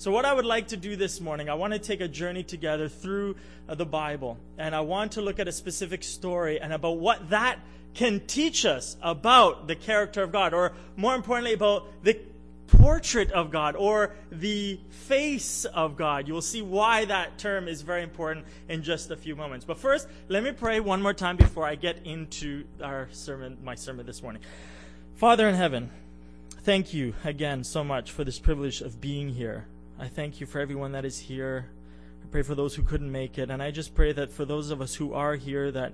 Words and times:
So, 0.00 0.10
what 0.10 0.24
I 0.24 0.32
would 0.32 0.46
like 0.46 0.68
to 0.68 0.78
do 0.78 0.96
this 0.96 1.20
morning, 1.20 1.50
I 1.50 1.54
want 1.56 1.74
to 1.74 1.78
take 1.78 2.00
a 2.00 2.08
journey 2.08 2.42
together 2.42 2.88
through 2.88 3.36
uh, 3.68 3.74
the 3.74 3.84
Bible. 3.84 4.38
And 4.56 4.74
I 4.74 4.80
want 4.80 5.12
to 5.12 5.20
look 5.20 5.38
at 5.38 5.46
a 5.46 5.52
specific 5.52 6.04
story 6.04 6.58
and 6.58 6.72
about 6.72 6.96
what 6.96 7.28
that 7.28 7.58
can 7.92 8.20
teach 8.26 8.64
us 8.64 8.96
about 9.02 9.68
the 9.68 9.76
character 9.76 10.22
of 10.22 10.32
God, 10.32 10.54
or 10.54 10.72
more 10.96 11.14
importantly, 11.14 11.52
about 11.52 12.02
the 12.02 12.18
portrait 12.66 13.30
of 13.32 13.50
God 13.50 13.76
or 13.76 14.14
the 14.32 14.80
face 14.88 15.66
of 15.66 15.98
God. 15.98 16.26
You 16.26 16.32
will 16.32 16.40
see 16.40 16.62
why 16.62 17.04
that 17.04 17.36
term 17.36 17.68
is 17.68 17.82
very 17.82 18.02
important 18.02 18.46
in 18.70 18.82
just 18.82 19.10
a 19.10 19.16
few 19.16 19.36
moments. 19.36 19.66
But 19.66 19.76
first, 19.76 20.08
let 20.28 20.42
me 20.42 20.52
pray 20.52 20.80
one 20.80 21.02
more 21.02 21.12
time 21.12 21.36
before 21.36 21.66
I 21.66 21.74
get 21.74 22.06
into 22.06 22.64
our 22.82 23.10
sermon, 23.12 23.58
my 23.62 23.74
sermon 23.74 24.06
this 24.06 24.22
morning. 24.22 24.40
Father 25.16 25.46
in 25.46 25.56
heaven, 25.56 25.90
thank 26.62 26.94
you 26.94 27.12
again 27.22 27.64
so 27.64 27.84
much 27.84 28.10
for 28.10 28.24
this 28.24 28.38
privilege 28.38 28.80
of 28.80 28.98
being 28.98 29.28
here. 29.28 29.66
I 30.00 30.08
thank 30.08 30.40
you 30.40 30.46
for 30.46 30.60
everyone 30.60 30.92
that 30.92 31.04
is 31.04 31.18
here. 31.18 31.66
I 32.24 32.26
pray 32.30 32.40
for 32.40 32.54
those 32.54 32.74
who 32.74 32.82
couldn't 32.82 33.12
make 33.12 33.36
it. 33.36 33.50
And 33.50 33.62
I 33.62 33.70
just 33.70 33.94
pray 33.94 34.12
that 34.12 34.32
for 34.32 34.46
those 34.46 34.70
of 34.70 34.80
us 34.80 34.94
who 34.94 35.12
are 35.12 35.34
here, 35.34 35.70
that 35.72 35.92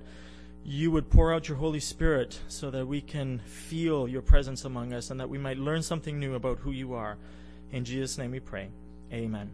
you 0.65 0.93
would 0.93 1.11
pour 1.11 1.35
out 1.35 1.49
your 1.49 1.57
Holy 1.57 1.81
Spirit 1.81 2.39
so 2.47 2.71
that 2.71 2.87
we 2.87 3.01
can 3.01 3.41
feel 3.41 4.07
your 4.07 4.23
presence 4.23 4.65
among 4.65 4.93
us 4.93 5.11
and 5.11 5.19
that 5.19 5.29
we 5.29 5.39
might 5.39 5.59
learn 5.59 5.83
something 5.83 6.21
new 6.21 6.37
about 6.37 6.61
who 6.61 6.71
you 6.71 6.95
are. 6.95 7.17
In 7.73 7.85
Jesus' 7.85 8.17
name 8.17 8.31
we 8.31 8.39
pray. 8.39 8.69
Amen. 9.13 9.51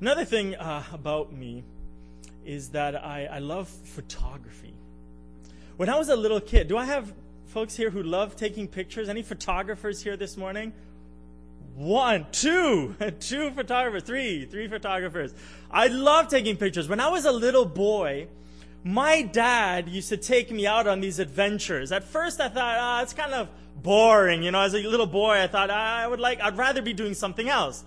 Another 0.00 0.24
thing 0.24 0.54
uh, 0.54 0.82
about 0.90 1.30
me 1.30 1.62
is 2.46 2.70
that 2.70 2.96
I, 2.96 3.26
I 3.26 3.38
love 3.40 3.68
photography. 3.68 4.72
When 5.76 5.90
I 5.90 5.98
was 5.98 6.08
a 6.08 6.16
little 6.16 6.40
kid, 6.40 6.68
do 6.68 6.78
I 6.78 6.86
have 6.86 7.12
folks 7.48 7.76
here 7.76 7.90
who 7.90 8.02
love 8.02 8.34
taking 8.34 8.66
pictures? 8.66 9.10
Any 9.10 9.22
photographers 9.22 10.02
here 10.02 10.16
this 10.16 10.38
morning? 10.38 10.72
One, 11.80 12.26
two, 12.30 12.94
two 13.20 13.52
photographers, 13.52 14.02
three, 14.02 14.44
three 14.44 14.68
photographers. 14.68 15.32
I 15.70 15.86
love 15.86 16.28
taking 16.28 16.58
pictures. 16.58 16.90
When 16.90 17.00
I 17.00 17.08
was 17.08 17.24
a 17.24 17.32
little 17.32 17.64
boy, 17.64 18.28
my 18.84 19.22
dad 19.22 19.88
used 19.88 20.10
to 20.10 20.18
take 20.18 20.50
me 20.50 20.66
out 20.66 20.86
on 20.86 21.00
these 21.00 21.18
adventures. 21.18 21.90
At 21.90 22.04
first 22.04 22.38
I 22.38 22.50
thought, 22.50 22.76
ah, 22.78 23.02
it's 23.02 23.14
kind 23.14 23.32
of 23.32 23.48
boring. 23.82 24.42
You 24.42 24.50
know, 24.50 24.60
as 24.60 24.74
a 24.74 24.86
little 24.86 25.06
boy, 25.06 25.40
I 25.40 25.46
thought 25.46 25.70
I 25.70 26.06
would 26.06 26.20
like, 26.20 26.42
I'd 26.42 26.58
rather 26.58 26.82
be 26.82 26.92
doing 26.92 27.14
something 27.14 27.48
else. 27.48 27.82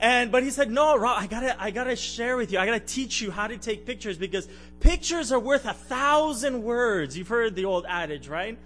And, 0.00 0.32
but 0.32 0.42
he 0.42 0.50
said, 0.50 0.68
no, 0.68 0.96
Rob, 0.98 1.22
I 1.22 1.28
gotta, 1.28 1.62
I 1.62 1.70
gotta 1.70 1.94
share 1.94 2.36
with 2.36 2.50
you. 2.50 2.58
I 2.58 2.66
gotta 2.66 2.80
teach 2.80 3.20
you 3.20 3.30
how 3.30 3.46
to 3.46 3.56
take 3.56 3.86
pictures 3.86 4.18
because 4.18 4.48
pictures 4.80 5.30
are 5.30 5.38
worth 5.38 5.64
a 5.64 5.74
thousand 5.74 6.64
words. 6.64 7.16
You've 7.16 7.28
heard 7.28 7.54
the 7.54 7.66
old 7.66 7.86
adage, 7.88 8.26
right? 8.26 8.58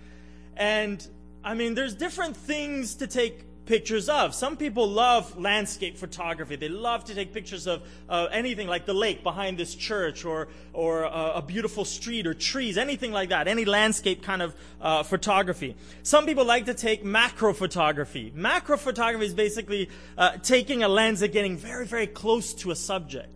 And, 0.56 1.06
I 1.44 1.52
mean, 1.52 1.74
there's 1.74 1.94
different 1.94 2.38
things 2.38 2.94
to 2.94 3.06
take 3.06 3.51
pictures 3.66 4.08
of. 4.08 4.34
Some 4.34 4.56
people 4.56 4.88
love 4.88 5.38
landscape 5.38 5.96
photography. 5.96 6.56
They 6.56 6.68
love 6.68 7.04
to 7.04 7.14
take 7.14 7.32
pictures 7.32 7.66
of 7.66 7.82
uh, 8.08 8.28
anything 8.32 8.68
like 8.68 8.86
the 8.86 8.94
lake 8.94 9.22
behind 9.22 9.58
this 9.58 9.74
church 9.74 10.24
or, 10.24 10.48
or 10.72 11.04
uh, 11.04 11.34
a 11.34 11.42
beautiful 11.42 11.84
street 11.84 12.26
or 12.26 12.34
trees, 12.34 12.76
anything 12.76 13.12
like 13.12 13.28
that, 13.28 13.48
any 13.48 13.64
landscape 13.64 14.22
kind 14.22 14.42
of 14.42 14.54
uh, 14.80 15.02
photography. 15.02 15.76
Some 16.02 16.26
people 16.26 16.44
like 16.44 16.66
to 16.66 16.74
take 16.74 17.04
macro 17.04 17.52
photography. 17.52 18.32
Macro 18.34 18.76
photography 18.76 19.26
is 19.26 19.34
basically 19.34 19.88
uh, 20.18 20.38
taking 20.42 20.82
a 20.82 20.88
lens 20.88 21.22
and 21.22 21.32
getting 21.32 21.56
very, 21.56 21.86
very 21.86 22.06
close 22.06 22.54
to 22.54 22.70
a 22.70 22.76
subject. 22.76 23.28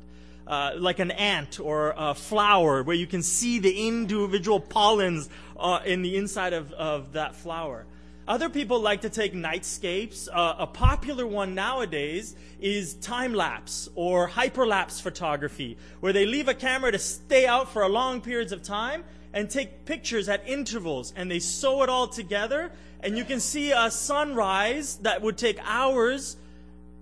Uh, 0.47 0.75
like 0.79 1.01
an 1.01 1.11
ant 1.11 1.59
or 1.59 1.93
a 1.97 2.15
flower, 2.15 2.81
where 2.85 2.95
you 2.95 3.09
can 3.09 3.21
see 3.21 3.59
the 3.59 3.89
individual 3.89 4.61
pollens 4.61 5.29
uh, 5.59 5.81
in 5.85 6.03
the 6.03 6.15
inside 6.15 6.53
of, 6.53 6.71
of 6.75 7.15
that 7.15 7.35
flower. 7.35 7.85
Other 8.29 8.49
people 8.49 8.81
like 8.81 9.03
to 9.03 9.11
take 9.11 9.35
nightscapes. 9.35 10.29
Uh, 10.33 10.57
a 10.59 10.67
popular 10.67 11.25
one 11.27 11.55
nowadays 11.55 12.35
is 12.61 12.95
time 12.95 13.35
lapse 13.35 13.89
or 13.95 14.29
hyperlapse 14.29 15.01
photography, 15.01 15.79
where 16.01 16.13
they 16.13 16.27
leave 16.27 16.49
a 16.49 16.55
camera 16.55 16.91
to 16.91 16.99
stay 16.99 17.47
out 17.47 17.73
for 17.73 17.89
long 17.89 18.21
periods 18.21 18.51
of 18.51 18.65
time 18.65 19.05
and 19.33 19.49
take 19.49 19.85
pictures 19.85 20.29
at 20.29 20.49
intervals 20.49 21.13
and 21.15 21.31
they 21.31 21.39
sew 21.39 21.83
it 21.85 21.89
all 21.89 22.09
together 22.09 22.73
and 23.01 23.17
you 23.17 23.25
can 23.25 23.39
see 23.39 23.71
a 23.71 23.91
sunrise 23.91 24.97
that 25.03 25.23
would 25.23 25.39
take 25.39 25.59
hours 25.63 26.37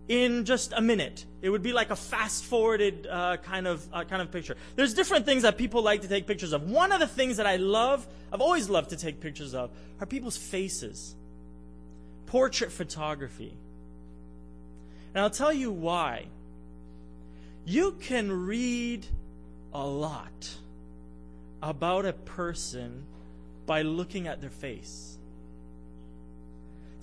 in 0.08 0.44
just 0.44 0.72
a 0.76 0.80
minute. 0.80 1.24
It 1.40 1.50
would 1.50 1.62
be 1.62 1.72
like 1.72 1.90
a 1.90 1.96
fast 1.96 2.44
forwarded 2.44 3.06
uh, 3.06 3.38
kind 3.38 3.66
of 3.66 3.86
uh, 3.92 4.04
kind 4.04 4.20
of 4.20 4.30
picture. 4.30 4.56
There's 4.76 4.94
different 4.94 5.24
things 5.24 5.42
that 5.42 5.56
people 5.56 5.82
like 5.82 6.02
to 6.02 6.08
take 6.08 6.26
pictures 6.26 6.52
of. 6.52 6.70
One 6.70 6.92
of 6.92 7.00
the 7.00 7.06
things 7.06 7.38
that 7.38 7.46
I 7.46 7.56
love, 7.56 8.06
I've 8.32 8.40
always 8.40 8.68
loved 8.68 8.90
to 8.90 8.96
take 8.96 9.20
pictures 9.20 9.54
of, 9.54 9.70
are 10.00 10.06
people's 10.06 10.36
faces. 10.36 11.14
Portrait 12.34 12.72
photography. 12.72 13.54
And 15.14 15.22
I'll 15.22 15.30
tell 15.30 15.52
you 15.52 15.70
why. 15.70 16.26
You 17.64 17.92
can 18.00 18.48
read 18.48 19.06
a 19.72 19.86
lot 19.86 20.50
about 21.62 22.06
a 22.06 22.12
person 22.12 23.04
by 23.66 23.82
looking 23.82 24.26
at 24.26 24.40
their 24.40 24.50
face. 24.50 25.16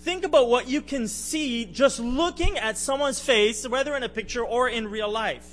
Think 0.01 0.25
about 0.25 0.49
what 0.49 0.67
you 0.67 0.81
can 0.81 1.07
see 1.07 1.63
just 1.63 2.01
looking 2.01 2.57
at 2.57 2.77
someone's 2.77 3.21
face, 3.21 3.65
whether 3.65 3.95
in 3.95 4.03
a 4.03 4.09
picture 4.09 4.43
or 4.43 4.67
in 4.67 4.91
real 4.91 5.09
life. 5.09 5.47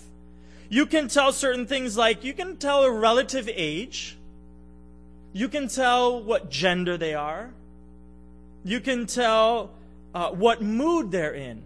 You 0.68 0.86
can 0.86 1.06
tell 1.06 1.32
certain 1.32 1.66
things 1.68 1.96
like 1.96 2.24
you 2.24 2.32
can 2.32 2.56
tell 2.56 2.82
a 2.82 2.90
relative 2.90 3.48
age. 3.54 4.16
You 5.32 5.48
can 5.48 5.68
tell 5.68 6.20
what 6.20 6.50
gender 6.50 6.96
they 6.96 7.14
are. 7.14 7.52
You 8.68 8.80
can 8.80 9.06
tell 9.06 9.70
uh, 10.14 10.28
what 10.28 10.60
mood 10.60 11.10
they're 11.10 11.32
in. 11.32 11.62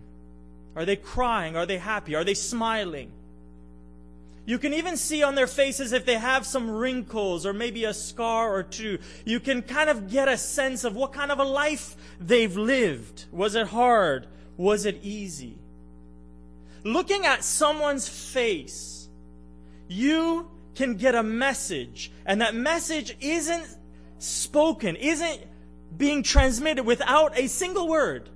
Are 0.76 0.84
they 0.84 0.94
crying? 0.94 1.56
Are 1.56 1.66
they 1.66 1.78
happy? 1.78 2.14
Are 2.14 2.22
they 2.22 2.34
smiling? 2.34 3.10
You 4.46 4.56
can 4.56 4.72
even 4.72 4.96
see 4.96 5.24
on 5.24 5.34
their 5.34 5.48
faces 5.48 5.92
if 5.92 6.06
they 6.06 6.14
have 6.14 6.46
some 6.46 6.70
wrinkles 6.70 7.44
or 7.44 7.52
maybe 7.52 7.84
a 7.86 7.92
scar 7.92 8.54
or 8.54 8.62
two. 8.62 9.00
You 9.24 9.40
can 9.40 9.62
kind 9.62 9.90
of 9.90 10.12
get 10.12 10.28
a 10.28 10.36
sense 10.36 10.84
of 10.84 10.94
what 10.94 11.12
kind 11.12 11.32
of 11.32 11.40
a 11.40 11.44
life 11.44 11.96
they've 12.20 12.56
lived. 12.56 13.24
Was 13.32 13.56
it 13.56 13.66
hard? 13.66 14.28
Was 14.56 14.86
it 14.86 15.00
easy? 15.02 15.58
Looking 16.84 17.26
at 17.26 17.42
someone's 17.42 18.08
face, 18.08 19.08
you 19.88 20.48
can 20.76 20.94
get 20.94 21.16
a 21.16 21.22
message, 21.24 22.12
and 22.24 22.40
that 22.42 22.54
message 22.54 23.16
isn't 23.20 23.66
spoken, 24.20 24.94
isn't 24.94 25.40
being 25.96 26.22
transmitted 26.22 26.84
without 26.84 27.38
a 27.38 27.46
single 27.46 27.88
word. 27.88 28.28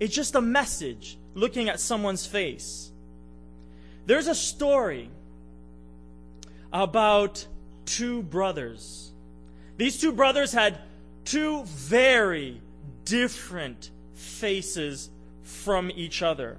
It's 0.00 0.14
just 0.14 0.34
a 0.34 0.40
message 0.40 1.18
looking 1.34 1.68
at 1.68 1.80
someone's 1.80 2.26
face. 2.26 2.90
There's 4.06 4.26
a 4.26 4.34
story 4.34 5.10
about 6.72 7.46
two 7.86 8.22
brothers. 8.22 9.12
These 9.76 10.00
two 10.00 10.12
brothers 10.12 10.52
had 10.52 10.78
two 11.24 11.64
very 11.64 12.60
different 13.04 13.90
faces 14.14 15.10
from 15.42 15.90
each 15.94 16.22
other. 16.22 16.58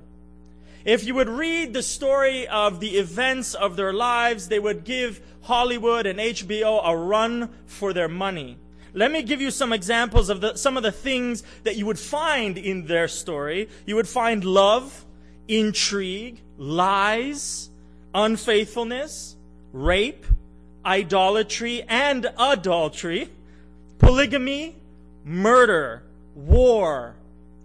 If 0.85 1.03
you 1.03 1.15
would 1.15 1.29
read 1.29 1.73
the 1.73 1.81
story 1.81 2.47
of 2.47 2.79
the 2.79 2.97
events 2.97 3.55
of 3.55 3.75
their 3.75 3.93
lives, 3.93 4.47
they 4.47 4.59
would 4.59 4.83
give 4.83 5.19
Hollywood 5.41 6.05
and 6.05 6.19
HBO 6.19 6.81
a 6.83 6.95
run 6.95 7.49
for 7.65 7.91
their 7.91 8.07
money. 8.07 8.57
Let 8.95 9.11
me 9.11 9.23
give 9.23 9.41
you 9.41 9.51
some 9.51 9.73
examples 9.73 10.29
of 10.29 10.39
the, 10.39 10.55
some 10.55 10.77
of 10.77 10.83
the 10.83 10.91
things 10.91 11.43
that 11.63 11.75
you 11.75 11.85
would 11.85 11.99
find 11.99 12.57
in 12.57 12.87
their 12.87 13.09
story. 13.09 13.67
You 13.85 13.97
would 13.97 14.07
find 14.07 14.45
love, 14.45 15.03
intrigue, 15.49 16.39
lies, 16.57 17.69
unfaithfulness, 18.13 19.35
rape, 19.73 20.25
idolatry, 20.85 21.83
and 21.83 22.31
adultery, 22.39 23.29
polygamy, 23.99 24.77
murder, 25.25 26.01
war, 26.33 27.15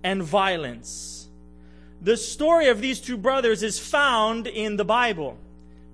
and 0.02 0.24
violence. 0.24 1.28
The 2.02 2.16
story 2.16 2.66
of 2.66 2.80
these 2.80 3.00
two 3.00 3.16
brothers 3.16 3.62
is 3.62 3.78
found 3.78 4.48
in 4.48 4.76
the 4.76 4.84
Bible. 4.84 5.38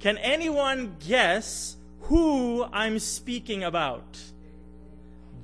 Can 0.01 0.17
anyone 0.17 0.97
guess 1.07 1.77
who 2.03 2.65
I'm 2.73 2.99
speaking 2.99 3.63
about? 3.63 4.19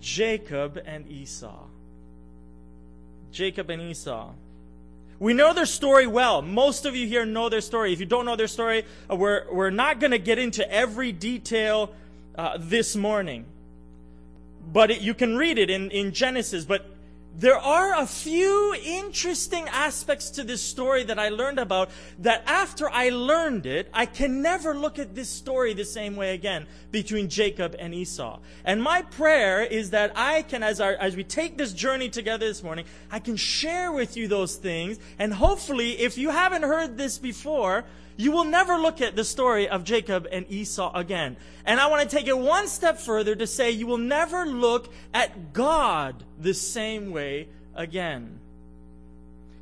Jacob 0.02 0.82
and 0.84 1.08
Esau. 1.08 1.64
Jacob 3.30 3.70
and 3.70 3.80
Esau. 3.80 4.32
We 5.18 5.32
know 5.32 5.54
their 5.54 5.64
story 5.64 6.08
well. 6.08 6.42
Most 6.42 6.84
of 6.84 6.96
you 6.96 7.06
here 7.06 7.24
know 7.24 7.48
their 7.48 7.60
story. 7.60 7.92
If 7.92 8.00
you 8.00 8.06
don't 8.06 8.26
know 8.26 8.34
their 8.34 8.48
story, 8.48 8.84
uh, 9.08 9.14
we're, 9.14 9.46
we're 9.52 9.70
not 9.70 10.00
going 10.00 10.10
to 10.10 10.18
get 10.18 10.38
into 10.38 10.68
every 10.70 11.12
detail 11.12 11.94
uh, 12.36 12.58
this 12.58 12.96
morning. 12.96 13.46
But 14.72 14.90
it, 14.90 15.00
you 15.00 15.14
can 15.14 15.36
read 15.36 15.58
it 15.58 15.70
in, 15.70 15.92
in 15.92 16.12
Genesis. 16.12 16.64
But 16.64 16.84
there 17.34 17.58
are 17.58 18.00
a 18.00 18.06
few 18.06 18.74
interesting 18.84 19.66
aspects 19.68 20.30
to 20.30 20.44
this 20.44 20.62
story 20.62 21.02
that 21.04 21.18
I 21.18 21.30
learned 21.30 21.58
about 21.58 21.90
that 22.18 22.42
after 22.46 22.90
I 22.90 23.08
learned 23.08 23.64
it, 23.64 23.88
I 23.94 24.04
can 24.06 24.42
never 24.42 24.74
look 24.74 24.98
at 24.98 25.14
this 25.14 25.30
story 25.30 25.72
the 25.72 25.84
same 25.84 26.14
way 26.16 26.34
again 26.34 26.66
between 26.90 27.30
Jacob 27.30 27.74
and 27.78 27.94
Esau. 27.94 28.38
And 28.64 28.82
my 28.82 29.02
prayer 29.02 29.62
is 29.62 29.90
that 29.90 30.12
I 30.14 30.42
can, 30.42 30.62
as, 30.62 30.80
our, 30.80 30.92
as 30.92 31.16
we 31.16 31.24
take 31.24 31.56
this 31.56 31.72
journey 31.72 32.10
together 32.10 32.46
this 32.46 32.62
morning, 32.62 32.84
I 33.10 33.18
can 33.18 33.36
share 33.36 33.92
with 33.92 34.16
you 34.16 34.28
those 34.28 34.56
things. 34.56 34.98
And 35.18 35.32
hopefully, 35.32 35.98
if 35.98 36.18
you 36.18 36.30
haven't 36.30 36.64
heard 36.64 36.98
this 36.98 37.16
before, 37.16 37.84
you 38.16 38.32
will 38.32 38.44
never 38.44 38.76
look 38.76 39.00
at 39.00 39.16
the 39.16 39.24
story 39.24 39.68
of 39.68 39.84
Jacob 39.84 40.26
and 40.30 40.46
Esau 40.48 40.92
again. 40.94 41.36
And 41.64 41.80
I 41.80 41.86
want 41.86 42.08
to 42.08 42.16
take 42.16 42.26
it 42.26 42.36
one 42.36 42.68
step 42.68 42.98
further 42.98 43.34
to 43.34 43.46
say 43.46 43.70
you 43.70 43.86
will 43.86 43.98
never 43.98 44.46
look 44.46 44.92
at 45.14 45.52
God 45.52 46.22
the 46.38 46.54
same 46.54 47.10
way 47.10 47.48
again. 47.74 48.38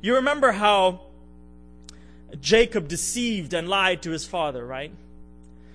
You 0.01 0.15
remember 0.15 0.51
how 0.51 1.01
Jacob 2.39 2.87
deceived 2.87 3.53
and 3.53 3.69
lied 3.69 4.01
to 4.03 4.11
his 4.11 4.25
father, 4.25 4.65
right? 4.65 4.91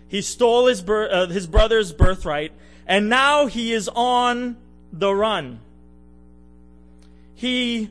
He 0.08 0.22
stole 0.22 0.66
his, 0.66 0.82
uh, 0.88 1.26
his 1.26 1.46
brother's 1.46 1.92
birthright, 1.92 2.52
and 2.86 3.08
now 3.08 3.46
he 3.46 3.72
is 3.72 3.88
on 3.94 4.56
the 4.92 5.14
run. 5.14 5.60
He, 7.34 7.90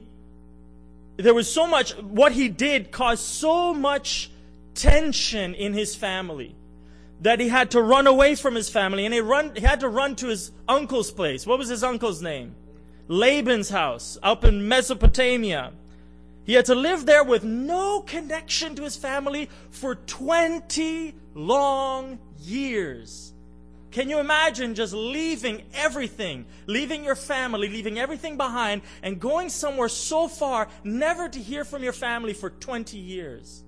there 1.18 1.34
was 1.34 1.52
so 1.52 1.68
much, 1.68 1.92
what 1.98 2.32
he 2.32 2.50
did 2.50 2.92
caused 2.92 3.24
so 3.24 3.74
much 3.74 4.32
tension 4.75 5.56
in 5.56 5.74
his 5.74 5.95
family 5.95 6.56
that 7.22 7.39
he 7.39 7.48
had 7.48 7.72
to 7.72 7.81
run 7.81 8.07
away 8.07 8.36
from 8.36 8.56
his 8.56 8.69
family 8.69 9.06
and 9.06 9.13
he, 9.13 9.22
run, 9.22 9.56
he 9.56 9.62
had 9.62 9.80
to 9.80 9.89
run 9.89 10.16
to 10.18 10.27
his 10.27 10.51
uncle's 10.68 11.12
place. 11.12 11.48
What 11.48 11.57
was 11.57 11.69
his 11.69 11.83
uncle's 11.83 12.22
name? 12.22 12.56
Laban's 13.07 13.69
house 13.69 14.18
up 14.22 14.44
in 14.44 14.68
Mesopotamia. 14.68 15.72
He 16.45 16.54
had 16.54 16.66
to 16.66 16.75
live 16.75 17.06
there 17.06 17.24
with 17.24 17.44
no 17.44 18.01
connection 18.01 18.75
to 18.75 18.83
his 18.83 18.95
family 18.95 19.50
for 19.72 19.95
20 19.95 21.16
long 21.33 22.19
years. 22.39 23.33
Can 23.92 24.10
you 24.10 24.19
imagine 24.19 24.75
just 24.75 24.94
leaving 24.94 25.63
everything, 25.74 26.45
leaving 26.68 27.04
your 27.04 27.16
family, 27.16 27.69
leaving 27.69 27.98
everything 27.98 28.36
behind, 28.36 28.81
and 29.01 29.19
going 29.19 29.50
somewhere 29.50 29.88
so 29.88 30.27
far, 30.27 30.68
never 30.83 31.30
to 31.30 31.39
hear 31.39 31.63
from 31.63 31.81
your 31.81 31.94
family 31.94 32.33
for 32.33 32.50
20 32.50 32.98
years? 32.98 33.64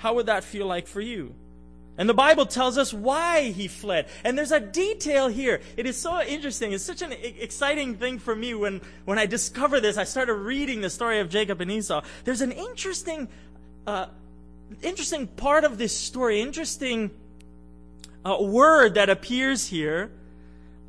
How 0.00 0.14
would 0.14 0.26
that 0.26 0.44
feel 0.44 0.66
like 0.66 0.86
for 0.86 1.02
you? 1.02 1.34
And 1.98 2.08
the 2.08 2.14
Bible 2.14 2.46
tells 2.46 2.78
us 2.78 2.90
why 2.90 3.50
he 3.50 3.68
fled. 3.68 4.08
And 4.24 4.38
there's 4.38 4.50
a 4.50 4.58
detail 4.58 5.28
here. 5.28 5.60
It 5.76 5.84
is 5.84 5.98
so 5.98 6.22
interesting. 6.22 6.72
It's 6.72 6.82
such 6.82 7.02
an 7.02 7.12
exciting 7.12 7.96
thing 7.96 8.18
for 8.18 8.34
me 8.34 8.54
when, 8.54 8.80
when 9.04 9.18
I 9.18 9.26
discover 9.26 9.78
this. 9.78 9.98
I 9.98 10.04
started 10.04 10.32
reading 10.36 10.80
the 10.80 10.88
story 10.88 11.20
of 11.20 11.28
Jacob 11.28 11.60
and 11.60 11.70
Esau. 11.70 12.00
There's 12.24 12.40
an 12.40 12.52
interesting, 12.52 13.28
uh, 13.86 14.06
interesting 14.80 15.26
part 15.26 15.64
of 15.64 15.76
this 15.76 15.94
story, 15.94 16.40
interesting 16.40 17.10
uh, 18.24 18.38
word 18.40 18.94
that 18.94 19.10
appears 19.10 19.66
here 19.66 20.10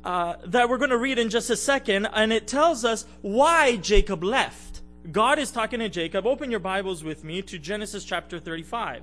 uh, 0.06 0.36
that 0.46 0.70
we're 0.70 0.78
going 0.78 0.88
to 0.88 0.96
read 0.96 1.18
in 1.18 1.28
just 1.28 1.50
a 1.50 1.56
second. 1.56 2.06
And 2.06 2.32
it 2.32 2.48
tells 2.48 2.86
us 2.86 3.04
why 3.20 3.76
Jacob 3.76 4.24
left. 4.24 4.71
God 5.10 5.38
is 5.40 5.50
talking 5.50 5.80
to 5.80 5.88
Jacob. 5.88 6.26
Open 6.26 6.50
your 6.50 6.60
Bibles 6.60 7.02
with 7.02 7.24
me 7.24 7.42
to 7.42 7.58
Genesis 7.58 8.04
chapter 8.04 8.38
35. 8.38 9.02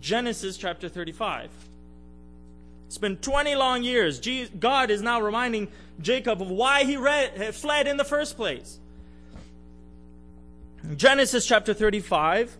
Genesis 0.00 0.56
chapter 0.56 0.88
35. 0.88 1.50
It's 2.86 2.96
been 2.96 3.18
20 3.18 3.54
long 3.54 3.82
years. 3.82 4.20
God 4.58 4.90
is 4.90 5.02
now 5.02 5.20
reminding 5.20 5.68
Jacob 6.00 6.40
of 6.40 6.50
why 6.50 6.84
he 6.84 6.96
fled 7.52 7.86
in 7.86 7.96
the 7.98 8.04
first 8.04 8.36
place. 8.36 8.78
Genesis 10.96 11.46
chapter 11.46 11.74
35, 11.74 12.56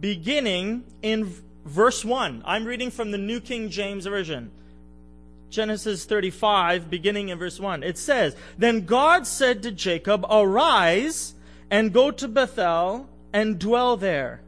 beginning 0.00 0.84
in 1.02 1.34
verse 1.64 2.04
1. 2.04 2.42
I'm 2.46 2.64
reading 2.64 2.90
from 2.90 3.10
the 3.10 3.18
New 3.18 3.40
King 3.40 3.68
James 3.68 4.06
Version. 4.06 4.50
Genesis 5.54 6.04
35, 6.04 6.90
beginning 6.90 7.28
in 7.28 7.38
verse 7.38 7.60
1. 7.60 7.82
It 7.82 7.96
says, 7.96 8.34
Then 8.58 8.84
God 8.84 9.26
said 9.26 9.62
to 9.62 9.70
Jacob, 9.70 10.26
Arise 10.28 11.34
and 11.70 11.92
go 11.92 12.10
to 12.10 12.28
Bethel 12.28 13.08
and 13.32 13.58
dwell 13.58 13.96
there, 13.96 14.42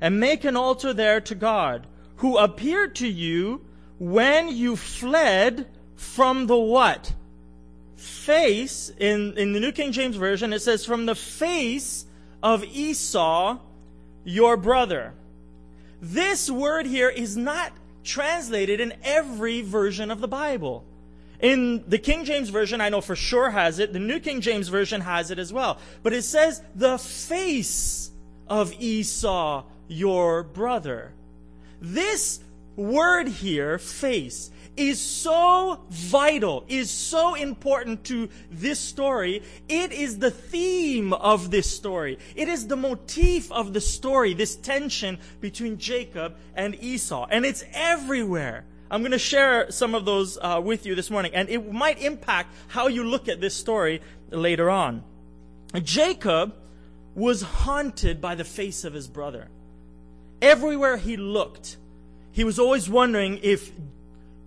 and 0.00 0.20
make 0.20 0.44
an 0.44 0.56
altar 0.56 0.92
there 0.92 1.20
to 1.20 1.34
God, 1.34 1.86
who 2.16 2.36
appeared 2.36 2.96
to 2.96 3.08
you 3.08 3.64
when 3.98 4.48
you 4.48 4.76
fled 4.76 5.66
from 5.96 6.46
the 6.46 6.56
what? 6.56 7.12
Face, 7.96 8.92
in, 8.98 9.36
in 9.36 9.52
the 9.52 9.60
New 9.60 9.72
King 9.72 9.92
James 9.92 10.16
Version, 10.16 10.52
it 10.52 10.62
says, 10.62 10.84
From 10.84 11.06
the 11.06 11.14
face 11.14 12.06
of 12.42 12.64
Esau, 12.64 13.58
your 14.24 14.56
brother. 14.56 15.14
This 16.00 16.48
word 16.48 16.86
here 16.86 17.08
is 17.08 17.36
not 17.36 17.72
translated 18.08 18.80
in 18.80 18.94
every 19.04 19.62
version 19.62 20.10
of 20.10 20.20
the 20.20 20.28
Bible. 20.28 20.84
In 21.40 21.84
the 21.86 21.98
King 21.98 22.24
James 22.24 22.48
Version, 22.48 22.80
I 22.80 22.88
know 22.88 23.00
for 23.00 23.14
sure 23.14 23.50
has 23.50 23.78
it. 23.78 23.92
The 23.92 24.00
New 24.00 24.18
King 24.18 24.40
James 24.40 24.68
Version 24.68 25.02
has 25.02 25.30
it 25.30 25.38
as 25.38 25.52
well. 25.52 25.78
But 26.02 26.12
it 26.12 26.22
says, 26.22 26.60
the 26.74 26.98
face 26.98 28.10
of 28.48 28.72
Esau, 28.80 29.62
your 29.86 30.42
brother. 30.42 31.12
This 31.80 32.40
word 32.74 33.28
here, 33.28 33.78
face, 33.78 34.50
is 34.78 35.00
so 35.00 35.80
vital, 35.90 36.64
is 36.68 36.90
so 36.90 37.34
important 37.34 38.04
to 38.04 38.28
this 38.50 38.78
story. 38.78 39.42
It 39.68 39.92
is 39.92 40.18
the 40.18 40.30
theme 40.30 41.12
of 41.12 41.50
this 41.50 41.70
story. 41.70 42.18
It 42.36 42.48
is 42.48 42.68
the 42.68 42.76
motif 42.76 43.50
of 43.50 43.72
the 43.72 43.80
story, 43.80 44.34
this 44.34 44.54
tension 44.54 45.18
between 45.40 45.78
Jacob 45.78 46.36
and 46.54 46.76
Esau. 46.80 47.26
And 47.30 47.44
it's 47.44 47.64
everywhere. 47.72 48.64
I'm 48.90 49.02
going 49.02 49.12
to 49.12 49.18
share 49.18 49.70
some 49.70 49.94
of 49.94 50.04
those 50.04 50.38
uh, 50.40 50.62
with 50.64 50.86
you 50.86 50.94
this 50.94 51.10
morning, 51.10 51.34
and 51.34 51.48
it 51.48 51.70
might 51.72 52.00
impact 52.00 52.54
how 52.68 52.86
you 52.86 53.04
look 53.04 53.28
at 53.28 53.40
this 53.40 53.54
story 53.54 54.00
later 54.30 54.70
on. 54.70 55.02
Jacob 55.82 56.54
was 57.14 57.42
haunted 57.42 58.20
by 58.20 58.34
the 58.34 58.44
face 58.44 58.84
of 58.84 58.94
his 58.94 59.08
brother. 59.08 59.48
Everywhere 60.40 60.96
he 60.96 61.16
looked, 61.16 61.76
he 62.32 62.44
was 62.44 62.58
always 62.58 62.88
wondering 62.88 63.40
if 63.42 63.72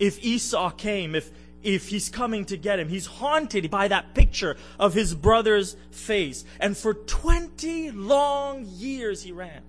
if 0.02 0.22
Esau 0.24 0.72
came, 0.72 1.14
if, 1.14 1.30
if 1.62 1.90
he's 1.90 2.10
coming 2.10 2.44
to 2.46 2.58
get 2.58 2.80
him. 2.80 2.90
He's 2.90 3.06
haunted 3.06 3.70
by 3.70 3.88
that 3.88 4.16
picture 4.16 4.58
of 4.80 4.96
his 4.96 5.14
brother's 5.14 5.78
face. 5.92 6.44
And 6.60 6.76
for 6.76 6.96
20 6.96 7.92
long 7.92 8.66
years 8.66 9.22
he 9.22 9.32
ran. 9.32 9.62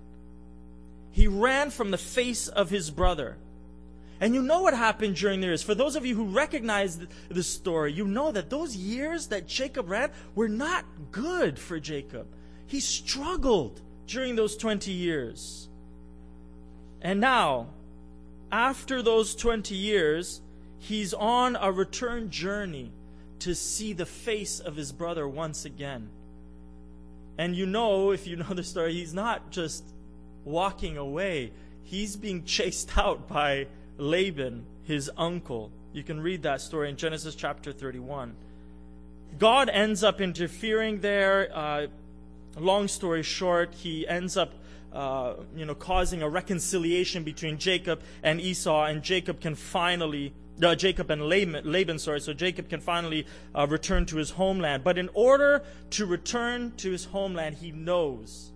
He 1.13 1.29
ran 1.29 1.71
from 1.71 1.91
the 1.91 1.99
face 1.99 2.49
of 2.49 2.71
his 2.71 2.91
brother. 2.91 3.37
And 4.21 4.35
you 4.35 4.41
know 4.41 4.63
what 4.63 4.73
happened 4.73 5.17
during 5.17 5.41
the 5.41 5.49
years. 5.49 5.63
For 5.63 5.75
those 5.75 5.97
of 5.97 6.07
you 6.07 6.15
who 6.15 6.25
recognize 6.25 6.99
the 7.29 7.43
story, 7.43 7.93
you 7.93 8.07
know 8.07 8.33
that 8.33 8.49
those 8.49 8.75
years 8.75 9.27
that 9.27 9.47
Jacob 9.47 9.91
ran 9.91 10.13
were 10.35 10.49
not 10.49 10.87
good 11.11 11.59
for 11.59 11.79
Jacob. 11.79 12.27
He 12.67 12.81
struggled 12.81 13.83
during 14.07 14.37
those 14.37 14.57
20 14.57 14.91
years. 14.93 15.69
And 17.03 17.21
now, 17.21 17.67
after 18.53 19.01
those 19.01 19.35
20 19.35 19.75
years, 19.75 20.43
he's 20.79 21.15
on 21.15 21.57
a 21.57 21.73
return 21.73 22.31
journey 22.31 22.93
to 23.39 23.55
see 23.55 23.95
the 23.95 24.07
face 24.07 24.61
of 24.61 24.77
his 24.77 24.93
brother 24.93 25.27
once 25.27 25.65
again. 25.65 26.11
And 27.39 27.57
you 27.57 27.65
know, 27.65 28.11
if 28.11 28.27
you 28.27 28.37
know 28.37 28.55
the 28.55 28.63
story, 28.63 28.93
he's 28.93 29.15
not 29.15 29.51
just 29.51 29.83
walking 30.45 30.99
away, 30.99 31.53
he's 31.83 32.15
being 32.15 32.45
chased 32.45 32.97
out 32.99 33.27
by 33.27 33.67
Laban, 33.97 34.67
his 34.85 35.11
uncle. 35.17 35.71
You 35.95 36.03
can 36.03 36.21
read 36.21 36.43
that 36.43 36.61
story 36.61 36.91
in 36.91 36.97
Genesis 36.97 37.35
chapter 37.35 37.73
31. 37.73 38.35
God 39.39 39.71
ends 39.71 40.05
up 40.05 40.21
interfering 40.21 41.01
there. 41.01 41.49
Uh, 41.55 41.87
long 42.59 42.87
story 42.87 43.23
short, 43.23 43.73
he 43.75 44.07
ends 44.07 44.37
up 44.37 44.53
uh, 44.93 45.35
you 45.57 45.65
know, 45.65 45.75
causing 45.75 46.23
a 46.23 46.29
reconciliation 46.29 47.25
between 47.25 47.59
Jacob 47.59 48.03
and 48.23 48.41
Esau, 48.41 48.85
and 48.85 49.03
Jacob 49.03 49.41
can 49.41 49.55
finally, 49.55 50.35
uh, 50.63 50.75
Jacob 50.75 51.11
and 51.11 51.23
Laban, 51.23 51.71
Laban, 51.71 51.99
sorry, 51.99 52.21
so 52.21 52.33
Jacob 52.33 52.69
can 52.69 52.81
finally 52.81 53.27
uh, 53.55 53.67
return 53.67 54.05
to 54.07 54.17
his 54.17 54.31
homeland. 54.31 54.85
But 54.85 54.99
in 54.99 55.09
order 55.15 55.63
to 55.91 56.07
return 56.07 56.73
to 56.77 56.91
his 56.91 57.07
homeland, 57.07 57.57
he 57.57 57.73
knows, 57.73 58.53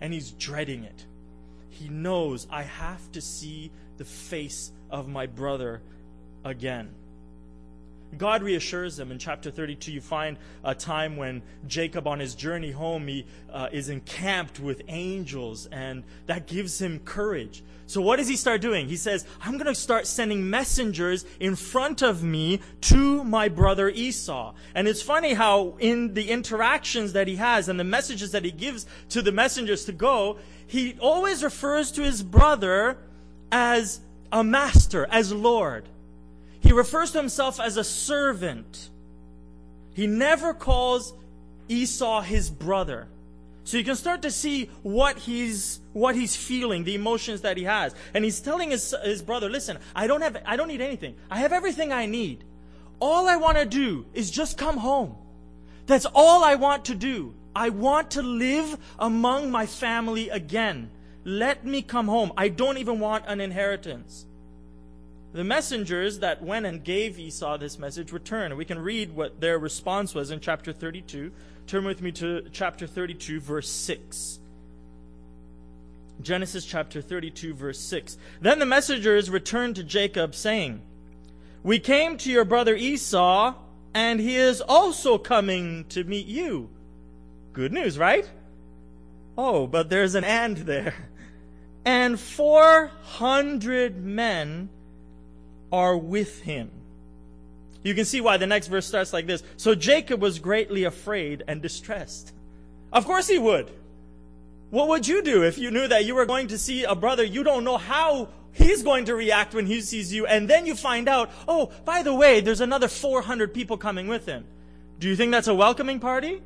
and 0.00 0.12
he's 0.12 0.32
dreading 0.32 0.84
it. 0.84 1.06
He 1.70 1.88
knows, 1.88 2.46
I 2.50 2.62
have 2.62 3.10
to 3.12 3.20
see 3.20 3.70
the 3.96 4.04
face 4.04 4.72
of 4.90 5.08
my 5.08 5.26
brother 5.26 5.80
again. 6.44 6.90
God 8.16 8.42
reassures 8.42 8.98
him. 8.98 9.12
In 9.12 9.18
chapter 9.18 9.50
32, 9.50 9.92
you 9.92 10.00
find 10.00 10.38
a 10.64 10.74
time 10.74 11.16
when 11.16 11.42
Jacob, 11.66 12.06
on 12.06 12.18
his 12.18 12.34
journey 12.34 12.70
home, 12.70 13.06
he 13.06 13.26
uh, 13.52 13.68
is 13.70 13.88
encamped 13.88 14.60
with 14.60 14.82
angels, 14.88 15.66
and 15.66 16.04
that 16.26 16.46
gives 16.46 16.80
him 16.80 17.00
courage. 17.00 17.62
So, 17.86 18.02
what 18.02 18.16
does 18.16 18.28
he 18.28 18.36
start 18.36 18.60
doing? 18.60 18.86
He 18.86 18.96
says, 18.96 19.24
I'm 19.40 19.54
going 19.54 19.66
to 19.66 19.74
start 19.74 20.06
sending 20.06 20.48
messengers 20.48 21.24
in 21.40 21.56
front 21.56 22.02
of 22.02 22.22
me 22.22 22.60
to 22.82 23.24
my 23.24 23.48
brother 23.48 23.88
Esau. 23.88 24.54
And 24.74 24.86
it's 24.86 25.00
funny 25.00 25.32
how, 25.32 25.74
in 25.78 26.12
the 26.12 26.30
interactions 26.30 27.14
that 27.14 27.28
he 27.28 27.36
has 27.36 27.68
and 27.68 27.80
the 27.80 27.84
messages 27.84 28.32
that 28.32 28.44
he 28.44 28.50
gives 28.50 28.86
to 29.10 29.22
the 29.22 29.32
messengers 29.32 29.86
to 29.86 29.92
go, 29.92 30.36
he 30.66 30.96
always 31.00 31.42
refers 31.42 31.90
to 31.92 32.02
his 32.02 32.22
brother 32.22 32.98
as 33.50 34.00
a 34.30 34.44
master, 34.44 35.06
as 35.10 35.32
Lord. 35.32 35.88
He 36.68 36.74
refers 36.74 37.12
to 37.12 37.18
himself 37.18 37.60
as 37.60 37.78
a 37.78 37.82
servant. 37.82 38.90
He 39.94 40.06
never 40.06 40.52
calls 40.52 41.14
Esau 41.66 42.20
his 42.20 42.50
brother. 42.50 43.08
So 43.64 43.78
you 43.78 43.84
can 43.84 43.96
start 43.96 44.20
to 44.20 44.30
see 44.30 44.68
what 44.82 45.16
he's 45.16 45.80
what 45.94 46.14
he's 46.14 46.36
feeling, 46.36 46.84
the 46.84 46.94
emotions 46.94 47.40
that 47.40 47.56
he 47.56 47.64
has. 47.64 47.94
And 48.12 48.22
he's 48.22 48.40
telling 48.40 48.70
his, 48.70 48.94
his 49.02 49.22
brother, 49.22 49.48
listen, 49.48 49.78
I 49.96 50.06
don't 50.06 50.20
have 50.20 50.42
I 50.44 50.56
don't 50.56 50.68
need 50.68 50.82
anything. 50.82 51.14
I 51.30 51.38
have 51.38 51.54
everything 51.54 51.90
I 51.90 52.04
need. 52.04 52.44
All 53.00 53.26
I 53.28 53.36
want 53.36 53.56
to 53.56 53.64
do 53.64 54.04
is 54.12 54.30
just 54.30 54.58
come 54.58 54.76
home. 54.76 55.16
That's 55.86 56.04
all 56.04 56.44
I 56.44 56.56
want 56.56 56.84
to 56.84 56.94
do. 56.94 57.32
I 57.56 57.70
want 57.70 58.10
to 58.10 58.20
live 58.20 58.76
among 58.98 59.50
my 59.50 59.64
family 59.64 60.28
again. 60.28 60.90
Let 61.24 61.64
me 61.64 61.80
come 61.80 62.08
home. 62.08 62.30
I 62.36 62.48
don't 62.50 62.76
even 62.76 63.00
want 63.00 63.24
an 63.26 63.40
inheritance. 63.40 64.26
The 65.32 65.44
messengers 65.44 66.20
that 66.20 66.42
went 66.42 66.64
and 66.64 66.82
gave 66.82 67.18
Esau 67.18 67.58
this 67.58 67.78
message 67.78 68.12
returned. 68.12 68.56
We 68.56 68.64
can 68.64 68.78
read 68.78 69.14
what 69.14 69.40
their 69.40 69.58
response 69.58 70.14
was 70.14 70.30
in 70.30 70.40
chapter 70.40 70.72
32. 70.72 71.32
Turn 71.66 71.84
with 71.84 72.00
me 72.00 72.12
to 72.12 72.48
chapter 72.50 72.86
32, 72.86 73.40
verse 73.40 73.68
6. 73.68 74.38
Genesis 76.22 76.64
chapter 76.64 77.02
32, 77.02 77.52
verse 77.52 77.78
6. 77.78 78.16
Then 78.40 78.58
the 78.58 78.66
messengers 78.66 79.28
returned 79.28 79.76
to 79.76 79.84
Jacob, 79.84 80.34
saying, 80.34 80.80
We 81.62 81.78
came 81.78 82.16
to 82.18 82.30
your 82.30 82.46
brother 82.46 82.74
Esau, 82.74 83.54
and 83.92 84.20
he 84.20 84.34
is 84.34 84.62
also 84.62 85.18
coming 85.18 85.84
to 85.90 86.04
meet 86.04 86.26
you. 86.26 86.70
Good 87.52 87.72
news, 87.72 87.98
right? 87.98 88.28
Oh, 89.36 89.66
but 89.66 89.90
there's 89.90 90.14
an 90.14 90.24
and 90.24 90.56
there. 90.56 90.94
And 91.84 92.18
400 92.18 94.02
men 94.04 94.68
are 95.72 95.96
with 95.96 96.40
him. 96.42 96.70
You 97.82 97.94
can 97.94 98.04
see 98.04 98.20
why 98.20 98.36
the 98.36 98.46
next 98.46 98.68
verse 98.68 98.86
starts 98.86 99.12
like 99.12 99.26
this. 99.26 99.42
So 99.56 99.74
Jacob 99.74 100.20
was 100.20 100.38
greatly 100.38 100.84
afraid 100.84 101.44
and 101.46 101.62
distressed. 101.62 102.32
Of 102.92 103.04
course 103.06 103.28
he 103.28 103.38
would. 103.38 103.70
What 104.70 104.88
would 104.88 105.06
you 105.06 105.22
do 105.22 105.44
if 105.44 105.58
you 105.58 105.70
knew 105.70 105.88
that 105.88 106.04
you 106.04 106.14
were 106.14 106.26
going 106.26 106.48
to 106.48 106.58
see 106.58 106.84
a 106.84 106.94
brother 106.94 107.24
you 107.24 107.42
don't 107.42 107.64
know 107.64 107.78
how 107.78 108.28
he's 108.52 108.82
going 108.82 109.06
to 109.06 109.14
react 109.14 109.54
when 109.54 109.66
he 109.66 109.80
sees 109.80 110.12
you 110.12 110.26
and 110.26 110.48
then 110.48 110.66
you 110.66 110.74
find 110.74 111.08
out, 111.08 111.30
oh, 111.46 111.72
by 111.84 112.02
the 112.02 112.14
way, 112.14 112.40
there's 112.40 112.60
another 112.60 112.88
400 112.88 113.54
people 113.54 113.78
coming 113.78 114.08
with 114.08 114.26
him. 114.26 114.44
Do 114.98 115.08
you 115.08 115.16
think 115.16 115.32
that's 115.32 115.48
a 115.48 115.54
welcoming 115.54 116.00
party? 116.00 116.42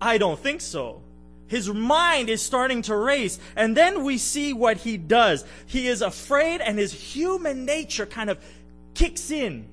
I 0.00 0.18
don't 0.18 0.38
think 0.38 0.60
so. 0.60 1.02
His 1.52 1.68
mind 1.68 2.30
is 2.30 2.40
starting 2.40 2.80
to 2.82 2.96
race. 2.96 3.38
And 3.56 3.76
then 3.76 4.04
we 4.04 4.16
see 4.16 4.54
what 4.54 4.78
he 4.78 4.96
does. 4.96 5.44
He 5.66 5.86
is 5.86 6.00
afraid 6.00 6.62
and 6.62 6.78
his 6.78 6.94
human 6.94 7.66
nature 7.66 8.06
kind 8.06 8.30
of 8.30 8.38
kicks 8.94 9.30
in, 9.30 9.68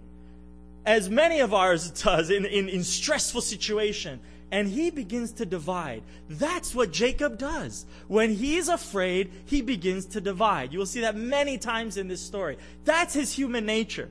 as 0.85 1.09
many 1.09 1.39
of 1.39 1.53
ours 1.53 1.89
does 2.03 2.31
in, 2.31 2.43
in, 2.43 2.67
in 2.67 2.83
stressful 2.83 3.39
situation. 3.39 4.19
And 4.51 4.67
he 4.67 4.91
begins 4.91 5.31
to 5.33 5.45
divide. 5.45 6.03
That's 6.27 6.75
what 6.75 6.91
Jacob 6.91 7.37
does. 7.37 7.85
When 8.09 8.33
he's 8.35 8.67
afraid, 8.67 9.31
he 9.45 9.61
begins 9.61 10.05
to 10.07 10.19
divide. 10.19 10.73
You 10.73 10.79
will 10.79 10.85
see 10.85 10.99
that 10.99 11.15
many 11.15 11.57
times 11.57 11.95
in 11.95 12.09
this 12.09 12.19
story. 12.19 12.57
That's 12.83 13.13
his 13.13 13.31
human 13.31 13.65
nature. 13.65 14.09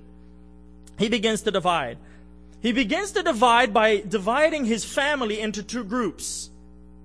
He 0.99 1.11
begins 1.11 1.43
to 1.43 1.51
divide. 1.51 1.99
He 2.63 2.73
begins 2.73 3.13
to 3.13 3.23
divide 3.23 3.75
by 3.75 3.99
dividing 3.99 4.65
his 4.65 4.87
family 4.87 5.39
into 5.39 5.63
two 5.63 5.85
groups. 5.85 6.49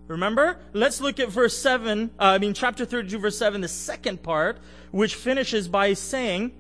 Remember? 0.08 0.58
Let's 0.74 1.00
look 1.00 1.20
at 1.20 1.30
verse 1.30 1.58
7, 1.58 2.12
uh, 2.20 2.24
I 2.24 2.38
mean, 2.38 2.54
chapter 2.54 2.86
32, 2.86 3.20
verse 3.20 3.38
7, 3.38 3.62
the 3.62 3.68
second 3.68 4.22
part, 4.22 4.60
which 4.92 5.16
finishes 5.16 5.68
by 5.68 5.94
saying, 5.94 6.52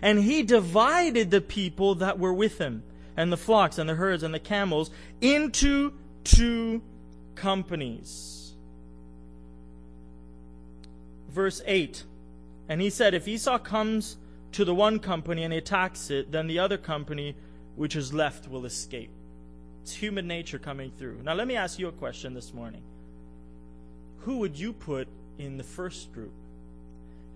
And 0.00 0.18
he 0.18 0.42
divided 0.42 1.30
the 1.30 1.40
people 1.40 1.96
that 1.96 2.18
were 2.18 2.32
with 2.32 2.58
him, 2.58 2.82
and 3.16 3.30
the 3.30 3.36
flocks, 3.36 3.78
and 3.78 3.88
the 3.88 3.94
herds, 3.94 4.22
and 4.22 4.32
the 4.32 4.40
camels, 4.40 4.90
into 5.20 5.92
two 6.24 6.82
companies. 7.34 8.54
Verse 11.28 11.60
8, 11.66 12.04
And 12.68 12.80
he 12.80 12.88
said, 12.88 13.12
If 13.12 13.28
Esau 13.28 13.58
comes 13.58 14.16
to 14.52 14.64
the 14.64 14.74
one 14.74 15.00
company 15.00 15.42
and 15.42 15.52
attacks 15.52 16.10
it, 16.10 16.32
then 16.32 16.46
the 16.46 16.60
other 16.60 16.78
company 16.78 17.36
which 17.76 17.94
is 17.94 18.14
left 18.14 18.48
will 18.48 18.64
escape. 18.64 19.10
It's 19.84 19.92
human 19.92 20.26
nature 20.26 20.58
coming 20.58 20.92
through. 20.96 21.20
Now, 21.22 21.34
let 21.34 21.46
me 21.46 21.56
ask 21.56 21.78
you 21.78 21.88
a 21.88 21.92
question 21.92 22.32
this 22.32 22.54
morning. 22.54 22.80
Who 24.20 24.38
would 24.38 24.58
you 24.58 24.72
put 24.72 25.08
in 25.36 25.58
the 25.58 25.62
first 25.62 26.10
group? 26.10 26.32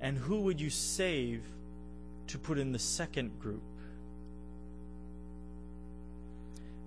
And 0.01 0.17
who 0.17 0.41
would 0.41 0.59
you 0.59 0.71
save 0.71 1.43
to 2.29 2.39
put 2.39 2.57
in 2.57 2.73
the 2.73 2.79
second 2.79 3.39
group? 3.39 3.61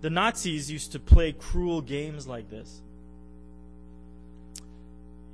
The 0.01 0.09
Nazis 0.09 0.71
used 0.71 0.93
to 0.93 0.99
play 0.99 1.31
cruel 1.31 1.81
games 1.81 2.25
like 2.25 2.49
this. 2.49 2.81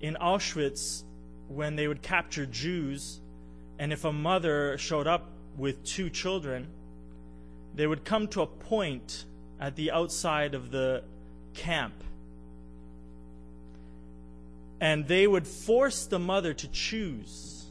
In 0.02 0.18
Auschwitz, 0.20 1.04
when 1.48 1.78
they 1.78 1.88
would 1.88 2.02
capture 2.02 2.46
Jews, 2.46 3.22
and 3.80 3.94
if 3.94 4.04
a 4.04 4.12
mother 4.12 4.78
showed 4.78 5.08
up 5.08 5.30
with 5.56 5.86
two 5.86 6.10
children, 6.10 6.68
they 7.76 7.88
would 7.88 8.04
come 8.04 8.28
to 8.28 8.42
a 8.42 8.46
point 8.46 9.24
at 9.60 9.76
the 9.76 9.92
outside 9.92 10.54
of 10.54 10.72
the 10.72 11.04
camp. 11.54 11.94
And 14.80 15.08
they 15.08 15.26
would 15.26 15.48
force 15.48 16.06
the 16.06 16.20
mother 16.20 16.54
to 16.54 16.68
choose 16.68 17.66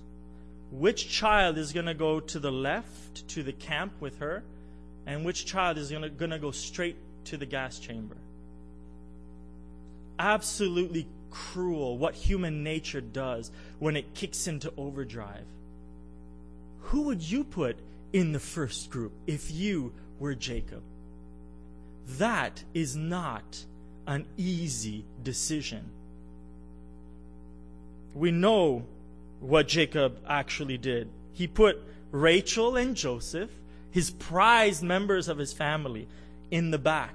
which 0.73 1.09
child 1.09 1.57
is 1.57 1.73
going 1.73 1.87
to 1.87 1.95
go 1.95 2.19
to 2.19 2.39
the 2.39 2.51
left 2.51 3.29
to 3.29 3.43
the 3.43 3.53
camp 3.53 3.93
with 4.01 4.19
her 4.19 4.43
and 5.07 5.25
which 5.25 5.47
child 5.47 5.79
is 5.79 5.91
going 5.91 6.31
to 6.31 6.39
go 6.39 6.51
straight 6.51 6.97
to 7.25 7.37
the 7.37 7.47
gas 7.47 7.79
chamber. 7.79 8.17
Absolutely 10.19 11.07
cruel 11.31 11.99
what 11.99 12.15
human 12.15 12.65
nature 12.65 13.01
does 13.01 13.51
when 13.79 13.97
it 13.97 14.15
kicks 14.15 14.47
into 14.47 14.73
overdrive. 14.77 15.45
Who 16.81 17.03
would 17.03 17.23
you 17.23 17.45
put 17.45 17.77
in 18.13 18.33
the 18.33 18.41
first 18.41 18.91
group 18.91 19.13
if 19.27 19.51
you 19.51 19.93
were 20.19 20.35
Jacob? 20.35 20.83
That 22.07 22.63
is 22.73 22.97
not 22.97 23.65
an 24.07 24.27
easy 24.37 25.05
decision. 25.23 25.91
We 28.15 28.31
know 28.31 28.85
what 29.41 29.69
Jacob 29.69 30.19
actually 30.27 30.79
did. 30.79 31.09
He 31.33 31.47
put 31.47 31.83
Rachel 32.13 32.77
and 32.77 32.97
Joseph, 32.97 33.51
his 33.91 34.11
prized 34.11 34.83
members 34.83 35.29
of 35.29 35.39
his 35.39 35.53
family, 35.53 36.07
in 36.51 36.71
the 36.71 36.79
back. 36.79 37.15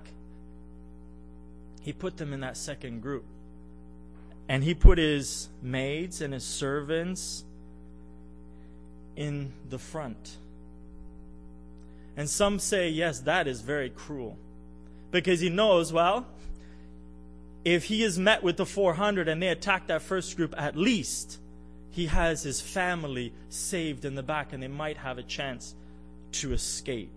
He 1.82 1.94
put 1.94 2.18
them 2.18 2.34
in 2.34 2.42
that 2.42 2.58
second 2.58 3.02
group. 3.02 3.24
And 4.50 4.64
he 4.64 4.74
put 4.74 4.98
his 4.98 5.48
maids 5.62 6.22
and 6.22 6.34
his 6.34 6.44
servants 6.44 7.46
in 9.16 9.54
the 9.70 9.80
front. 9.80 10.38
And 12.18 12.30
some 12.30 12.60
say, 12.60 12.90
yes, 12.90 13.22
that 13.22 13.48
is 13.48 13.62
very 13.62 13.90
cruel 13.90 14.38
because 15.12 15.40
he 15.40 15.50
knows, 15.50 15.94
well, 15.94 16.26
if 17.64 17.86
he 17.86 18.04
is 18.04 18.18
met 18.18 18.44
with 18.44 18.58
the 18.58 18.66
400 18.66 19.28
and 19.28 19.42
they 19.42 19.50
attack 19.50 19.88
that 19.88 20.02
first 20.02 20.36
group, 20.36 20.56
at 20.58 20.76
least 20.76 21.40
he 21.92 22.08
has 22.08 22.42
his 22.42 22.62
family 22.62 23.34
saved 23.50 24.06
in 24.06 24.16
the 24.16 24.24
back 24.24 24.54
and 24.54 24.64
they 24.64 24.68
might 24.68 24.98
have 24.98 25.18
a 25.18 25.24
chance 25.24 25.76
to 26.32 26.54
escape. 26.54 27.12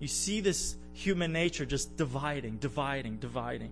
You 0.00 0.08
see 0.08 0.40
this 0.40 0.76
human 0.92 1.32
nature 1.32 1.64
just 1.64 1.96
dividing, 1.96 2.56
dividing, 2.56 3.16
dividing. 3.18 3.70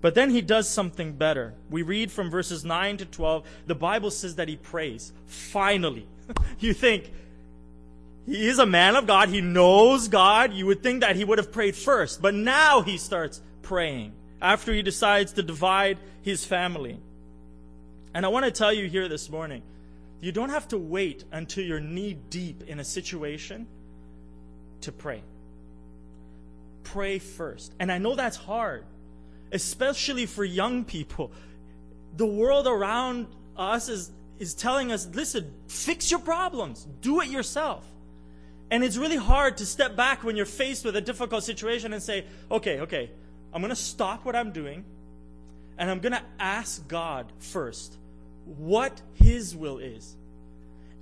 But 0.00 0.14
then 0.14 0.30
he 0.30 0.40
does 0.40 0.68
something 0.68 1.12
better. 1.14 1.54
We 1.68 1.82
read 1.82 2.10
from 2.10 2.30
verses 2.30 2.64
9 2.64 2.98
to 2.98 3.04
12, 3.04 3.44
the 3.66 3.74
Bible 3.74 4.10
says 4.10 4.36
that 4.36 4.48
he 4.48 4.56
prays. 4.56 5.12
Finally. 5.26 6.06
you 6.58 6.72
think, 6.72 7.12
he 8.26 8.48
is 8.48 8.58
a 8.58 8.66
man 8.66 8.96
of 8.96 9.06
God. 9.06 9.28
He 9.28 9.40
knows 9.40 10.08
God. 10.08 10.52
You 10.52 10.66
would 10.66 10.82
think 10.82 11.00
that 11.00 11.16
he 11.16 11.24
would 11.24 11.38
have 11.38 11.52
prayed 11.52 11.74
first, 11.74 12.20
but 12.20 12.34
now 12.34 12.82
he 12.82 12.96
starts 12.96 13.40
praying 13.62 14.12
after 14.40 14.72
he 14.72 14.82
decides 14.82 15.32
to 15.32 15.42
divide 15.42 15.98
his 16.22 16.44
family. 16.44 16.98
And 18.14 18.24
I 18.26 18.28
want 18.28 18.44
to 18.44 18.50
tell 18.50 18.72
you 18.72 18.88
here 18.88 19.08
this 19.08 19.30
morning, 19.30 19.62
you 20.20 20.32
don't 20.32 20.50
have 20.50 20.68
to 20.68 20.78
wait 20.78 21.24
until 21.32 21.64
you're 21.64 21.80
knee 21.80 22.16
deep 22.28 22.64
in 22.66 22.80
a 22.80 22.84
situation 22.84 23.66
to 24.82 24.92
pray. 24.92 25.22
Pray 26.84 27.18
first. 27.18 27.72
And 27.78 27.90
I 27.90 27.98
know 27.98 28.14
that's 28.14 28.36
hard, 28.36 28.84
especially 29.52 30.26
for 30.26 30.44
young 30.44 30.84
people. 30.84 31.32
The 32.16 32.26
world 32.26 32.66
around 32.66 33.28
us 33.56 33.88
is, 33.88 34.10
is 34.38 34.54
telling 34.54 34.92
us 34.92 35.06
listen, 35.14 35.52
fix 35.68 36.10
your 36.10 36.20
problems, 36.20 36.86
do 37.00 37.20
it 37.20 37.28
yourself. 37.28 37.84
And 38.70 38.84
it's 38.84 38.96
really 38.96 39.16
hard 39.16 39.56
to 39.58 39.66
step 39.66 39.96
back 39.96 40.22
when 40.22 40.36
you're 40.36 40.46
faced 40.46 40.84
with 40.84 40.96
a 40.96 41.00
difficult 41.00 41.42
situation 41.42 41.92
and 41.92 42.02
say, 42.02 42.24
okay, 42.50 42.80
okay, 42.80 43.10
I'm 43.52 43.60
going 43.60 43.70
to 43.70 43.76
stop 43.76 44.24
what 44.24 44.36
I'm 44.36 44.52
doing 44.52 44.84
and 45.76 45.90
I'm 45.90 45.98
going 46.00 46.12
to 46.12 46.22
ask 46.38 46.86
God 46.86 47.32
first 47.38 47.96
what 48.44 49.00
His 49.14 49.56
will 49.56 49.78
is. 49.78 50.16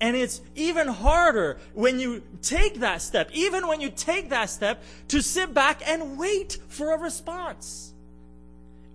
And 0.01 0.17
it's 0.17 0.41
even 0.55 0.87
harder 0.87 1.59
when 1.75 1.99
you 1.99 2.23
take 2.41 2.81
that 2.81 3.03
step, 3.03 3.31
even 3.33 3.67
when 3.67 3.81
you 3.81 3.91
take 3.91 4.31
that 4.31 4.49
step, 4.49 4.83
to 5.09 5.21
sit 5.21 5.53
back 5.53 5.83
and 5.87 6.17
wait 6.17 6.59
for 6.69 6.95
a 6.95 6.99
response. 6.99 7.93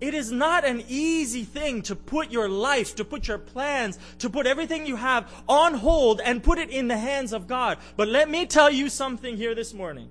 It 0.03 0.13
is 0.13 0.33
not 0.33 0.65
an 0.65 0.83
easy 0.89 1.45
thing 1.45 1.81
to 1.83 1.95
put 1.95 2.29
your 2.29 2.49
life, 2.49 2.93
to 2.95 3.05
put 3.05 3.29
your 3.29 3.37
plans, 3.37 3.97
to 4.19 4.29
put 4.29 4.45
everything 4.45 4.85
you 4.85 4.97
have 4.97 5.31
on 5.47 5.75
hold 5.75 6.19
and 6.19 6.43
put 6.43 6.59
it 6.59 6.69
in 6.69 6.89
the 6.89 6.97
hands 6.97 7.31
of 7.31 7.47
God. 7.47 7.77
But 7.95 8.09
let 8.09 8.29
me 8.29 8.45
tell 8.45 8.69
you 8.69 8.89
something 8.89 9.37
here 9.37 9.55
this 9.55 9.73
morning. 9.73 10.09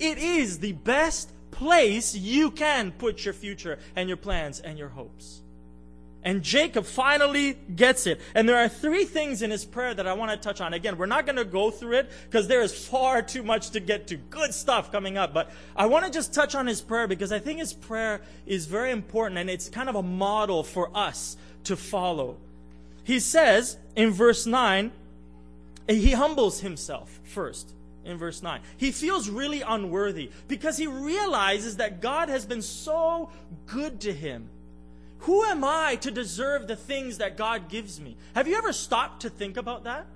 It 0.00 0.18
is 0.18 0.58
the 0.58 0.72
best 0.72 1.30
place 1.52 2.16
you 2.16 2.50
can 2.50 2.90
put 2.90 3.24
your 3.24 3.32
future 3.32 3.78
and 3.94 4.08
your 4.08 4.16
plans 4.16 4.58
and 4.58 4.76
your 4.76 4.88
hopes. 4.88 5.40
And 6.24 6.42
Jacob 6.42 6.84
finally 6.84 7.54
gets 7.54 8.06
it. 8.06 8.20
And 8.34 8.48
there 8.48 8.56
are 8.56 8.68
three 8.68 9.04
things 9.04 9.40
in 9.40 9.50
his 9.50 9.64
prayer 9.64 9.94
that 9.94 10.06
I 10.06 10.14
want 10.14 10.30
to 10.32 10.36
touch 10.36 10.60
on. 10.60 10.74
Again, 10.74 10.98
we're 10.98 11.06
not 11.06 11.26
going 11.26 11.36
to 11.36 11.44
go 11.44 11.70
through 11.70 11.98
it 11.98 12.10
because 12.24 12.48
there 12.48 12.60
is 12.60 12.86
far 12.86 13.22
too 13.22 13.42
much 13.42 13.70
to 13.70 13.80
get 13.80 14.08
to. 14.08 14.16
Good 14.16 14.52
stuff 14.52 14.90
coming 14.90 15.16
up. 15.16 15.32
But 15.32 15.50
I 15.76 15.86
want 15.86 16.04
to 16.06 16.10
just 16.10 16.34
touch 16.34 16.54
on 16.54 16.66
his 16.66 16.80
prayer 16.80 17.06
because 17.06 17.30
I 17.30 17.38
think 17.38 17.60
his 17.60 17.72
prayer 17.72 18.20
is 18.46 18.66
very 18.66 18.90
important 18.90 19.38
and 19.38 19.48
it's 19.48 19.68
kind 19.68 19.88
of 19.88 19.94
a 19.94 20.02
model 20.02 20.64
for 20.64 20.90
us 20.96 21.36
to 21.64 21.76
follow. 21.76 22.36
He 23.04 23.20
says 23.20 23.78
in 23.94 24.10
verse 24.10 24.44
9, 24.44 24.90
he 25.88 26.12
humbles 26.12 26.60
himself 26.60 27.20
first 27.24 27.72
in 28.04 28.18
verse 28.18 28.42
9. 28.42 28.60
He 28.76 28.90
feels 28.90 29.30
really 29.30 29.62
unworthy 29.62 30.30
because 30.48 30.76
he 30.76 30.88
realizes 30.88 31.76
that 31.76 32.02
God 32.02 32.28
has 32.28 32.44
been 32.44 32.60
so 32.60 33.30
good 33.66 34.00
to 34.00 34.12
him 34.12 34.50
who 35.20 35.44
am 35.44 35.64
I 35.64 35.96
to 35.96 36.10
deserve 36.10 36.66
the 36.66 36.76
things 36.76 37.18
that 37.18 37.36
God 37.36 37.68
gives 37.68 38.00
me? 38.00 38.16
Have 38.34 38.46
you 38.46 38.56
ever 38.56 38.72
stopped 38.72 39.22
to 39.22 39.30
think 39.30 39.56
about 39.56 39.84
that? 39.84 40.06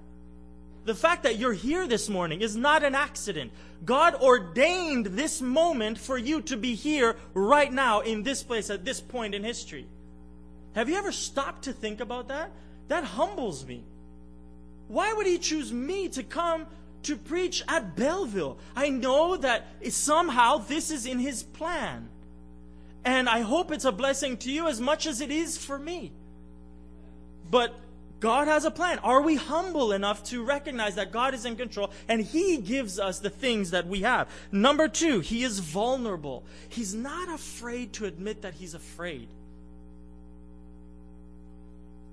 The 0.84 0.94
fact 0.94 1.22
that 1.22 1.38
you're 1.38 1.52
here 1.52 1.86
this 1.86 2.08
morning 2.08 2.40
is 2.40 2.56
not 2.56 2.82
an 2.82 2.94
accident. 2.94 3.52
God 3.84 4.14
ordained 4.16 5.06
this 5.06 5.40
moment 5.40 5.98
for 5.98 6.18
you 6.18 6.40
to 6.42 6.56
be 6.56 6.74
here 6.74 7.16
right 7.34 7.72
now 7.72 8.00
in 8.00 8.22
this 8.22 8.42
place 8.42 8.70
at 8.70 8.84
this 8.84 9.00
point 9.00 9.34
in 9.34 9.44
history. 9.44 9.86
Have 10.74 10.88
you 10.88 10.96
ever 10.96 11.12
stopped 11.12 11.64
to 11.64 11.72
think 11.72 12.00
about 12.00 12.28
that? 12.28 12.50
That 12.88 13.04
humbles 13.04 13.64
me. 13.66 13.82
Why 14.88 15.12
would 15.12 15.26
He 15.26 15.38
choose 15.38 15.72
me 15.72 16.08
to 16.10 16.22
come 16.22 16.66
to 17.04 17.16
preach 17.16 17.62
at 17.68 17.96
Belleville? 17.96 18.58
I 18.74 18.88
know 18.88 19.36
that 19.36 19.66
somehow 19.90 20.58
this 20.58 20.90
is 20.90 21.06
in 21.06 21.18
His 21.18 21.42
plan. 21.42 22.08
And 23.04 23.28
I 23.28 23.40
hope 23.40 23.72
it's 23.72 23.84
a 23.84 23.92
blessing 23.92 24.36
to 24.38 24.50
you 24.50 24.68
as 24.68 24.80
much 24.80 25.06
as 25.06 25.20
it 25.20 25.30
is 25.30 25.58
for 25.58 25.78
me. 25.78 26.12
But 27.50 27.74
God 28.20 28.46
has 28.46 28.64
a 28.64 28.70
plan. 28.70 29.00
Are 29.00 29.20
we 29.20 29.34
humble 29.34 29.90
enough 29.90 30.22
to 30.26 30.44
recognize 30.44 30.94
that 30.94 31.10
God 31.10 31.34
is 31.34 31.44
in 31.44 31.56
control 31.56 31.90
and 32.08 32.20
He 32.20 32.58
gives 32.58 33.00
us 33.00 33.18
the 33.18 33.30
things 33.30 33.72
that 33.72 33.88
we 33.88 34.02
have? 34.02 34.30
Number 34.52 34.86
two, 34.86 35.18
He 35.18 35.42
is 35.42 35.58
vulnerable. 35.58 36.44
He's 36.68 36.94
not 36.94 37.28
afraid 37.28 37.92
to 37.94 38.04
admit 38.04 38.42
that 38.42 38.54
He's 38.54 38.74
afraid. 38.74 39.26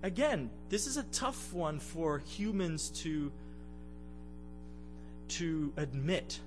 Again, 0.02 0.50
this 0.70 0.88
is 0.88 0.98
a 0.98 1.04
tough 1.04 1.54
one 1.54 1.80
for 1.80 2.18
humans 2.18 2.90
to, 3.04 3.32
to 5.28 5.72
admit. 5.78 6.40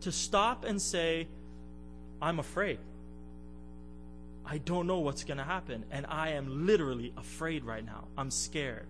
To 0.00 0.10
stop 0.10 0.64
and 0.64 0.82
say, 0.82 1.28
I'm 2.20 2.40
afraid. 2.40 2.78
I 4.44 4.58
don't 4.58 4.86
know 4.86 4.98
what's 4.98 5.24
going 5.24 5.38
to 5.38 5.44
happen. 5.44 5.84
And 5.90 6.06
I 6.08 6.30
am 6.30 6.66
literally 6.66 7.12
afraid 7.16 7.64
right 7.64 7.84
now. 7.84 8.04
I'm 8.16 8.30
scared. 8.30 8.86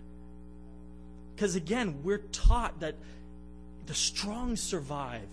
Because 1.34 1.56
again, 1.56 2.02
we're 2.02 2.18
taught 2.18 2.80
that 2.80 2.96
the 3.86 3.94
strong 3.94 4.56
survive. 4.56 5.28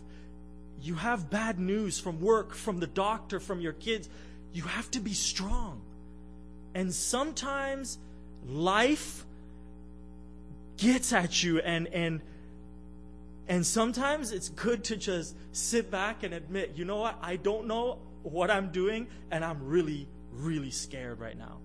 You 0.82 0.96
have 0.96 1.30
bad 1.30 1.60
news 1.60 2.00
from 2.00 2.22
work, 2.22 2.54
from 2.54 2.80
the 2.80 2.88
doctor, 2.88 3.40
from 3.40 3.62
your 3.62 3.74
kids. 3.74 4.10
You 4.54 4.64
have 4.64 4.90
to 4.92 5.00
be 5.00 5.14
strong. 5.14 5.82
And 6.74 6.94
sometimes 6.94 7.98
life 8.48 9.26
gets 10.78 11.12
at 11.12 11.44
you 11.44 11.60
and 11.60 11.88
and 11.88 12.22
and 13.50 13.66
sometimes 13.66 14.32
it's 14.32 14.50
good 14.50 14.84
to 14.86 14.96
just 14.96 15.36
sit 15.52 15.90
back 15.90 16.22
and 16.22 16.36
admit, 16.36 16.74
you 16.76 16.86
know 16.86 16.98
what? 16.98 17.18
I 17.22 17.36
don't 17.36 17.66
know 17.66 17.98
what 18.24 18.52
I'm 18.52 18.72
doing, 18.72 19.08
and 19.32 19.44
I'm 19.44 19.66
really, 19.68 20.08
really 20.34 20.72
scared 20.72 21.20
right 21.20 21.38
now. 21.38 21.58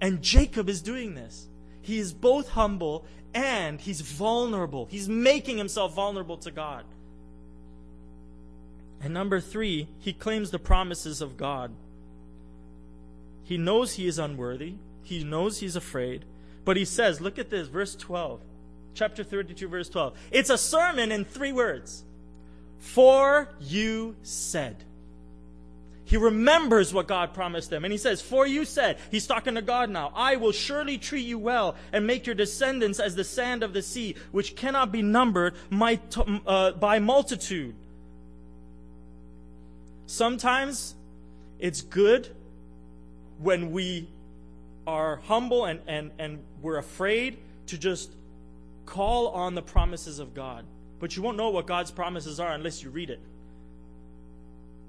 And 0.00 0.22
Jacob 0.22 0.68
is 0.68 0.82
doing 0.82 1.14
this. 1.14 1.48
He 1.80 1.98
is 1.98 2.12
both 2.12 2.50
humble 2.50 3.04
and 3.34 3.80
he's 3.80 4.00
vulnerable. 4.00 4.86
He's 4.86 5.08
making 5.08 5.58
himself 5.58 5.94
vulnerable 5.94 6.36
to 6.38 6.50
God. 6.50 6.84
And 9.00 9.12
number 9.14 9.40
three, 9.40 9.88
he 9.98 10.12
claims 10.12 10.50
the 10.50 10.58
promises 10.58 11.20
of 11.20 11.36
God. 11.36 11.72
He 13.44 13.56
knows 13.56 13.94
he 13.94 14.06
is 14.06 14.18
unworthy, 14.18 14.74
he 15.02 15.24
knows 15.24 15.58
he's 15.58 15.76
afraid, 15.76 16.24
but 16.64 16.76
he 16.76 16.84
says, 16.84 17.20
look 17.20 17.38
at 17.38 17.50
this, 17.50 17.66
verse 17.66 17.96
12, 17.96 18.40
chapter 18.94 19.24
32, 19.24 19.66
verse 19.66 19.88
12. 19.88 20.16
It's 20.30 20.50
a 20.50 20.58
sermon 20.58 21.10
in 21.10 21.24
three 21.24 21.52
words. 21.52 22.04
For 22.78 23.48
you 23.60 24.16
said. 24.22 24.84
He 26.04 26.16
remembers 26.16 26.92
what 26.92 27.06
God 27.06 27.32
promised 27.32 27.72
him. 27.72 27.84
And 27.84 27.92
he 27.92 27.98
says, 27.98 28.20
For 28.20 28.46
you 28.46 28.64
said, 28.64 28.98
he's 29.10 29.26
talking 29.26 29.54
to 29.54 29.62
God 29.62 29.88
now, 29.88 30.12
I 30.14 30.36
will 30.36 30.52
surely 30.52 30.98
treat 30.98 31.26
you 31.26 31.38
well 31.38 31.76
and 31.92 32.06
make 32.06 32.26
your 32.26 32.34
descendants 32.34 32.98
as 32.98 33.14
the 33.14 33.24
sand 33.24 33.62
of 33.62 33.72
the 33.72 33.82
sea, 33.82 34.16
which 34.32 34.56
cannot 34.56 34.92
be 34.92 35.02
numbered 35.02 35.54
uh, 36.46 36.72
by 36.72 36.98
multitude. 36.98 37.74
Sometimes 40.06 40.94
it's 41.58 41.80
good 41.80 42.28
when 43.38 43.70
we 43.70 44.08
are 44.86 45.16
humble 45.24 45.64
and, 45.64 45.80
and, 45.86 46.10
and 46.18 46.42
we're 46.60 46.78
afraid 46.78 47.38
to 47.68 47.78
just 47.78 48.10
call 48.84 49.28
on 49.28 49.54
the 49.54 49.62
promises 49.62 50.18
of 50.18 50.34
God. 50.34 50.64
But 50.98 51.16
you 51.16 51.22
won't 51.22 51.36
know 51.36 51.50
what 51.50 51.66
God's 51.66 51.90
promises 51.90 52.40
are 52.40 52.52
unless 52.52 52.82
you 52.82 52.90
read 52.90 53.10
it. 53.10 53.20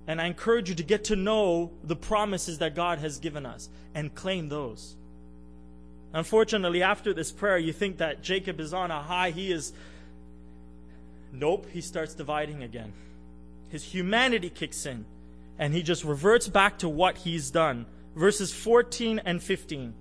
And 0.08 0.20
I 0.22 0.26
encourage 0.26 0.70
you 0.70 0.76
to 0.76 0.84
get 0.84 1.06
to 1.06 1.16
know 1.16 1.72
the 1.84 1.96
promises 1.96 2.58
that 2.60 2.76
God 2.76 3.00
has 3.00 3.20
given 3.20 3.46
us 3.46 3.70
and 3.96 4.14
claim 4.14 4.50
those. 4.50 4.96
Unfortunately, 6.14 6.84
after 6.84 7.14
this 7.14 7.32
prayer, 7.32 7.58
you 7.58 7.74
think 7.74 7.98
that 7.98 8.22
Jacob 8.22 8.60
is 8.60 8.74
on 8.74 8.92
a 8.92 9.02
high. 9.02 9.32
He 9.32 9.52
is. 9.52 9.74
Nope, 11.32 11.66
he 11.72 11.82
starts 11.82 12.14
dividing 12.14 12.62
again. 12.62 12.94
His 13.70 13.84
humanity 13.84 14.52
kicks 14.52 14.86
in, 14.86 15.06
and 15.58 15.74
he 15.74 15.82
just 15.82 16.04
reverts 16.04 16.48
back 16.48 16.78
to 16.80 16.90
what 16.90 17.18
he's 17.18 17.50
done. 17.50 17.88
Verses 18.16 18.54
14 18.54 19.22
and 19.26 19.42
15. 19.42 19.94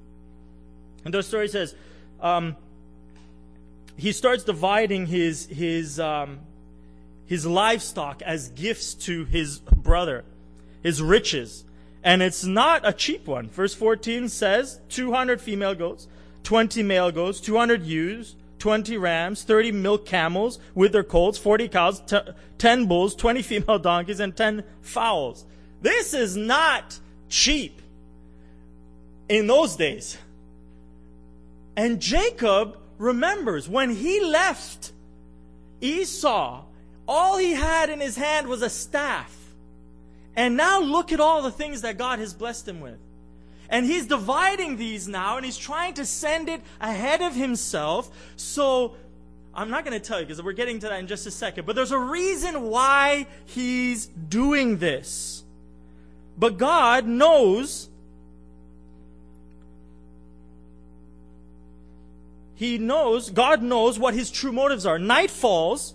And 1.07 1.15
the 1.15 1.23
story 1.23 1.49
says, 1.49 1.75
um, 2.21 2.57
he 3.97 4.13
starts 4.13 4.45
dividing 4.45 5.07
his, 5.07 5.47
his, 5.47 5.99
um, 5.99 6.41
his 7.27 7.47
livestock 7.47 8.23
as 8.23 8.49
gifts 8.51 8.95
to 8.95 9.25
his 9.25 9.59
brother, 9.59 10.25
his 10.83 11.01
riches. 11.01 11.65
And 12.03 12.23
it's 12.23 12.45
not 12.45 12.87
a 12.87 12.93
cheap 12.93 13.27
one. 13.27 13.49
Verse 13.49 13.75
14 13.75 14.29
says 14.29 14.81
200 14.89 15.41
female 15.41 15.75
goats, 15.75 16.09
20 16.43 16.83
male 16.83 17.13
goats, 17.13 17.41
200 17.41 17.83
ewes, 17.83 18.35
20 18.59 18.97
rams, 18.97 19.43
30 19.43 19.73
milk 19.73 20.07
camels 20.07 20.59
with 20.75 20.93
their 20.93 21.03
colts, 21.03 21.39
40 21.39 21.69
cows, 21.69 22.01
t- 22.01 22.19
10 22.59 22.87
bulls, 22.87 23.15
20 23.15 23.43
female 23.43 23.79
donkeys, 23.79 24.21
and 24.21 24.37
10 24.37 24.65
foals. 24.81 25.45
This 25.81 26.15
is 26.15 26.37
not 26.37 26.99
cheap 27.29 27.83
in 29.29 29.47
those 29.47 29.77
days. 29.77 30.17
And 31.77 32.01
Jacob 32.01 32.79
remembers 32.99 33.69
when 33.69 33.91
he 33.91 34.21
left 34.21 34.93
Esau 35.81 36.65
all 37.07 37.39
he 37.39 37.53
had 37.53 37.91
in 37.91 38.01
his 38.01 38.17
hand 38.17 38.47
was 38.47 38.63
a 38.63 38.71
staff. 38.71 39.37
And 40.35 40.57
now 40.57 40.81
look 40.81 41.13
at 41.13 41.21
all 41.21 41.43
the 41.43 41.51
things 41.51 41.83
that 41.83 41.99
God 41.99 42.19
has 42.19 42.33
blessed 42.33 42.67
him 42.67 42.81
with. 42.81 42.99
And 43.69 43.87
he's 43.87 44.07
dividing 44.07 44.77
these 44.77 45.09
now 45.09 45.37
and 45.37 45.45
he's 45.45 45.57
trying 45.57 45.95
to 45.95 46.05
send 46.05 46.49
it 46.49 46.61
ahead 46.81 47.23
of 47.23 47.35
himself. 47.35 48.11
So 48.37 48.97
I'm 49.55 49.71
not 49.71 49.85
going 49.85 49.99
to 49.99 50.07
tell 50.07 50.21
you 50.21 50.27
because 50.27 50.43
we're 50.43 50.53
getting 50.53 50.79
to 50.81 50.89
that 50.89 51.01
in 51.01 51.07
just 51.07 51.27
a 51.27 51.31
second, 51.31 51.67
but 51.67 51.77
there's 51.77 51.91
a 51.91 51.99
reason 51.99 52.63
why 52.63 53.27
he's 53.47 54.07
doing 54.07 54.79
this. 54.79 55.43
But 56.39 56.59
God 56.59 57.07
knows 57.07 57.89
He 62.63 62.79
knows, 62.79 63.31
God 63.31 63.61
knows 63.61 63.99
what 63.99 64.15
his 64.15 64.31
true 64.31 64.53
motives 64.53 64.87
are. 64.87 64.97
Night 64.97 65.33
falls, 65.33 65.95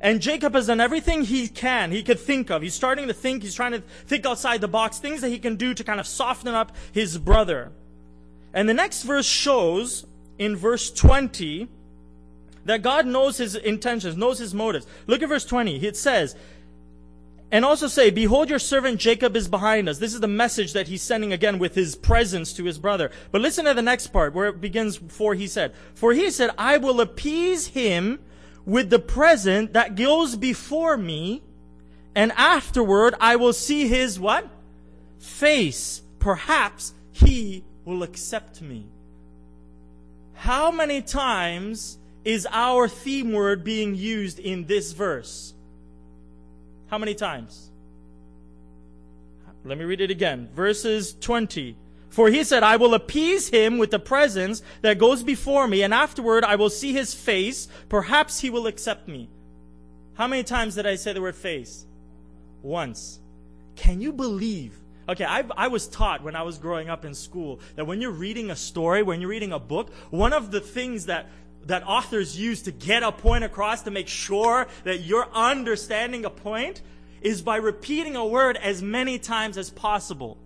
and 0.00 0.20
Jacob 0.20 0.54
has 0.54 0.66
done 0.66 0.80
everything 0.80 1.22
he 1.22 1.48
can, 1.48 1.90
he 1.90 2.02
could 2.02 2.20
think 2.20 2.50
of. 2.50 2.62
He's 2.62 2.74
starting 2.74 3.08
to 3.08 3.14
think, 3.14 3.42
he's 3.42 3.54
trying 3.54 3.72
to 3.72 3.80
think 3.80 4.26
outside 4.26 4.60
the 4.60 4.68
box, 4.68 4.98
things 4.98 5.20
that 5.20 5.30
he 5.30 5.38
can 5.38 5.56
do 5.56 5.74
to 5.74 5.84
kind 5.84 6.00
of 6.00 6.06
soften 6.06 6.54
up 6.54 6.72
his 6.92 7.16
brother. 7.18 7.72
And 8.52 8.68
the 8.68 8.74
next 8.74 9.02
verse 9.02 9.26
shows, 9.26 10.06
in 10.38 10.56
verse 10.56 10.90
20, 10.90 11.68
that 12.64 12.82
God 12.82 13.06
knows 13.06 13.36
his 13.36 13.54
intentions, 13.54 14.16
knows 14.16 14.38
his 14.38 14.54
motives. 14.54 14.86
Look 15.06 15.22
at 15.22 15.28
verse 15.28 15.44
20. 15.44 15.84
It 15.84 15.96
says, 15.96 16.34
and 17.50 17.64
also 17.64 17.86
say, 17.86 18.10
Behold, 18.10 18.50
your 18.50 18.58
servant 18.58 18.98
Jacob 18.98 19.36
is 19.36 19.48
behind 19.48 19.88
us. 19.88 19.98
This 19.98 20.14
is 20.14 20.20
the 20.20 20.26
message 20.26 20.72
that 20.72 20.88
he's 20.88 21.02
sending 21.02 21.32
again 21.32 21.58
with 21.58 21.74
his 21.74 21.94
presence 21.94 22.52
to 22.54 22.64
his 22.64 22.78
brother. 22.78 23.10
But 23.30 23.42
listen 23.42 23.64
to 23.66 23.74
the 23.74 23.82
next 23.82 24.08
part 24.08 24.34
where 24.34 24.48
it 24.48 24.60
begins, 24.60 24.96
for 24.96 25.34
he 25.34 25.46
said, 25.46 25.72
For 25.94 26.12
he 26.12 26.30
said, 26.30 26.50
I 26.58 26.78
will 26.78 27.00
appease 27.00 27.68
him 27.68 28.18
with 28.66 28.90
the 28.90 28.98
present 28.98 29.72
that 29.74 29.94
goes 29.94 30.36
before 30.36 30.96
me, 30.96 31.42
and 32.14 32.32
afterward 32.32 33.14
I 33.20 33.36
will 33.36 33.52
see 33.52 33.88
his 33.88 34.18
what? 34.18 34.48
Face. 35.18 36.02
Perhaps 36.18 36.94
he 37.12 37.64
will 37.84 38.02
accept 38.02 38.62
me. 38.62 38.86
How 40.34 40.70
many 40.70 41.02
times 41.02 41.98
is 42.24 42.46
our 42.50 42.88
theme 42.88 43.32
word 43.32 43.64
being 43.64 43.94
used 43.94 44.38
in 44.38 44.66
this 44.66 44.92
verse? 44.92 45.54
How 46.86 46.98
many 46.98 47.14
times? 47.14 47.70
Let 49.64 49.78
me 49.78 49.84
read 49.84 50.00
it 50.00 50.10
again. 50.10 50.48
Verses 50.54 51.14
20. 51.20 51.76
For 52.14 52.30
he 52.30 52.44
said, 52.44 52.62
I 52.62 52.76
will 52.76 52.94
appease 52.94 53.48
him 53.48 53.76
with 53.76 53.90
the 53.90 53.98
presence 53.98 54.62
that 54.82 54.98
goes 54.98 55.24
before 55.24 55.66
me, 55.66 55.82
and 55.82 55.92
afterward 55.92 56.44
I 56.44 56.54
will 56.54 56.70
see 56.70 56.92
his 56.92 57.12
face. 57.12 57.66
Perhaps 57.88 58.38
he 58.38 58.50
will 58.50 58.68
accept 58.68 59.08
me. 59.08 59.28
How 60.14 60.28
many 60.28 60.44
times 60.44 60.76
did 60.76 60.86
I 60.86 60.94
say 60.94 61.12
the 61.12 61.20
word 61.20 61.34
face? 61.34 61.84
Once. 62.62 63.18
Can 63.74 64.00
you 64.00 64.12
believe? 64.12 64.78
Okay, 65.08 65.24
I, 65.24 65.42
I 65.56 65.66
was 65.66 65.88
taught 65.88 66.22
when 66.22 66.36
I 66.36 66.42
was 66.42 66.58
growing 66.58 66.88
up 66.88 67.04
in 67.04 67.14
school 67.14 67.58
that 67.74 67.84
when 67.84 68.00
you're 68.00 68.12
reading 68.12 68.52
a 68.52 68.56
story, 68.56 69.02
when 69.02 69.20
you're 69.20 69.30
reading 69.30 69.50
a 69.50 69.58
book, 69.58 69.92
one 70.10 70.32
of 70.32 70.52
the 70.52 70.60
things 70.60 71.06
that 71.06 71.26
that 71.66 71.82
authors 71.84 72.38
use 72.38 72.62
to 72.62 72.70
get 72.70 73.02
a 73.02 73.10
point 73.10 73.42
across 73.42 73.82
to 73.82 73.90
make 73.90 74.06
sure 74.06 74.68
that 74.84 74.98
you're 74.98 75.26
understanding 75.32 76.24
a 76.26 76.30
point 76.30 76.80
is 77.22 77.42
by 77.42 77.56
repeating 77.56 78.14
a 78.14 78.24
word 78.24 78.56
as 78.58 78.82
many 78.82 79.18
times 79.18 79.58
as 79.58 79.70
possible. 79.70 80.38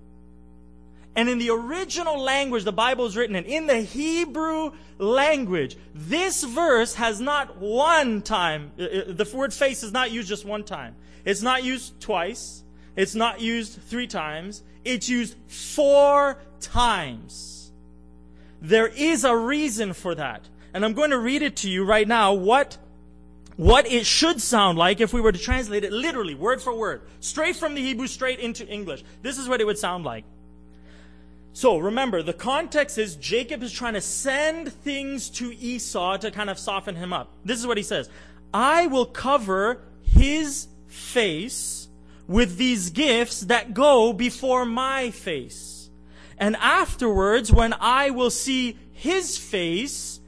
And 1.16 1.28
in 1.28 1.38
the 1.38 1.50
original 1.50 2.20
language 2.20 2.64
the 2.64 2.72
Bible 2.72 3.06
is 3.06 3.16
written 3.16 3.36
in, 3.36 3.44
in 3.44 3.66
the 3.66 3.80
Hebrew 3.80 4.72
language, 4.98 5.76
this 5.94 6.44
verse 6.44 6.94
has 6.94 7.20
not 7.20 7.56
one 7.58 8.22
time, 8.22 8.72
uh, 8.78 8.84
uh, 8.84 9.02
the 9.08 9.28
word 9.34 9.52
face 9.52 9.82
is 9.82 9.92
not 9.92 10.10
used 10.10 10.28
just 10.28 10.44
one 10.44 10.64
time. 10.64 10.94
It's 11.24 11.42
not 11.42 11.64
used 11.64 12.00
twice. 12.00 12.62
It's 12.96 13.14
not 13.14 13.40
used 13.40 13.80
three 13.82 14.06
times. 14.06 14.62
It's 14.84 15.08
used 15.08 15.36
four 15.46 16.38
times. 16.60 17.70
There 18.60 18.88
is 18.88 19.24
a 19.24 19.36
reason 19.36 19.92
for 19.92 20.14
that. 20.14 20.48
And 20.74 20.84
I'm 20.84 20.94
going 20.94 21.10
to 21.10 21.18
read 21.18 21.42
it 21.42 21.56
to 21.56 21.70
you 21.70 21.84
right 21.84 22.06
now 22.06 22.32
what, 22.32 22.76
what 23.56 23.90
it 23.90 24.06
should 24.06 24.40
sound 24.40 24.78
like 24.78 25.00
if 25.00 25.12
we 25.12 25.20
were 25.20 25.32
to 25.32 25.38
translate 25.38 25.84
it 25.84 25.92
literally, 25.92 26.34
word 26.34 26.60
for 26.60 26.74
word, 26.74 27.02
straight 27.20 27.56
from 27.56 27.74
the 27.74 27.82
Hebrew, 27.82 28.06
straight 28.06 28.40
into 28.40 28.66
English. 28.66 29.04
This 29.22 29.38
is 29.38 29.48
what 29.48 29.60
it 29.60 29.64
would 29.64 29.78
sound 29.78 30.04
like. 30.04 30.24
So 31.52 31.78
remember, 31.78 32.22
the 32.22 32.32
context 32.32 32.98
is 32.98 33.16
Jacob 33.16 33.62
is 33.62 33.72
trying 33.72 33.94
to 33.94 34.00
send 34.00 34.72
things 34.72 35.28
to 35.30 35.52
Esau 35.58 36.16
to 36.18 36.30
kind 36.30 36.50
of 36.50 36.58
soften 36.58 36.94
him 36.94 37.12
up. 37.12 37.30
This 37.44 37.58
is 37.58 37.66
what 37.66 37.76
he 37.76 37.82
says. 37.82 38.08
I 38.54 38.86
will 38.86 39.06
cover 39.06 39.82
his 40.02 40.68
face 40.86 41.88
with 42.26 42.56
these 42.56 42.90
gifts 42.90 43.40
that 43.42 43.74
go 43.74 44.12
before 44.12 44.64
my 44.64 45.10
face. 45.10 45.90
And 46.38 46.56
afterwards, 46.56 47.52
when 47.52 47.74
I 47.80 48.10
will 48.10 48.30
see 48.30 48.78
his 48.92 49.36
face, 49.36 50.20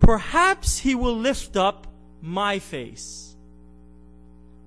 perhaps 0.00 0.78
he 0.78 0.94
will 0.94 1.16
lift 1.16 1.56
up 1.56 1.86
my 2.20 2.58
face. 2.58 3.36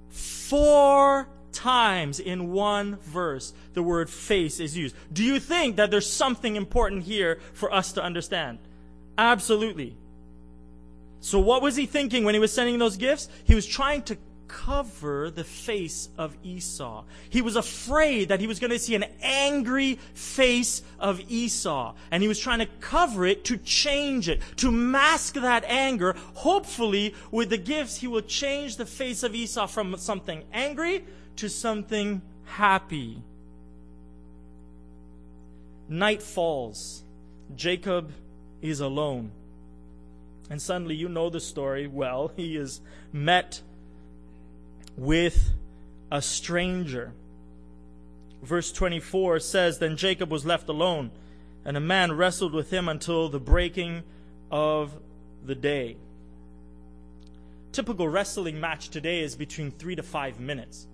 Four 0.10 1.28
times 1.52 2.20
in 2.20 2.52
one 2.52 2.98
verse, 2.98 3.54
the 3.74 3.84
word 3.84 4.10
face 4.10 4.60
is 4.60 4.76
used. 4.76 4.96
Do 5.12 5.24
you 5.24 5.40
think 5.40 5.76
that 5.76 5.92
there's 5.92 6.10
something 6.10 6.56
important 6.56 7.04
here 7.04 7.40
for 7.54 7.74
us 7.74 7.94
to 7.94 8.04
understand? 8.04 8.60
Absolutely. 9.18 9.96
So 11.20 11.40
what 11.40 11.62
was 11.62 11.76
he 11.76 11.86
thinking 11.86 12.24
when 12.24 12.34
he 12.34 12.40
was 12.40 12.52
sending 12.52 12.80
those 12.80 12.98
gifts? 12.98 13.30
He 13.44 13.56
was 13.56 13.66
trying 13.66 14.02
to 14.04 14.18
cover 14.52 15.32
the 15.32 15.44
face 15.44 16.10
of 16.18 16.36
Esau. 16.44 17.04
He 17.30 17.42
was 17.42 17.56
afraid 17.56 18.30
that 18.30 18.42
he 18.42 18.48
was 18.48 18.60
going 18.60 18.72
to 18.72 18.80
see 18.80 18.96
an 18.96 19.06
angry 19.22 19.98
face 20.14 20.84
of 21.00 21.22
Esau. 21.30 21.94
And 22.12 22.22
he 22.22 22.28
was 22.28 22.40
trying 22.40 22.60
to 22.60 22.68
cover 22.80 23.26
it 23.26 23.46
to 23.46 23.58
change 23.58 24.28
it, 24.28 24.42
to 24.58 24.72
mask 24.72 25.36
that 25.36 25.64
anger. 25.66 26.16
Hopefully, 26.36 27.16
with 27.32 27.50
the 27.50 27.58
gifts, 27.58 27.98
he 27.98 28.08
will 28.08 28.22
change 28.22 28.76
the 28.76 28.86
face 28.86 29.24
of 29.24 29.34
Esau 29.34 29.68
from 29.68 29.96
something 29.98 30.44
angry 30.54 31.06
to 31.38 31.50
something 31.50 32.22
happy. 32.44 33.22
Night 35.88 36.22
falls. 36.22 37.04
Jacob 37.56 38.12
is 38.62 38.80
alone. 38.80 39.32
And 40.50 40.62
suddenly, 40.62 40.96
you 40.96 41.08
know 41.08 41.30
the 41.30 41.40
story 41.40 41.88
well. 41.88 42.32
He 42.36 42.58
is 42.58 42.82
met 43.14 43.62
with 44.98 45.54
a 46.12 46.22
stranger. 46.22 47.14
Verse 48.44 48.72
24 48.72 49.40
says, 49.40 49.80
Then 49.80 49.98
Jacob 49.98 50.32
was 50.32 50.46
left 50.46 50.68
alone, 50.70 51.12
and 51.64 51.78
a 51.78 51.82
man 51.82 52.12
wrestled 52.12 52.54
with 52.54 52.72
him 52.72 52.90
until 52.90 53.30
the 53.30 53.40
breaking 53.40 54.04
of 54.50 54.94
the 55.46 55.56
day. 55.56 55.98
Typical 57.72 58.08
wrestling 58.08 58.60
match 58.60 58.90
today 58.90 59.22
is 59.22 59.36
between 59.36 59.72
three 59.72 59.96
to 59.96 60.04
five 60.04 60.40
minutes. 60.40 60.88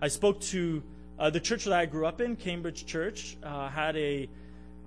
I 0.00 0.08
spoke 0.08 0.40
to 0.42 0.82
uh, 1.18 1.30
the 1.30 1.40
church 1.40 1.64
that 1.64 1.72
I 1.72 1.86
grew 1.86 2.06
up 2.06 2.20
in, 2.20 2.36
Cambridge 2.36 2.86
Church, 2.86 3.36
uh, 3.42 3.68
had 3.68 3.96
a 3.96 4.28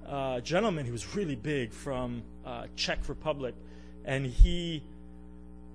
uh, 0.07 0.39
gentleman 0.41 0.85
who 0.85 0.91
was 0.91 1.15
really 1.15 1.35
big 1.35 1.73
from 1.73 2.23
uh, 2.45 2.67
Czech 2.75 3.09
Republic, 3.09 3.55
and 4.05 4.25
he 4.25 4.83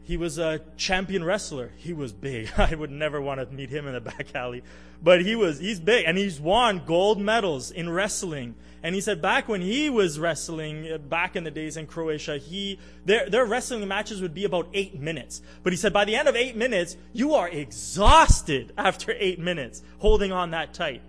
he 0.04 0.16
was 0.16 0.38
a 0.38 0.60
champion 0.76 1.24
wrestler. 1.24 1.72
He 1.76 1.92
was 1.92 2.12
big. 2.12 2.50
I 2.56 2.74
would 2.74 2.90
never 2.90 3.20
want 3.20 3.40
to 3.40 3.54
meet 3.54 3.70
him 3.70 3.86
in 3.86 3.94
the 3.94 4.00
back 4.00 4.34
alley. 4.34 4.62
But 5.02 5.22
he 5.22 5.34
was, 5.34 5.58
he's 5.58 5.80
big 5.80 6.04
and 6.06 6.16
he's 6.16 6.40
won 6.40 6.82
gold 6.84 7.20
medals 7.20 7.70
in 7.70 7.90
wrestling. 7.90 8.54
And 8.82 8.94
he 8.94 9.00
said 9.00 9.22
back 9.22 9.48
when 9.48 9.60
he 9.60 9.90
was 9.90 10.18
wrestling, 10.18 10.90
uh, 10.92 10.98
back 10.98 11.36
in 11.36 11.44
the 11.44 11.50
days 11.50 11.76
in 11.76 11.86
Croatia, 11.86 12.38
he, 12.38 12.78
their, 13.04 13.30
their 13.30 13.44
wrestling 13.44 13.86
matches 13.86 14.20
would 14.20 14.34
be 14.34 14.44
about 14.44 14.68
eight 14.74 14.98
minutes. 14.98 15.40
But 15.62 15.72
he 15.72 15.76
said 15.76 15.92
by 15.92 16.04
the 16.04 16.16
end 16.16 16.28
of 16.28 16.34
eight 16.34 16.56
minutes, 16.56 16.96
you 17.12 17.34
are 17.34 17.48
exhausted 17.48 18.72
after 18.78 19.14
eight 19.16 19.38
minutes 19.38 19.82
holding 19.98 20.32
on 20.32 20.50
that 20.50 20.74
tight. 20.74 21.02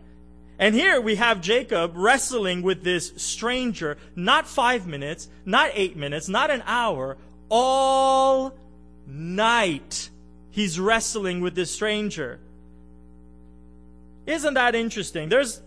And 0.60 0.76
here 0.76 1.02
we 1.02 1.16
have 1.16 1.42
Jacob 1.42 1.94
wrestling 1.96 2.62
with 2.62 2.84
this 2.84 3.12
stranger, 3.18 3.98
not 4.16 4.48
five 4.48 4.86
minutes, 4.86 5.28
not 5.46 5.72
eight 5.74 5.98
minutes, 5.98 6.30
not 6.30 6.52
an 6.52 6.64
hour, 6.68 7.18
all 7.50 8.54
night 9.08 10.10
he's 10.52 10.80
wrestling 10.80 11.42
with 11.42 11.56
this 11.56 11.72
stranger. 11.72 12.40
Isn't 14.26 14.54
that 14.54 14.76
interesting? 14.76 15.30
There's, 15.30 15.62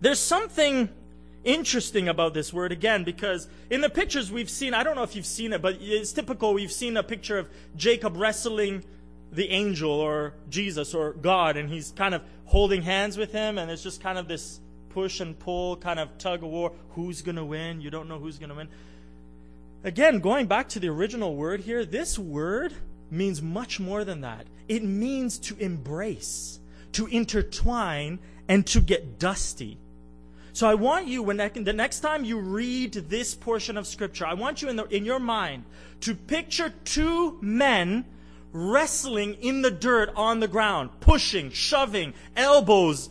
there's 0.00 0.18
something 0.18 0.88
interesting 1.44 2.08
about 2.08 2.34
this 2.34 2.52
word 2.52 2.72
again 2.72 3.04
because 3.04 3.48
in 3.70 3.80
the 3.80 3.88
pictures 3.88 4.30
we've 4.30 4.50
seen, 4.50 4.74
I 4.74 4.82
don't 4.82 4.96
know 4.96 5.04
if 5.04 5.14
you've 5.14 5.24
seen 5.24 5.52
it, 5.52 5.62
but 5.62 5.78
it's 5.80 6.12
typical. 6.12 6.52
We've 6.52 6.72
seen 6.72 6.96
a 6.96 7.02
picture 7.02 7.38
of 7.38 7.48
Jacob 7.76 8.16
wrestling 8.16 8.84
the 9.32 9.50
angel 9.50 9.90
or 9.90 10.34
Jesus 10.50 10.94
or 10.94 11.12
God, 11.12 11.56
and 11.56 11.68
he's 11.68 11.92
kind 11.92 12.14
of 12.14 12.22
holding 12.46 12.82
hands 12.82 13.16
with 13.16 13.32
him, 13.32 13.58
and 13.58 13.70
it's 13.70 13.82
just 13.82 14.00
kind 14.00 14.18
of 14.18 14.28
this 14.28 14.60
push 14.90 15.20
and 15.20 15.38
pull 15.38 15.76
kind 15.76 16.00
of 16.00 16.16
tug 16.18 16.42
of 16.42 16.48
war. 16.48 16.72
Who's 16.90 17.22
going 17.22 17.36
to 17.36 17.44
win? 17.44 17.80
You 17.80 17.90
don't 17.90 18.08
know 18.08 18.18
who's 18.18 18.38
going 18.38 18.48
to 18.50 18.54
win. 18.54 18.68
Again, 19.86 20.18
going 20.18 20.46
back 20.46 20.68
to 20.70 20.80
the 20.80 20.88
original 20.88 21.36
word 21.36 21.60
here, 21.60 21.84
this 21.84 22.18
word 22.18 22.74
means 23.08 23.40
much 23.40 23.78
more 23.78 24.02
than 24.02 24.22
that. 24.22 24.48
It 24.68 24.82
means 24.82 25.38
to 25.38 25.56
embrace, 25.58 26.58
to 26.90 27.06
intertwine, 27.06 28.18
and 28.48 28.66
to 28.66 28.80
get 28.80 29.20
dusty. 29.20 29.78
So 30.54 30.68
I 30.68 30.74
want 30.74 31.06
you, 31.06 31.22
when 31.22 31.36
the 31.36 31.72
next 31.72 32.00
time 32.00 32.24
you 32.24 32.40
read 32.40 32.94
this 32.94 33.36
portion 33.36 33.76
of 33.76 33.86
Scripture, 33.86 34.26
I 34.26 34.34
want 34.34 34.60
you 34.60 34.68
in, 34.68 34.74
the, 34.74 34.86
in 34.86 35.04
your 35.04 35.20
mind 35.20 35.62
to 36.00 36.16
picture 36.16 36.74
two 36.84 37.38
men 37.40 38.06
wrestling 38.52 39.34
in 39.34 39.62
the 39.62 39.70
dirt 39.70 40.10
on 40.16 40.40
the 40.40 40.48
ground, 40.48 40.90
pushing, 40.98 41.52
shoving, 41.52 42.12
elbows. 42.34 43.08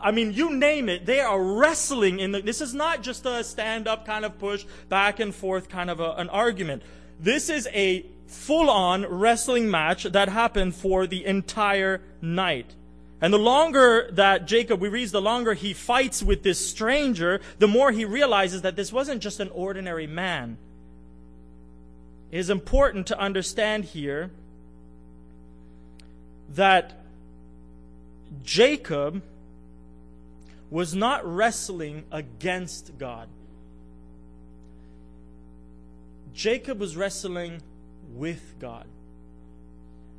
I 0.00 0.10
mean, 0.10 0.32
you 0.32 0.54
name 0.54 0.88
it. 0.88 1.06
They 1.06 1.20
are 1.20 1.40
wrestling 1.40 2.18
in 2.18 2.32
the. 2.32 2.40
This 2.40 2.60
is 2.60 2.74
not 2.74 3.02
just 3.02 3.24
a 3.26 3.44
stand 3.44 3.86
up 3.86 4.06
kind 4.06 4.24
of 4.24 4.38
push, 4.38 4.64
back 4.88 5.20
and 5.20 5.34
forth 5.34 5.68
kind 5.68 5.90
of 5.90 6.00
a, 6.00 6.12
an 6.12 6.28
argument. 6.28 6.82
This 7.20 7.48
is 7.48 7.68
a 7.72 8.04
full 8.26 8.68
on 8.68 9.06
wrestling 9.06 9.70
match 9.70 10.04
that 10.04 10.28
happened 10.28 10.74
for 10.74 11.06
the 11.06 11.24
entire 11.24 12.00
night. 12.20 12.74
And 13.20 13.32
the 13.32 13.38
longer 13.38 14.10
that 14.12 14.46
Jacob, 14.46 14.80
we 14.80 14.88
read, 14.88 15.08
the 15.08 15.22
longer 15.22 15.54
he 15.54 15.72
fights 15.72 16.22
with 16.22 16.42
this 16.42 16.68
stranger, 16.68 17.40
the 17.58 17.68
more 17.68 17.90
he 17.90 18.04
realizes 18.04 18.62
that 18.62 18.76
this 18.76 18.92
wasn't 18.92 19.22
just 19.22 19.40
an 19.40 19.48
ordinary 19.50 20.06
man. 20.06 20.58
It 22.30 22.38
is 22.38 22.50
important 22.50 23.06
to 23.06 23.18
understand 23.18 23.84
here 23.84 24.30
that 26.54 27.00
Jacob 28.42 29.22
was 30.76 30.94
not 30.94 31.26
wrestling 31.26 32.04
against 32.12 32.98
God. 32.98 33.30
Jacob 36.34 36.78
was 36.78 36.98
wrestling 36.98 37.62
with 38.14 38.54
God. 38.60 38.84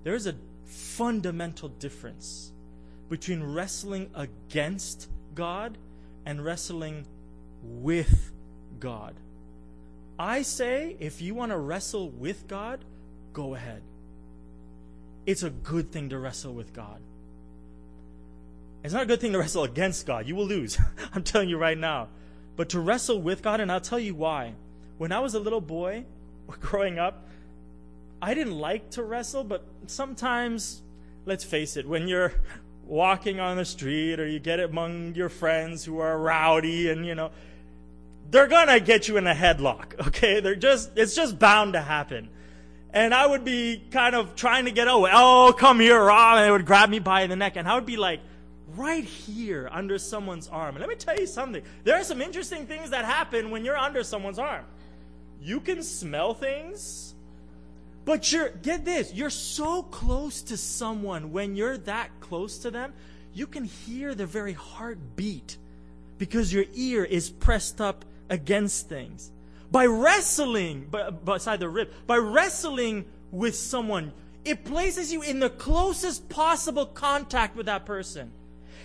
There 0.03 0.15
is 0.15 0.25
a 0.25 0.33
fundamental 0.65 1.69
difference 1.69 2.51
between 3.07 3.43
wrestling 3.43 4.09
against 4.15 5.09
God 5.35 5.77
and 6.25 6.43
wrestling 6.43 7.05
with 7.61 8.31
God. 8.79 9.13
I 10.17 10.41
say, 10.41 10.95
if 10.99 11.21
you 11.21 11.35
want 11.35 11.51
to 11.51 11.59
wrestle 11.59 12.09
with 12.09 12.47
God, 12.47 12.83
go 13.31 13.53
ahead. 13.53 13.83
It's 15.27 15.43
a 15.43 15.51
good 15.51 15.91
thing 15.91 16.09
to 16.09 16.17
wrestle 16.17 16.55
with 16.55 16.73
God. 16.73 16.99
It's 18.83 18.93
not 18.93 19.03
a 19.03 19.05
good 19.05 19.19
thing 19.19 19.33
to 19.33 19.39
wrestle 19.39 19.63
against 19.63 20.05
God. 20.05 20.27
You 20.27 20.35
will 20.35 20.45
lose. 20.45 20.77
I'm 21.13 21.23
telling 21.23 21.49
you 21.49 21.57
right 21.57 21.77
now. 21.77 22.07
But 22.55 22.69
to 22.69 22.79
wrestle 22.79 23.21
with 23.21 23.41
God, 23.41 23.59
and 23.59 23.71
I'll 23.71 23.81
tell 23.81 23.99
you 23.99 24.15
why. 24.15 24.53
When 24.97 25.11
I 25.11 25.19
was 25.19 25.35
a 25.35 25.39
little 25.39 25.61
boy, 25.61 26.05
growing 26.61 26.99
up, 26.99 27.27
I 28.21 28.33
didn't 28.33 28.57
like 28.57 28.91
to 28.91 29.03
wrestle, 29.03 29.43
but 29.43 29.63
sometimes, 29.85 30.81
let's 31.25 31.43
face 31.43 31.77
it, 31.77 31.87
when 31.87 32.07
you're 32.07 32.33
walking 32.85 33.39
on 33.39 33.57
the 33.57 33.65
street 33.65 34.19
or 34.19 34.27
you 34.27 34.39
get 34.39 34.59
among 34.59 35.15
your 35.15 35.29
friends 35.29 35.83
who 35.83 35.99
are 35.99 36.17
rowdy 36.17 36.89
and, 36.89 37.05
you 37.05 37.15
know, 37.15 37.31
they're 38.29 38.47
gonna 38.47 38.79
get 38.79 39.07
you 39.07 39.17
in 39.17 39.27
a 39.27 39.33
headlock, 39.33 40.07
okay? 40.07 40.39
They're 40.39 40.55
just, 40.55 40.97
it's 40.97 41.15
just 41.15 41.37
bound 41.37 41.73
to 41.73 41.81
happen. 41.81 42.29
And 42.91 43.13
I 43.13 43.27
would 43.27 43.45
be 43.45 43.83
kind 43.91 44.15
of 44.15 44.35
trying 44.35 44.65
to 44.65 44.71
get 44.71 44.87
away. 44.87 45.11
Oh, 45.13 45.53
come 45.57 45.79
here, 45.79 46.01
Rob. 46.01 46.37
And 46.37 46.47
they 46.47 46.51
would 46.51 46.65
grab 46.65 46.89
me 46.89 46.99
by 46.99 47.27
the 47.27 47.35
neck. 47.35 47.55
And 47.55 47.67
I 47.67 47.75
would 47.75 47.85
be 47.85 47.97
like, 47.97 48.21
right 48.77 49.03
here 49.03 49.69
under 49.71 49.97
someone's 49.97 50.47
arm. 50.47 50.75
And 50.75 50.79
let 50.79 50.89
me 50.89 50.95
tell 50.95 51.19
you 51.19 51.27
something. 51.27 51.63
There 51.83 51.95
are 51.95 52.03
some 52.03 52.21
interesting 52.21 52.65
things 52.65 52.91
that 52.91 53.05
happen 53.05 53.51
when 53.51 53.65
you're 53.65 53.77
under 53.77 54.03
someone's 54.03 54.39
arm. 54.39 54.65
You 55.41 55.59
can 55.59 55.83
smell 55.83 56.33
things 56.33 57.15
but 58.07 58.31
you're, 58.31 58.47
get 58.47 58.85
this, 58.85 59.13
you're 59.13 59.29
so 59.29 59.83
close 59.83 60.41
to 60.43 60.55
someone 60.55 61.33
when 61.33 61.57
you're 61.57 61.77
that 61.79 62.09
close 62.21 62.59
to 62.59 62.71
them, 62.71 62.93
you 63.33 63.45
can 63.45 63.65
hear 63.65 64.15
their 64.15 64.25
very 64.25 64.53
heartbeat 64.53 65.57
because 66.17 66.53
your 66.53 66.63
ear 66.73 67.03
is 67.03 67.29
pressed 67.29 67.81
up 67.81 68.05
against 68.29 68.87
things. 68.87 69.29
By 69.71 69.87
wrestling, 69.87 70.89
beside 71.25 71.59
the 71.59 71.67
rib, 71.67 71.89
by 72.07 72.15
wrestling 72.15 73.03
with 73.29 73.57
someone, 73.57 74.13
it 74.45 74.63
places 74.63 75.11
you 75.11 75.21
in 75.21 75.39
the 75.39 75.49
closest 75.49 76.29
possible 76.29 76.85
contact 76.85 77.57
with 77.57 77.65
that 77.65 77.85
person. 77.85 78.31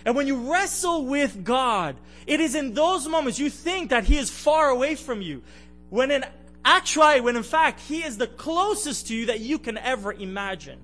And 0.05 0.15
when 0.15 0.27
you 0.27 0.51
wrestle 0.51 1.05
with 1.05 1.43
God, 1.43 1.95
it 2.27 2.39
is 2.39 2.55
in 2.55 2.73
those 2.73 3.07
moments 3.07 3.39
you 3.39 3.49
think 3.49 3.89
that 3.89 4.03
He 4.05 4.17
is 4.17 4.29
far 4.29 4.69
away 4.69 4.95
from 4.95 5.21
you. 5.21 5.41
When 5.89 6.11
in 6.11 6.25
actually, 6.65 7.21
when 7.21 7.35
in 7.35 7.43
fact, 7.43 7.79
he 7.81 8.03
is 8.03 8.17
the 8.17 8.27
closest 8.27 9.07
to 9.07 9.15
you 9.15 9.27
that 9.27 9.39
you 9.39 9.59
can 9.59 9.77
ever 9.77 10.13
imagine. 10.13 10.79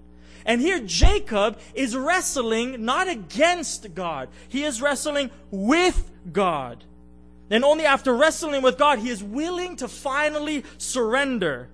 And 0.46 0.62
here 0.62 0.80
Jacob 0.80 1.60
is 1.74 1.96
wrestling 1.96 2.86
not 2.86 3.08
against 3.08 3.94
God. 3.94 4.30
He 4.48 4.64
is 4.64 4.82
wrestling 4.82 5.30
with 5.52 6.10
God. 6.32 6.84
And 7.50 7.64
only 7.64 7.86
after 7.86 8.16
wrestling 8.16 8.62
with 8.62 8.78
God, 8.78 9.00
he 9.00 9.10
is 9.10 9.24
willing 9.24 9.76
to 9.78 9.88
finally 9.88 10.64
surrender. 10.78 11.70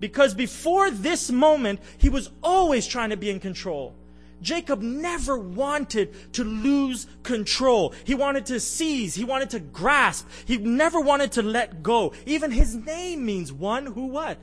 Because 0.00 0.34
before 0.34 0.90
this 0.90 1.30
moment, 1.30 1.80
he 1.98 2.08
was 2.08 2.30
always 2.42 2.86
trying 2.86 3.10
to 3.10 3.16
be 3.16 3.30
in 3.30 3.40
control. 3.40 3.94
Jacob 4.40 4.80
never 4.80 5.36
wanted 5.36 6.32
to 6.34 6.44
lose 6.44 7.06
control. 7.22 7.92
He 8.04 8.14
wanted 8.14 8.46
to 8.46 8.60
seize. 8.60 9.14
He 9.14 9.24
wanted 9.24 9.50
to 9.50 9.60
grasp. 9.60 10.26
He 10.44 10.58
never 10.58 11.00
wanted 11.00 11.32
to 11.32 11.42
let 11.42 11.82
go. 11.82 12.12
Even 12.26 12.50
his 12.50 12.74
name 12.74 13.26
means 13.26 13.52
one 13.52 13.86
who 13.86 14.06
what? 14.06 14.38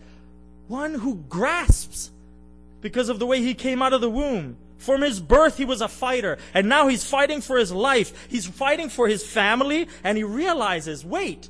One 0.67 0.95
who 0.95 1.15
grasps. 1.29 2.11
Because 2.81 3.09
of 3.09 3.19
the 3.19 3.25
way 3.25 3.41
he 3.41 3.53
came 3.53 3.81
out 3.81 3.93
of 3.93 4.01
the 4.01 4.09
womb. 4.09 4.57
From 4.77 5.01
his 5.01 5.19
birth, 5.19 5.57
he 5.57 5.65
was 5.65 5.81
a 5.81 5.87
fighter. 5.87 6.37
And 6.53 6.69
now 6.69 6.87
he's 6.87 7.09
fighting 7.09 7.41
for 7.41 7.57
his 7.57 7.71
life. 7.71 8.27
He's 8.29 8.45
fighting 8.45 8.89
for 8.89 9.07
his 9.07 9.25
family. 9.25 9.87
And 10.03 10.17
he 10.17 10.23
realizes, 10.23 11.05
wait, 11.05 11.49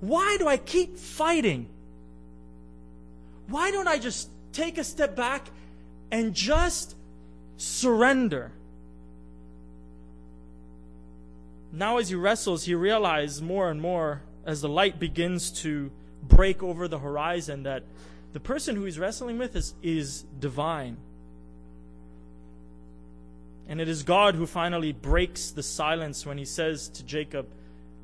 why 0.00 0.36
do 0.38 0.46
I 0.46 0.58
keep 0.58 0.96
fighting? 0.96 1.68
Why 3.48 3.70
don't 3.70 3.88
I 3.88 3.98
just 3.98 4.28
take 4.52 4.78
a 4.78 4.84
step 4.84 5.16
back 5.16 5.48
and 6.10 6.34
just 6.34 6.94
surrender. 7.58 8.52
Now, 11.72 11.98
as 11.98 12.08
he 12.08 12.14
wrestles, 12.14 12.64
he 12.64 12.74
realizes 12.74 13.42
more 13.42 13.70
and 13.70 13.80
more 13.80 14.22
as 14.46 14.62
the 14.62 14.68
light 14.68 14.98
begins 14.98 15.50
to 15.62 15.90
break 16.22 16.62
over 16.62 16.88
the 16.88 16.98
horizon 16.98 17.64
that 17.64 17.82
the 18.32 18.40
person 18.40 18.76
who 18.76 18.84
he's 18.84 18.98
wrestling 18.98 19.38
with 19.38 19.54
is, 19.54 19.74
is 19.82 20.22
divine. 20.40 20.96
And 23.68 23.80
it 23.80 23.88
is 23.88 24.02
God 24.02 24.34
who 24.34 24.46
finally 24.46 24.92
breaks 24.92 25.50
the 25.50 25.62
silence 25.62 26.24
when 26.24 26.38
he 26.38 26.46
says 26.46 26.88
to 26.90 27.04
Jacob, 27.04 27.46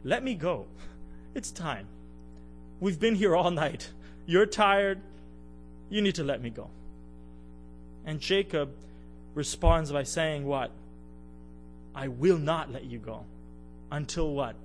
Let 0.02 0.22
me 0.22 0.34
go. 0.34 0.66
It's 1.34 1.50
time. 1.50 1.86
We've 2.80 3.00
been 3.00 3.14
here 3.14 3.34
all 3.34 3.50
night. 3.50 3.90
You're 4.26 4.46
tired. 4.46 5.00
You 5.88 6.02
need 6.02 6.16
to 6.16 6.24
let 6.24 6.42
me 6.42 6.50
go. 6.50 6.68
And 8.04 8.20
Jacob 8.20 8.74
responds 9.34 9.92
by 9.92 10.04
saying, 10.04 10.44
What? 10.44 10.70
I 11.94 12.08
will 12.08 12.38
not 12.38 12.72
let 12.72 12.84
you 12.84 12.98
go. 12.98 13.24
Until 13.90 14.32
what? 14.32 14.56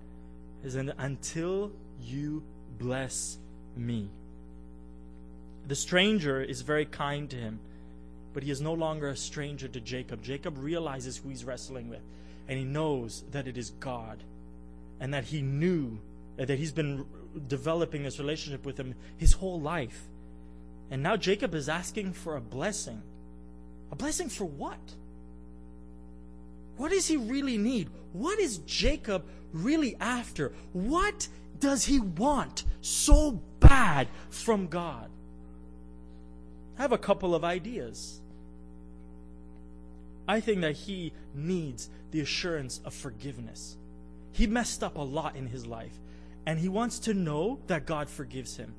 Is 0.63 0.75
until 0.75 1.71
you 2.01 2.43
bless 2.77 3.38
me. 3.75 4.10
The 5.67 5.75
stranger 5.75 6.41
is 6.41 6.62
very 6.62 6.86
kind 6.86 7.29
to 7.29 7.36
him, 7.36 7.60
but 8.34 8.43
he 8.43 8.51
is 8.51 8.60
no 8.60 8.73
longer 8.73 9.10
a 9.10 9.15
stranger 9.15 9.67
to 9.67 9.79
Jacob. 9.79 10.23
Jacob 10.23 10.58
realizes 10.58 11.17
who 11.17 11.29
he's 11.29 11.45
wrestling 11.45 11.89
with, 11.89 12.01
and 12.47 12.58
he 12.58 12.65
knows 12.65 13.23
that 13.32 13.47
it 13.47 13.58
is 13.58 13.69
God, 13.69 14.23
and 14.99 15.13
that 15.13 15.25
he 15.25 15.41
knew 15.41 15.99
that 16.38 16.58
he's 16.58 16.71
been 16.71 17.05
developing 17.47 18.03
this 18.03 18.17
relationship 18.19 18.65
with 18.65 18.79
him 18.79 18.95
his 19.17 19.34
whole 19.34 19.62
life. 19.62 20.08
And 20.89 21.03
now 21.03 21.15
Jacob 21.15 21.53
is 21.53 21.69
asking 21.69 22.13
for 22.13 22.36
a 22.36 22.41
blessing. 22.41 23.03
A 23.91 23.95
blessing 23.95 24.30
for 24.30 24.45
what? 24.45 24.80
What 26.78 26.91
does 26.91 27.08
he 27.08 27.17
really 27.17 27.58
need? 27.58 27.89
What 28.13 28.39
is 28.39 28.60
Jacob 28.60 29.25
really 29.52 29.95
after? 29.99 30.54
What 30.73 31.28
does 31.60 31.86
he 31.86 31.99
want 31.99 32.63
so 32.82 33.41
bad 33.60 34.08
from 34.30 34.67
God? 34.67 35.10
I 36.78 36.82
have 36.82 36.91
a 36.93 36.97
couple 36.97 37.36
of 37.36 37.43
ideas. 37.43 38.21
I 40.28 40.39
think 40.39 40.62
that 40.62 40.75
he 40.75 41.12
needs 41.34 41.89
the 42.12 42.21
assurance 42.21 42.80
of 42.86 42.93
forgiveness. 42.93 43.78
He 44.32 44.47
messed 44.47 44.84
up 44.84 44.95
a 44.95 45.02
lot 45.02 45.36
in 45.36 45.47
his 45.47 45.65
life, 45.65 45.99
and 46.45 46.60
he 46.60 46.69
wants 46.69 46.99
to 46.99 47.13
know 47.13 47.60
that 47.67 47.86
God 47.86 48.10
forgives 48.10 48.56
him. 48.56 48.73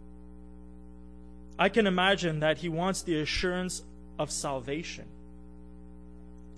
I 1.59 1.69
can 1.69 1.87
imagine 1.87 2.41
that 2.41 2.59
he 2.59 2.71
wants 2.71 3.03
the 3.03 3.21
assurance 3.21 3.83
of 4.21 4.31
salvation. 4.31 5.07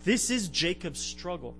This 0.04 0.30
is 0.30 0.48
Jacob's 0.48 0.98
struggle. 0.98 1.54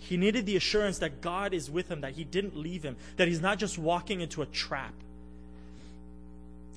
He 0.00 0.16
needed 0.16 0.44
the 0.44 0.56
assurance 0.56 0.98
that 0.98 1.20
God 1.20 1.54
is 1.54 1.70
with 1.70 1.88
him, 1.88 2.00
that 2.00 2.14
he 2.14 2.24
didn't 2.24 2.56
leave 2.56 2.82
him, 2.82 2.96
that 3.16 3.28
he's 3.28 3.40
not 3.40 3.58
just 3.58 3.78
walking 3.78 4.20
into 4.20 4.42
a 4.42 4.46
trap. 4.46 4.92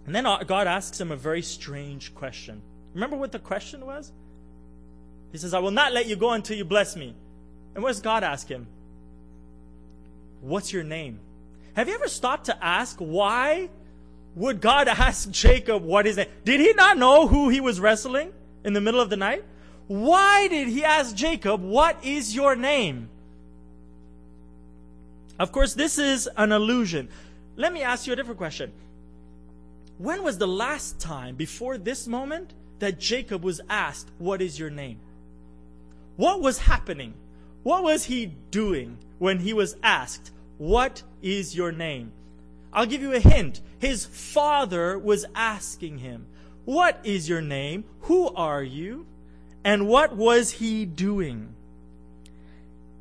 And 0.05 0.13
then 0.13 0.27
uh, 0.27 0.43
God 0.43 0.67
asks 0.67 1.01
him 1.01 1.11
a 1.11 1.15
very 1.15 1.41
strange 1.41 2.13
question. 2.13 2.61
Remember 2.93 3.17
what 3.17 3.31
the 3.31 3.39
question 3.39 3.83
was? 3.87 4.11
He 5.31 5.39
says, 5.39 5.55
I 5.55 5.59
will 5.59 5.71
not 5.71 5.91
let 5.91 6.05
you 6.05 6.15
go 6.15 6.29
until 6.33 6.55
you 6.55 6.63
bless 6.63 6.95
me. 6.95 7.15
And 7.73 7.83
what 7.83 7.89
does 7.89 8.01
God 8.01 8.23
ask 8.23 8.47
him? 8.47 8.67
What's 10.41 10.71
your 10.71 10.83
name? 10.83 11.19
Have 11.73 11.87
you 11.87 11.95
ever 11.95 12.07
stopped 12.07 12.45
to 12.45 12.63
ask 12.63 12.97
why 12.99 13.69
would 14.35 14.59
God 14.59 14.87
ask 14.87 15.29
Jacob 15.31 15.83
what 15.83 16.05
his 16.05 16.17
name? 16.17 16.27
Did 16.43 16.59
he 16.59 16.73
not 16.73 16.97
know 16.97 17.27
who 17.27 17.49
he 17.49 17.61
was 17.61 17.79
wrestling 17.79 18.33
in 18.63 18.73
the 18.73 18.81
middle 18.81 18.99
of 18.99 19.09
the 19.09 19.17
night? 19.17 19.43
Why 19.87 20.47
did 20.47 20.67
he 20.67 20.83
ask 20.83 21.15
Jacob, 21.15 21.61
What 21.61 22.03
is 22.03 22.35
your 22.35 22.55
name? 22.55 23.09
Of 25.39 25.51
course, 25.51 25.73
this 25.73 25.97
is 25.97 26.29
an 26.37 26.51
illusion. 26.51 27.09
Let 27.55 27.71
me 27.71 27.81
ask 27.81 28.07
you 28.07 28.13
a 28.13 28.15
different 28.15 28.37
question. 28.37 28.71
When 29.97 30.23
was 30.23 30.37
the 30.37 30.47
last 30.47 30.99
time 30.99 31.35
before 31.35 31.77
this 31.77 32.07
moment 32.07 32.53
that 32.79 32.99
Jacob 32.99 33.43
was 33.43 33.61
asked, 33.69 34.09
What 34.17 34.41
is 34.41 34.59
your 34.59 34.69
name? 34.69 34.99
What 36.17 36.41
was 36.41 36.59
happening? 36.59 37.13
What 37.63 37.83
was 37.83 38.05
he 38.05 38.27
doing 38.51 38.97
when 39.19 39.39
he 39.39 39.53
was 39.53 39.77
asked, 39.81 40.31
What 40.57 41.03
is 41.21 41.55
your 41.55 41.71
name? 41.71 42.11
I'll 42.75 42.85
give 42.85 43.01
you 43.01 43.13
a 43.13 43.19
hint. 43.19 43.61
His 43.79 44.05
father 44.05 44.99
was 44.99 45.25
asking 45.33 45.99
him, 45.99 46.27
What 46.65 46.99
is 47.05 47.29
your 47.29 47.41
name? 47.41 47.85
Who 48.01 48.27
are 48.35 48.61
you? 48.61 49.07
And 49.63 49.87
what 49.87 50.15
was 50.15 50.51
he 50.51 50.85
doing? 50.85 51.55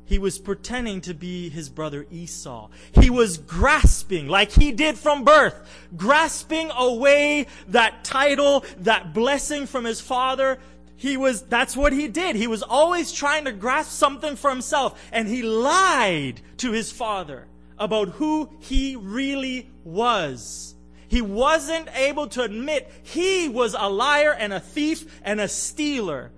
He 0.05 0.17
was 0.17 0.39
pretending 0.39 1.01
to 1.01 1.13
be 1.13 1.49
his 1.49 1.67
brother 1.67 2.05
Esau. 2.09 2.69
He 2.93 3.09
was 3.09 3.37
grasping, 3.37 4.27
like 4.27 4.51
he 4.51 4.71
did 4.71 4.97
from 4.97 5.23
birth, 5.23 5.55
grasping 5.97 6.71
away 6.71 7.47
that 7.67 8.03
title, 8.03 8.63
that 8.79 9.13
blessing 9.13 9.65
from 9.65 9.83
his 9.83 9.99
father. 9.99 10.59
He 10.95 11.17
was, 11.17 11.41
that's 11.41 11.75
what 11.75 11.91
he 11.91 12.07
did. 12.07 12.35
He 12.35 12.47
was 12.47 12.63
always 12.63 13.11
trying 13.11 13.45
to 13.45 13.51
grasp 13.51 13.91
something 13.91 14.37
for 14.37 14.49
himself. 14.49 15.03
And 15.11 15.27
he 15.27 15.41
lied 15.41 16.39
to 16.57 16.71
his 16.71 16.91
father 16.91 17.47
about 17.77 18.09
who 18.09 18.49
he 18.59 18.95
really 18.95 19.69
was. 19.83 20.75
He 21.07 21.21
wasn't 21.21 21.87
able 21.95 22.27
to 22.29 22.41
admit 22.41 22.91
he 23.03 23.47
was 23.47 23.75
a 23.77 23.89
liar 23.89 24.33
and 24.33 24.53
a 24.53 24.59
thief 24.59 25.19
and 25.23 25.39
a 25.39 25.47
stealer 25.47 26.31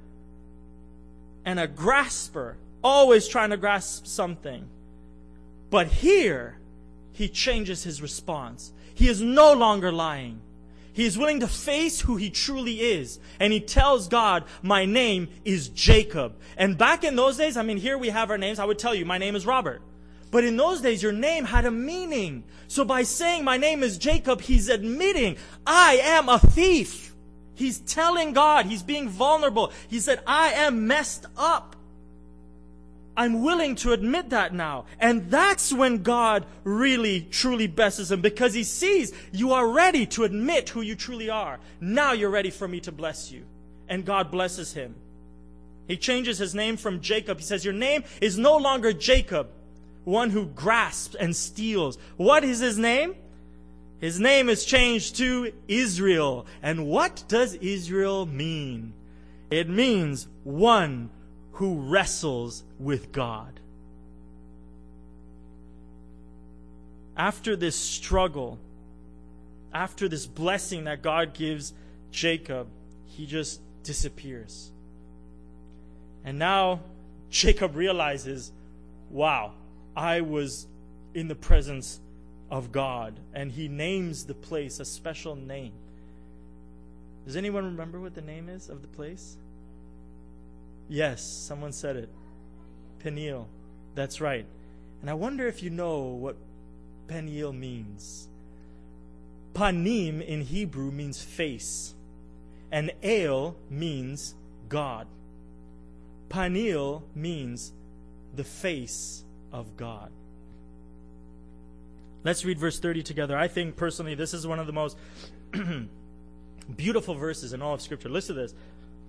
and 1.45 1.59
a 1.59 1.67
grasper 1.67 2.57
always 2.83 3.27
trying 3.27 3.51
to 3.51 3.57
grasp 3.57 4.05
something. 4.05 4.67
But 5.69 5.87
here, 5.87 6.57
he 7.13 7.27
changes 7.27 7.83
his 7.83 8.01
response. 8.01 8.71
He 8.93 9.07
is 9.07 9.21
no 9.21 9.53
longer 9.53 9.91
lying. 9.91 10.41
He 10.93 11.05
is 11.05 11.17
willing 11.17 11.41
to 11.41 11.47
face 11.47 12.01
who 12.01 12.15
he 12.15 12.29
truly 12.29 12.81
is. 12.81 13.19
And 13.39 13.53
he 13.53 13.59
tells 13.59 14.07
God, 14.07 14.45
my 14.61 14.85
name 14.85 15.29
is 15.45 15.69
Jacob. 15.69 16.35
And 16.57 16.77
back 16.77 17.03
in 17.03 17.15
those 17.15 17.37
days, 17.37 17.55
I 17.55 17.61
mean, 17.61 17.77
here 17.77 17.97
we 17.97 18.09
have 18.09 18.31
our 18.31 18.37
names. 18.37 18.59
I 18.59 18.65
would 18.65 18.79
tell 18.79 18.95
you, 18.95 19.05
my 19.05 19.17
name 19.17 19.35
is 19.35 19.45
Robert. 19.45 19.81
But 20.29 20.43
in 20.43 20.57
those 20.57 20.81
days, 20.81 21.01
your 21.01 21.13
name 21.13 21.45
had 21.45 21.65
a 21.65 21.71
meaning. 21.71 22.43
So 22.67 22.83
by 22.83 23.03
saying 23.03 23.43
my 23.43 23.57
name 23.57 23.83
is 23.83 23.97
Jacob, 23.97 24.41
he's 24.41 24.69
admitting, 24.69 25.37
I 25.65 25.99
am 26.03 26.27
a 26.29 26.39
thief. 26.39 27.13
He's 27.55 27.79
telling 27.79 28.33
God, 28.33 28.65
he's 28.65 28.83
being 28.83 29.09
vulnerable. 29.09 29.71
He 29.87 29.99
said, 29.99 30.21
I 30.27 30.51
am 30.51 30.87
messed 30.87 31.25
up. 31.37 31.75
I'm 33.17 33.41
willing 33.41 33.75
to 33.77 33.93
admit 33.93 34.29
that 34.29 34.53
now. 34.53 34.85
And 34.99 35.31
that's 35.31 35.73
when 35.73 36.03
God 36.03 36.45
really, 36.63 37.21
truly 37.31 37.65
blesses 37.65 38.11
him 38.11 38.21
because 38.21 38.53
he 38.53 38.63
sees 38.63 39.11
you 39.31 39.53
are 39.53 39.67
ready 39.67 40.05
to 40.07 40.23
admit 40.23 40.69
who 40.69 40.81
you 40.81 40.95
truly 40.95 41.31
are. 41.31 41.59
Now 41.81 42.11
you're 42.11 42.29
ready 42.29 42.51
for 42.51 42.67
me 42.67 42.79
to 42.81 42.91
bless 42.91 43.31
you. 43.31 43.43
And 43.89 44.05
God 44.05 44.29
blesses 44.29 44.73
him. 44.73 44.93
He 45.87 45.97
changes 45.97 46.37
his 46.37 46.53
name 46.53 46.77
from 46.77 47.01
Jacob. 47.01 47.39
He 47.39 47.43
says, 47.43 47.65
Your 47.65 47.73
name 47.73 48.03
is 48.21 48.37
no 48.37 48.57
longer 48.57 48.93
Jacob, 48.93 49.49
one 50.07 50.29
who 50.29 50.45
grasps 50.45 51.15
and 51.15 51.35
steals. 51.35 51.97
What 52.15 52.45
is 52.45 52.59
his 52.59 52.77
name? 52.77 53.13
His 53.99 54.21
name 54.21 54.47
is 54.47 54.63
changed 54.63 55.17
to 55.17 55.51
Israel. 55.67 56.45
And 56.63 56.87
what 56.87 57.25
does 57.27 57.55
Israel 57.55 58.25
mean? 58.25 58.93
It 59.51 59.67
means 59.67 60.29
one 60.45 61.09
who 61.53 61.81
wrestles 61.81 62.63
with 62.79 63.11
God. 63.11 63.59
After 67.17 67.57
this 67.57 67.75
struggle, 67.75 68.59
after 69.73 70.07
this 70.07 70.25
blessing 70.25 70.85
that 70.85 71.01
God 71.01 71.33
gives 71.33 71.73
Jacob, 72.11 72.67
he 73.07 73.25
just 73.25 73.59
disappears. 73.83 74.71
And 76.23 76.39
now 76.39 76.79
Jacob 77.29 77.75
realizes, 77.75 78.53
wow, 79.09 79.51
I 79.97 80.21
was 80.21 80.67
in 81.15 81.27
the 81.27 81.35
presence 81.35 81.99
of 82.51 82.71
God. 82.71 83.19
And 83.33 83.51
he 83.51 83.67
names 83.67 84.25
the 84.25 84.35
place 84.35 84.79
a 84.79 84.85
special 84.85 85.35
name. 85.35 85.73
Does 87.25 87.35
anyone 87.35 87.65
remember 87.65 87.99
what 87.99 88.13
the 88.13 88.21
name 88.21 88.47
is 88.47 88.69
of 88.69 88.81
the 88.83 88.87
place? 88.87 89.35
Yes, 90.87 91.21
someone 91.21 91.73
said 91.73 91.97
it. 91.97 92.09
Peniel. 92.99 93.47
That's 93.95 94.21
right. 94.21 94.45
And 95.01 95.09
I 95.09 95.13
wonder 95.15 95.47
if 95.47 95.61
you 95.61 95.69
know 95.69 96.03
what 96.03 96.37
Peniel 97.07 97.51
means. 97.51 98.29
Panim 99.53 100.21
in 100.21 100.41
Hebrew 100.41 100.91
means 100.91 101.21
face, 101.21 101.95
and 102.71 102.91
El 103.01 103.55
means 103.71 104.35
God. 104.69 105.07
Peniel 106.29 107.03
means 107.15 107.73
the 108.35 108.43
face 108.43 109.23
of 109.51 109.77
God. 109.77 110.11
Let's 112.23 112.43
read 112.43 112.59
verse 112.59 112.79
30 112.79 113.03
together. 113.03 113.37
I 113.37 113.47
think 113.47 113.75
personally 113.75 114.15
this 114.15 114.33
is 114.33 114.45
one 114.45 114.59
of 114.59 114.67
the 114.67 114.73
most 114.73 114.97
beautiful 116.75 117.15
verses 117.15 117.53
in 117.53 117.61
all 117.61 117.73
of 117.73 117.81
Scripture. 117.81 118.09
Listen 118.09 118.35
to 118.35 118.41
this. 118.41 118.53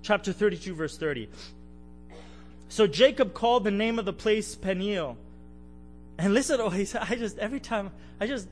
Chapter 0.02 0.32
32, 0.32 0.74
verse 0.74 0.96
30. 0.96 1.28
So 2.68 2.86
Jacob 2.86 3.34
called 3.34 3.64
the 3.64 3.70
name 3.70 3.98
of 3.98 4.04
the 4.04 4.12
place 4.12 4.54
Peniel. 4.54 5.16
And 6.18 6.34
listen, 6.34 6.60
oh, 6.60 6.68
he 6.68 6.84
said, 6.84 7.02
I 7.08 7.14
just, 7.14 7.38
every 7.38 7.60
time, 7.60 7.90
I 8.20 8.26
just, 8.26 8.48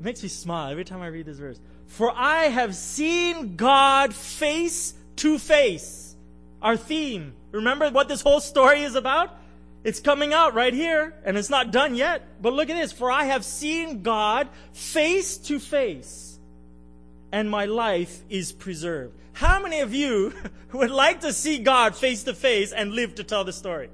makes 0.00 0.22
me 0.22 0.28
smile 0.28 0.70
every 0.70 0.84
time 0.84 1.00
I 1.00 1.06
read 1.06 1.26
this 1.26 1.38
verse. 1.38 1.60
For 1.86 2.12
I 2.14 2.44
have 2.44 2.74
seen 2.74 3.56
God 3.56 4.14
face 4.14 4.94
to 5.16 5.38
face. 5.38 6.16
Our 6.60 6.76
theme. 6.76 7.34
Remember 7.52 7.90
what 7.90 8.08
this 8.08 8.22
whole 8.22 8.40
story 8.40 8.82
is 8.82 8.94
about? 8.94 9.30
It's 9.86 10.00
coming 10.00 10.34
out 10.34 10.52
right 10.52 10.74
here, 10.74 11.14
and 11.24 11.38
it's 11.38 11.48
not 11.48 11.70
done 11.70 11.94
yet. 11.94 12.42
But 12.42 12.52
look 12.52 12.68
at 12.68 12.74
this. 12.74 12.90
For 12.90 13.08
I 13.08 13.26
have 13.26 13.44
seen 13.44 14.02
God 14.02 14.48
face 14.72 15.36
to 15.46 15.60
face, 15.60 16.40
and 17.30 17.48
my 17.48 17.66
life 17.66 18.18
is 18.28 18.50
preserved. 18.50 19.14
How 19.34 19.62
many 19.62 19.78
of 19.78 19.94
you 19.94 20.34
would 20.72 20.90
like 20.90 21.20
to 21.20 21.32
see 21.32 21.58
God 21.58 21.94
face 21.94 22.24
to 22.24 22.34
face 22.34 22.72
and 22.72 22.94
live 22.96 23.14
to 23.14 23.22
tell 23.22 23.44
the 23.44 23.52
story? 23.52 23.88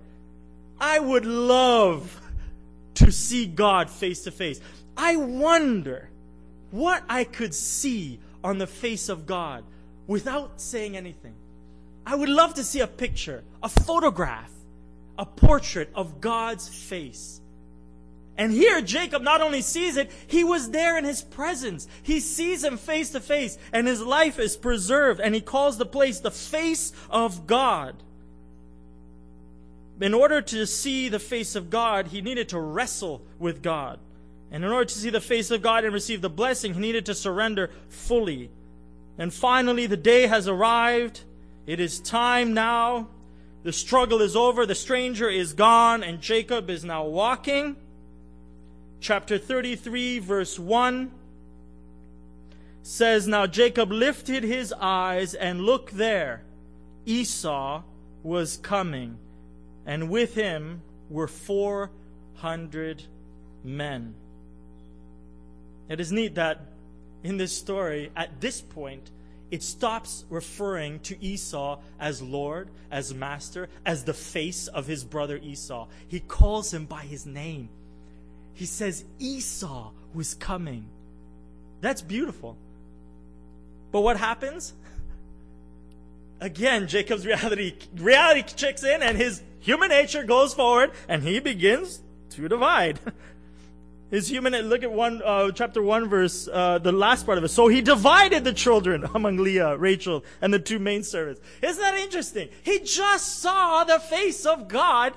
I 0.81 0.99
would 0.99 1.27
love 1.27 2.23
to 2.95 3.13
see 3.13 3.45
God 3.45 3.91
face 3.91 4.25
to 4.25 4.31
face. 4.31 4.63
I 4.97 5.17
wonder 5.17 6.09
what 6.71 7.05
I 7.07 7.25
could 7.25 7.53
see 7.53 8.19
on 8.43 8.57
the 8.57 8.67
face 8.67 9.11
of 9.11 9.27
God 9.27 9.63
without 10.07 10.59
saying 10.59 10.97
anything. 10.97 11.35
I 12.07 12.15
would 12.15 12.31
love 12.31 12.55
to 12.55 12.65
see 12.65 12.81
a 12.81 12.87
picture, 12.87 13.45
a 13.63 13.69
photograph, 13.69 14.51
a 15.19 15.27
portrait 15.27 15.91
of 15.95 16.21
God's 16.21 16.69
face. 16.69 17.41
And 18.37 18.51
here 18.51 18.81
Jacob 18.81 19.23
not 19.23 19.43
only 19.43 19.61
sees 19.61 19.97
it, 19.97 20.11
he 20.27 20.43
was 20.43 20.71
there 20.71 20.97
in 20.97 21.05
his 21.05 21.23
presence. 21.23 21.87
He 22.03 22.19
sees 22.19 22.65
him 22.65 22.79
face 22.79 23.11
to 23.11 23.21
face 23.21 23.59
and 23.73 23.87
his 23.87 24.01
life 24.01 24.39
is 24.39 24.57
preserved 24.57 25.21
and 25.21 25.35
he 25.35 25.41
calls 25.41 25.77
the 25.77 25.87
place 25.87 26.21
the 26.21 26.31
face 26.31 26.93
of 27.11 27.47
God. 27.47 27.95
In 30.01 30.15
order 30.15 30.41
to 30.43 30.67
see 30.67 31.09
the 31.09 31.19
face 31.19 31.55
of 31.55 31.71
God, 31.71 32.09
he 32.09 32.23
needed 32.23 32.49
to 32.49 32.59
wrestle 32.59 33.23
with 33.39 33.63
God. 33.63 34.01
And 34.51 34.65
in 34.65 34.71
order 34.71 34.87
to 34.87 34.99
see 34.99 35.11
the 35.11 35.21
face 35.21 35.51
of 35.51 35.63
God 35.63 35.85
and 35.85 35.95
receive 35.95 36.21
the 36.21 36.31
blessing, 36.31 36.75
he 36.75 36.81
needed 36.81 37.07
to 37.07 37.15
surrender 37.15 37.71
fully. 37.89 38.51
And 39.19 39.33
finally, 39.33 39.87
the 39.87 39.97
day 39.97 40.27
has 40.27 40.49
arrived. 40.49 41.21
It 41.67 41.81
is 41.81 42.01
time 42.01 42.55
now. 42.55 43.09
The 43.63 43.73
struggle 43.73 44.21
is 44.21 44.35
over. 44.35 44.67
The 44.67 44.75
stranger 44.75 45.29
is 45.29 45.53
gone 45.53 46.03
and 46.03 46.21
Jacob 46.21 46.69
is 46.69 46.85
now 46.85 47.05
walking 47.05 47.77
chapter 49.03 49.37
33, 49.37 50.21
verse 50.21 50.59
1 50.59 51.11
says, 52.83 53.27
Now 53.27 53.47
Jacob 53.47 53.91
lifted 53.91 54.45
his 54.45 54.73
eyes 54.81 55.35
and 55.35 55.61
looked 55.61 55.97
there. 55.97 56.43
Esau 57.05 57.83
was 58.23 58.57
coming, 58.59 59.19
and 59.85 60.09
with 60.09 60.35
him 60.35 60.83
were 61.11 61.27
400 61.27 63.03
men. 63.65 64.15
It 65.89 66.01
is 66.01 66.13
neat 66.13 66.37
that 66.37 66.61
in 67.25 67.37
this 67.37 67.57
story, 67.57 68.11
at 68.17 68.41
this 68.41 68.61
point, 68.61 69.11
it 69.53 69.63
stops 69.63 70.25
referring 70.31 70.99
to 71.01 71.23
Esau 71.23 71.79
as 72.01 72.23
Lord, 72.23 72.71
as 72.91 73.13
Master, 73.13 73.69
as 73.85 74.03
the 74.03 74.15
face 74.15 74.67
of 74.67 74.87
his 74.87 75.05
brother 75.05 75.37
Esau. 75.37 75.89
He 76.09 76.21
calls 76.21 76.73
him 76.73 76.87
by 76.87 77.03
his 77.03 77.27
name. 77.27 77.69
he 78.55 78.65
says 78.65 79.05
Esau 79.19 79.91
was 80.15 80.35
coming. 80.35 80.87
That's 81.83 82.01
beautiful. 82.01 82.57
But 83.91 84.01
what 84.01 84.17
happens? 84.17 84.73
Again, 86.41 86.89
Jacob's 86.89 87.27
reality 87.27 87.75
reality 87.95 88.43
checks 88.43 88.83
in 88.83 89.03
and 89.03 89.19
his 89.19 89.43
human 89.61 89.91
nature 89.91 90.25
goes 90.25 90.55
forward 90.55 90.93
and 91.09 91.23
he 91.23 91.41
begins 91.41 92.01
to 92.31 92.49
divide. 92.49 93.01
His 94.13 94.29
human 94.29 94.53
look 94.69 94.83
at 94.83 94.93
one 94.93 95.23
uh, 95.25 95.53
chapter 95.53 95.83
one 95.83 96.07
verse 96.07 96.47
uh, 96.47 96.79
the 96.79 96.93
last 96.93 97.25
part 97.25 97.39
of 97.39 97.45
it. 97.45 97.49
So 97.49 97.69
he 97.69 97.81
divided 97.81 98.45
the 98.45 98.53
children 98.53 99.09
among 99.15 99.39
Leah, 99.39 99.79
Rachel, 99.79 100.23
and 100.43 100.53
the 100.53 100.59
two 100.59 100.79
main 100.79 101.03
servants. 101.03 101.41
Isn't 101.63 101.81
that 101.81 101.95
interesting? 101.95 102.51
He 102.63 102.81
just 102.81 103.41
saw 103.41 103.85
the 103.85 103.99
face 103.99 104.45
of 104.45 104.69
God. 104.69 105.15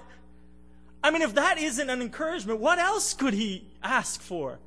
I 1.04 1.12
mean, 1.12 1.24
if 1.24 1.36
that 1.36 1.58
isn't 1.58 1.90
an 1.90 2.02
encouragement, 2.02 2.62
what 2.62 2.80
else 2.80 3.14
could 3.14 3.34
he 3.34 3.68
ask 3.84 4.22
for? 4.22 4.60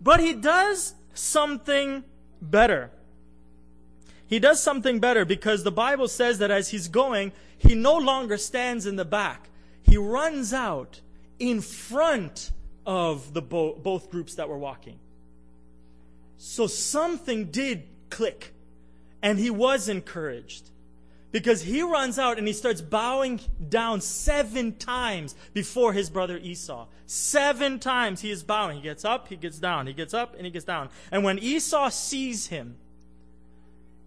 But 0.00 0.20
he 0.20 0.32
does 0.32 0.94
something 1.12 2.04
better. 2.40 2.92
He 4.28 4.38
does 4.38 4.62
something 4.62 5.00
better 5.00 5.24
because 5.24 5.64
the 5.64 5.72
Bible 5.72 6.06
says 6.06 6.38
that 6.38 6.52
as 6.52 6.68
he's 6.68 6.86
going, 6.86 7.32
he 7.58 7.74
no 7.74 7.96
longer 7.96 8.38
stands 8.38 8.86
in 8.86 8.94
the 8.94 9.04
back. 9.04 9.48
He 9.82 9.96
runs 9.96 10.54
out 10.54 11.00
in 11.40 11.60
front 11.60 12.52
of 12.90 13.32
the 13.34 13.40
bo- 13.40 13.74
both 13.74 14.10
groups 14.10 14.34
that 14.34 14.48
were 14.48 14.58
walking. 14.58 14.98
So 16.38 16.66
something 16.66 17.44
did 17.52 17.84
click, 18.10 18.52
and 19.22 19.38
he 19.38 19.48
was 19.48 19.88
encouraged 19.88 20.70
because 21.30 21.62
he 21.62 21.82
runs 21.82 22.18
out 22.18 22.36
and 22.36 22.48
he 22.48 22.52
starts 22.52 22.80
bowing 22.80 23.38
down 23.68 24.00
seven 24.00 24.76
times 24.76 25.36
before 25.54 25.92
his 25.92 26.10
brother 26.10 26.36
Esau. 26.36 26.88
Seven 27.06 27.78
times 27.78 28.22
he 28.22 28.32
is 28.32 28.42
bowing. 28.42 28.78
He 28.78 28.82
gets 28.82 29.04
up, 29.04 29.28
he 29.28 29.36
gets 29.36 29.60
down, 29.60 29.86
he 29.86 29.92
gets 29.92 30.12
up, 30.12 30.34
and 30.34 30.44
he 30.44 30.50
gets 30.50 30.64
down. 30.64 30.88
And 31.12 31.22
when 31.22 31.38
Esau 31.38 31.90
sees 31.90 32.48
him, 32.48 32.74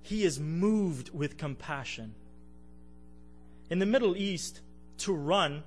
he 0.01 0.25
is 0.25 0.41
moved 0.41 1.11
with 1.13 1.37
compassion. 1.37 2.15
In 3.69 3.79
the 3.79 3.85
Middle 3.85 4.17
East, 4.17 4.59
to 4.97 5.13
run 5.13 5.63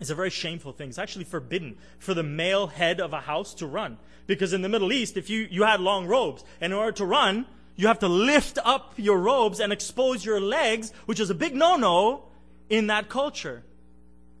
is 0.00 0.10
a 0.10 0.14
very 0.14 0.30
shameful 0.30 0.72
thing. 0.72 0.88
It's 0.88 0.98
actually 0.98 1.24
forbidden 1.24 1.76
for 1.98 2.14
the 2.14 2.22
male 2.22 2.66
head 2.66 3.00
of 3.00 3.12
a 3.12 3.20
house 3.20 3.54
to 3.54 3.66
run. 3.66 3.98
Because 4.26 4.52
in 4.52 4.62
the 4.62 4.68
Middle 4.68 4.92
East, 4.92 5.16
if 5.16 5.28
you, 5.28 5.46
you 5.50 5.64
had 5.64 5.80
long 5.80 6.06
robes, 6.06 6.44
and 6.60 6.72
in 6.72 6.78
order 6.78 6.92
to 6.92 7.04
run, 7.04 7.46
you 7.76 7.88
have 7.88 7.98
to 8.00 8.08
lift 8.08 8.58
up 8.64 8.94
your 8.96 9.18
robes 9.18 9.60
and 9.60 9.72
expose 9.72 10.24
your 10.24 10.40
legs, 10.40 10.92
which 11.06 11.20
is 11.20 11.30
a 11.30 11.34
big 11.34 11.54
no-no 11.54 12.24
in 12.68 12.86
that 12.86 13.08
culture. 13.08 13.62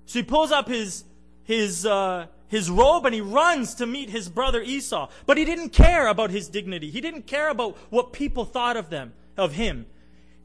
So 0.06 0.18
he 0.18 0.22
pulls 0.22 0.52
up 0.52 0.68
his, 0.68 1.04
his, 1.44 1.84
uh, 1.84 2.26
his 2.48 2.70
robe 2.70 3.04
and 3.06 3.14
he 3.14 3.20
runs 3.20 3.74
to 3.76 3.86
meet 3.86 4.10
his 4.10 4.28
brother 4.28 4.62
Esau. 4.62 5.08
But 5.26 5.36
he 5.36 5.44
didn't 5.44 5.70
care 5.70 6.06
about 6.06 6.30
his 6.30 6.48
dignity. 6.48 6.90
He 6.90 7.00
didn't 7.00 7.26
care 7.26 7.48
about 7.48 7.76
what 7.90 8.12
people 8.12 8.44
thought 8.44 8.76
of 8.76 8.90
them, 8.90 9.12
of 9.36 9.52
him. 9.52 9.86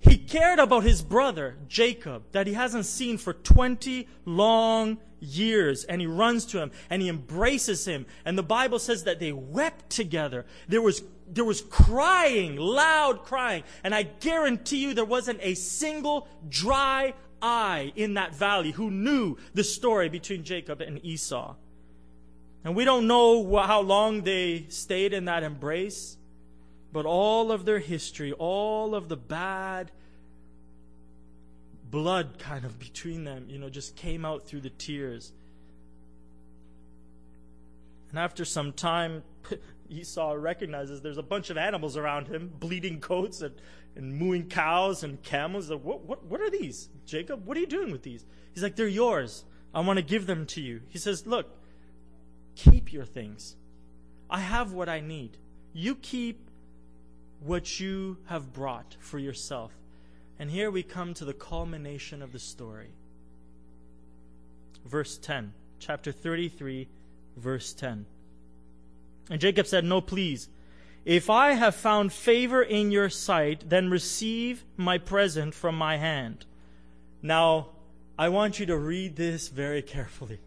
He 0.02 0.18
cared 0.18 0.60
about 0.60 0.84
his 0.84 1.02
brother, 1.02 1.58
Jacob, 1.68 2.24
that 2.32 2.48
he 2.48 2.54
hasn't 2.54 2.86
seen 2.86 3.18
for 3.18 3.34
20 3.34 4.08
long 4.26 4.98
years. 5.20 5.84
And 5.84 6.00
he 6.00 6.08
runs 6.08 6.46
to 6.48 6.60
him 6.60 6.72
and 6.90 7.02
he 7.02 7.10
embraces 7.10 7.86
him. 7.86 8.06
And 8.24 8.38
the 8.38 8.44
Bible 8.44 8.80
says 8.80 9.04
that 9.04 9.20
they 9.20 9.32
wept 9.32 9.90
together. 9.90 10.46
There 10.68 10.82
was, 10.82 11.04
there 11.28 11.44
was 11.44 11.62
crying, 11.62 12.56
loud 12.56 13.24
crying. 13.24 13.64
And 13.84 13.94
I 13.94 14.04
guarantee 14.04 14.78
you 14.78 14.94
there 14.94 15.06
wasn't 15.06 15.40
a 15.42 15.56
single 15.56 16.28
dry 16.48 17.14
eye 17.42 17.92
in 17.96 18.16
that 18.16 18.36
valley 18.36 18.72
who 18.72 18.92
knew 18.92 19.38
the 19.54 19.64
story 19.64 20.10
between 20.10 20.44
Jacob 20.44 20.82
and 20.82 21.04
Esau. 21.04 21.56
And 22.64 22.76
we 22.76 22.84
don't 22.84 23.08
know 23.08 23.58
how 23.58 23.82
long 23.82 24.22
they 24.22 24.66
stayed 24.70 25.14
in 25.14 25.26
that 25.26 25.44
embrace, 25.44 26.18
but 26.92 27.06
all 27.06 27.52
of 27.52 27.66
their 27.66 27.80
history, 27.80 28.32
all 28.34 28.96
of 28.96 29.10
the 29.10 29.18
bad 29.18 29.92
blood 31.90 32.40
kind 32.40 32.66
of 32.66 32.80
between 32.80 33.24
them, 33.24 33.46
you 33.50 33.58
know, 33.58 33.70
just 33.70 33.96
came 33.96 34.26
out 34.26 34.48
through 34.48 34.62
the 34.62 34.70
tears. 34.70 35.32
And 38.10 38.20
after 38.20 38.46
some 38.46 38.74
time, 38.74 39.24
Esau 39.90 40.34
recognizes 40.34 41.02
there's 41.02 41.18
a 41.18 41.24
bunch 41.24 41.50
of 41.50 41.58
animals 41.58 41.98
around 41.98 42.28
him, 42.28 42.52
bleeding 42.60 43.00
goats 43.00 43.42
and, 43.42 43.54
and 43.96 44.14
mooing 44.14 44.48
cows 44.48 45.04
and 45.04 45.22
camels. 45.24 45.70
Like, 45.70 45.84
what, 45.84 46.02
what, 46.02 46.26
what 46.26 46.42
are 46.42 46.50
these? 46.50 46.90
Jacob, 47.06 47.46
what 47.46 47.58
are 47.58 47.60
you 47.60 47.68
doing 47.68 47.92
with 47.92 48.04
these? 48.04 48.26
He's 48.54 48.64
like, 48.64 48.76
they're 48.76 48.88
yours. 48.88 49.44
I 49.74 49.82
want 49.82 49.98
to 49.98 50.04
give 50.04 50.26
them 50.26 50.46
to 50.48 50.62
you. 50.62 50.82
He 50.90 50.98
says, 50.98 51.28
look, 51.28 51.48
keep 52.56 52.92
your 52.92 53.06
things. 53.06 53.56
I 54.30 54.40
have 54.40 54.74
what 54.74 54.90
I 54.90 55.00
need. 55.00 55.38
You 55.74 55.96
keep 55.96 56.49
what 57.40 57.80
you 57.80 58.18
have 58.26 58.54
brought 58.54 58.96
for 59.00 59.20
yourself. 59.20 59.72
And 60.38 60.50
here 60.50 60.72
we 60.72 60.84
come 60.84 61.14
to 61.16 61.26
the 61.26 61.34
culmination 61.34 62.22
of 62.22 62.32
the 62.32 62.40
story. 62.40 62.90
Verse 64.86 65.18
10, 65.18 65.54
chapter 65.80 66.12
33, 66.12 66.88
verse 67.36 67.74
10. 67.74 68.06
And 69.30 69.42
Jacob 69.42 69.68
said, 69.68 69.84
No, 69.84 70.02
please. 70.02 70.50
If 71.06 71.30
I 71.30 71.54
have 71.54 71.76
found 71.76 72.14
favor 72.14 72.62
in 72.62 72.92
your 72.92 73.10
sight, 73.10 73.70
then 73.70 73.90
receive 73.90 74.64
my 74.78 74.98
present 74.98 75.54
from 75.54 75.76
my 75.76 75.98
hand. 75.98 76.46
Now, 77.22 77.70
I 78.18 78.30
want 78.30 78.60
you 78.60 78.66
to 78.68 78.78
read 78.78 79.16
this 79.16 79.48
very 79.48 79.82
carefully. 79.96 80.40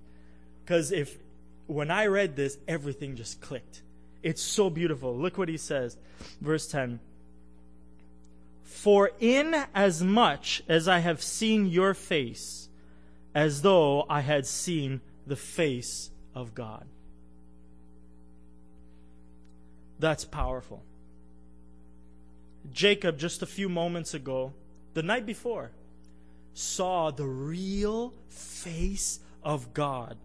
Because 0.64 0.93
if 0.93 1.18
when 1.66 1.90
I 1.90 2.07
read 2.07 2.36
this, 2.36 2.59
everything 2.68 3.16
just 3.16 3.40
clicked. 3.40 3.82
It's 4.22 4.42
so 4.42 4.70
beautiful. 4.70 5.16
Look 5.16 5.38
what 5.38 5.48
he 5.48 5.56
says. 5.56 5.96
Verse 6.40 6.66
10. 6.68 7.00
For 8.62 9.10
in 9.20 9.54
as 9.74 10.02
much 10.02 10.62
as 10.68 10.88
I 10.88 10.98
have 11.00 11.22
seen 11.22 11.66
your 11.66 11.94
face, 11.94 12.68
as 13.34 13.62
though 13.62 14.04
I 14.08 14.20
had 14.20 14.46
seen 14.46 15.00
the 15.26 15.36
face 15.36 16.10
of 16.34 16.54
God. 16.54 16.86
That's 19.98 20.24
powerful. 20.24 20.82
Jacob, 22.72 23.18
just 23.18 23.42
a 23.42 23.46
few 23.46 23.68
moments 23.68 24.14
ago, 24.14 24.52
the 24.94 25.02
night 25.02 25.26
before, 25.26 25.70
saw 26.54 27.10
the 27.10 27.26
real 27.26 28.12
face 28.28 29.20
of 29.42 29.72
God. 29.74 30.16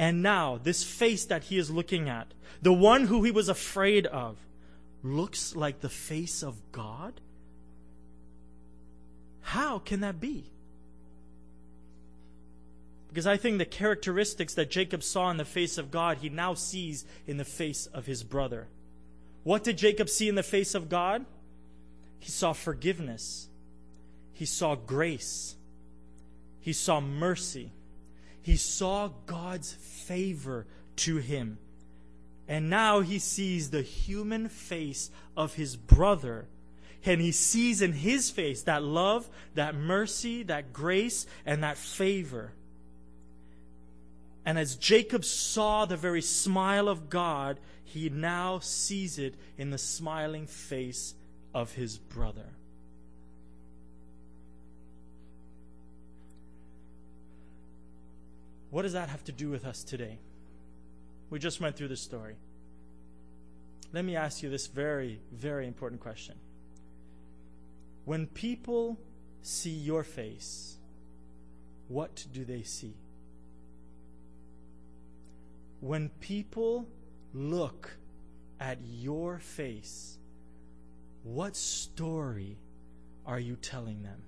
And 0.00 0.22
now, 0.22 0.58
this 0.62 0.82
face 0.82 1.26
that 1.26 1.44
he 1.44 1.58
is 1.58 1.70
looking 1.70 2.08
at, 2.08 2.32
the 2.62 2.72
one 2.72 3.08
who 3.08 3.22
he 3.22 3.30
was 3.30 3.50
afraid 3.50 4.06
of, 4.06 4.38
looks 5.02 5.54
like 5.54 5.80
the 5.80 5.90
face 5.90 6.42
of 6.42 6.56
God? 6.72 7.20
How 9.42 9.78
can 9.78 10.00
that 10.00 10.18
be? 10.18 10.46
Because 13.08 13.26
I 13.26 13.36
think 13.36 13.58
the 13.58 13.66
characteristics 13.66 14.54
that 14.54 14.70
Jacob 14.70 15.02
saw 15.02 15.28
in 15.30 15.36
the 15.36 15.44
face 15.44 15.76
of 15.76 15.90
God, 15.90 16.16
he 16.16 16.30
now 16.30 16.54
sees 16.54 17.04
in 17.26 17.36
the 17.36 17.44
face 17.44 17.84
of 17.84 18.06
his 18.06 18.22
brother. 18.22 18.68
What 19.44 19.64
did 19.64 19.76
Jacob 19.76 20.08
see 20.08 20.30
in 20.30 20.34
the 20.34 20.42
face 20.42 20.74
of 20.74 20.88
God? 20.88 21.26
He 22.20 22.30
saw 22.30 22.54
forgiveness, 22.54 23.50
he 24.32 24.46
saw 24.46 24.76
grace, 24.76 25.56
he 26.58 26.72
saw 26.72 27.02
mercy, 27.02 27.72
he 28.42 28.56
saw 28.56 29.10
God's 29.26 29.72
favor 29.72 30.66
to 30.96 31.16
him. 31.16 31.58
And 32.48 32.68
now 32.68 33.00
he 33.00 33.18
sees 33.18 33.70
the 33.70 33.82
human 33.82 34.48
face 34.48 35.10
of 35.36 35.54
his 35.54 35.76
brother. 35.76 36.48
And 37.04 37.20
he 37.20 37.32
sees 37.32 37.80
in 37.80 37.92
his 37.92 38.30
face 38.30 38.62
that 38.64 38.82
love, 38.82 39.28
that 39.54 39.74
mercy, 39.74 40.42
that 40.44 40.72
grace, 40.72 41.26
and 41.46 41.62
that 41.62 41.78
favor. 41.78 42.52
And 44.44 44.58
as 44.58 44.76
Jacob 44.76 45.24
saw 45.24 45.84
the 45.84 45.96
very 45.96 46.22
smile 46.22 46.88
of 46.88 47.08
God, 47.08 47.60
he 47.84 48.08
now 48.08 48.58
sees 48.58 49.18
it 49.18 49.34
in 49.58 49.70
the 49.70 49.78
smiling 49.78 50.46
face 50.46 51.14
of 51.54 51.72
his 51.72 51.98
brother. 51.98 52.46
What 58.70 58.82
does 58.82 58.92
that 58.92 59.08
have 59.08 59.24
to 59.24 59.32
do 59.32 59.50
with 59.50 59.64
us 59.64 59.82
today? 59.82 60.18
We 61.28 61.38
just 61.38 61.60
went 61.60 61.76
through 61.76 61.88
the 61.88 61.96
story. 61.96 62.36
Let 63.92 64.04
me 64.04 64.16
ask 64.16 64.42
you 64.42 64.48
this 64.48 64.68
very, 64.68 65.20
very 65.32 65.66
important 65.66 66.00
question. 66.00 66.36
When 68.04 68.26
people 68.26 68.98
see 69.42 69.70
your 69.70 70.04
face, 70.04 70.76
what 71.88 72.24
do 72.32 72.44
they 72.44 72.62
see? 72.62 72.94
When 75.80 76.08
people 76.20 76.86
look 77.34 77.96
at 78.60 78.78
your 78.84 79.38
face, 79.38 80.18
what 81.24 81.56
story 81.56 82.58
are 83.26 83.40
you 83.40 83.56
telling 83.56 84.02
them? 84.02 84.22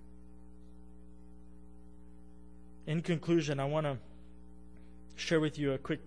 In 2.87 3.01
conclusion, 3.03 3.61
I 3.61 3.65
want 3.67 3.87
to 3.87 3.99
share 5.17 5.41
with 5.41 5.59
you 5.59 5.73
a 5.73 5.79
quick 5.79 6.01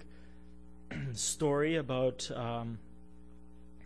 story 1.13 1.75
about 1.75 2.29
um, 2.35 2.79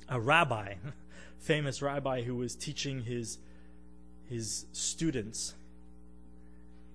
a 0.07 0.19
rabbi, 0.19 0.75
famous 1.39 1.81
rabbi 1.81 2.23
who 2.23 2.35
was 2.35 2.55
teaching 2.55 3.01
his 3.01 3.39
his 4.29 4.65
students, 4.73 5.55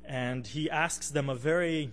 and 0.05 0.47
he 0.47 0.71
asks 0.71 1.11
them 1.11 1.29
a 1.29 1.35
very 1.35 1.91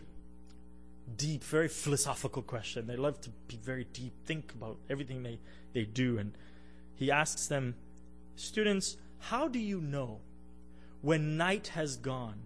deep, 1.17 1.43
very 1.43 1.67
philosophical 1.67 2.41
question. 2.41 2.87
They 2.87 2.95
love 2.95 3.19
to 3.21 3.29
be 3.47 3.57
very 3.57 3.85
deep, 3.93 4.13
think 4.25 4.53
about 4.53 4.77
everything 4.89 5.23
they, 5.23 5.39
they 5.73 5.85
do. 5.85 6.17
And 6.17 6.33
he 6.95 7.11
asks 7.11 7.47
them, 7.47 7.75
Students, 8.35 8.97
how 9.19 9.47
do 9.47 9.59
you 9.59 9.81
know 9.81 10.19
when 11.01 11.37
night 11.37 11.69
has 11.69 11.97
gone, 11.97 12.41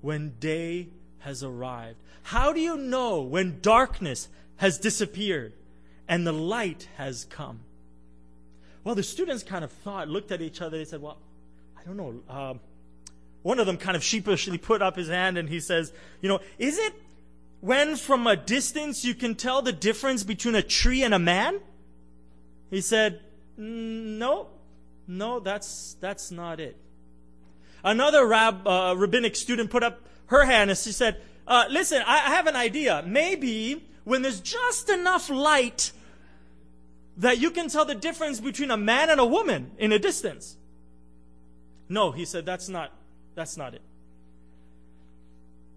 when 0.00 0.34
day 0.38 0.88
has 1.24 1.42
arrived? 1.42 1.98
How 2.22 2.52
do 2.52 2.60
you 2.60 2.76
know 2.76 3.20
when 3.20 3.60
darkness 3.60 4.28
has 4.56 4.78
disappeared 4.78 5.52
and 6.08 6.26
the 6.26 6.32
light 6.32 6.88
has 6.96 7.26
come? 7.28 7.60
Well, 8.84 8.94
the 8.94 9.02
students 9.02 9.42
kind 9.42 9.64
of 9.64 9.72
thought, 9.72 10.08
looked 10.08 10.30
at 10.30 10.42
each 10.42 10.60
other, 10.60 10.78
they 10.78 10.84
said, 10.84 11.00
Well, 11.00 11.18
I 11.78 11.82
don't 11.84 11.96
know. 11.96 12.34
Um, 12.34 12.60
one 13.42 13.58
of 13.58 13.66
them 13.66 13.76
kind 13.76 13.96
of 13.96 14.02
sheepishly 14.02 14.58
put 14.58 14.80
up 14.80 14.96
his 14.96 15.08
hand 15.08 15.36
and 15.36 15.48
he 15.48 15.60
says, 15.60 15.92
You 16.20 16.28
know, 16.28 16.40
is 16.58 16.78
it 16.78 16.94
when 17.60 17.96
from 17.96 18.26
a 18.26 18.36
distance 18.36 19.04
you 19.04 19.14
can 19.14 19.34
tell 19.34 19.62
the 19.62 19.72
difference 19.72 20.22
between 20.22 20.54
a 20.54 20.62
tree 20.62 21.02
and 21.02 21.14
a 21.14 21.18
man? 21.18 21.60
He 22.70 22.80
said, 22.80 23.20
No, 23.56 24.48
no, 25.06 25.40
that's, 25.40 25.96
that's 26.00 26.30
not 26.30 26.60
it. 26.60 26.76
Another 27.82 28.26
rab, 28.26 28.66
uh, 28.66 28.94
rabbinic 28.96 29.36
student 29.36 29.70
put 29.70 29.82
up 29.82 30.00
her 30.26 30.44
hand 30.44 30.70
and 30.70 30.78
she 30.78 30.92
said, 30.92 31.20
uh, 31.46 31.64
Listen, 31.70 32.02
I, 32.06 32.26
I 32.26 32.34
have 32.34 32.46
an 32.46 32.56
idea. 32.56 33.02
Maybe 33.06 33.84
when 34.04 34.22
there's 34.22 34.40
just 34.40 34.88
enough 34.88 35.30
light 35.30 35.92
that 37.16 37.38
you 37.38 37.50
can 37.50 37.68
tell 37.68 37.84
the 37.84 37.94
difference 37.94 38.40
between 38.40 38.70
a 38.70 38.76
man 38.76 39.10
and 39.10 39.20
a 39.20 39.26
woman 39.26 39.70
in 39.78 39.92
a 39.92 39.98
distance. 39.98 40.56
No, 41.88 42.10
he 42.10 42.24
said, 42.24 42.44
that's 42.44 42.68
not, 42.68 42.92
that's 43.34 43.56
not 43.56 43.74
it. 43.74 43.82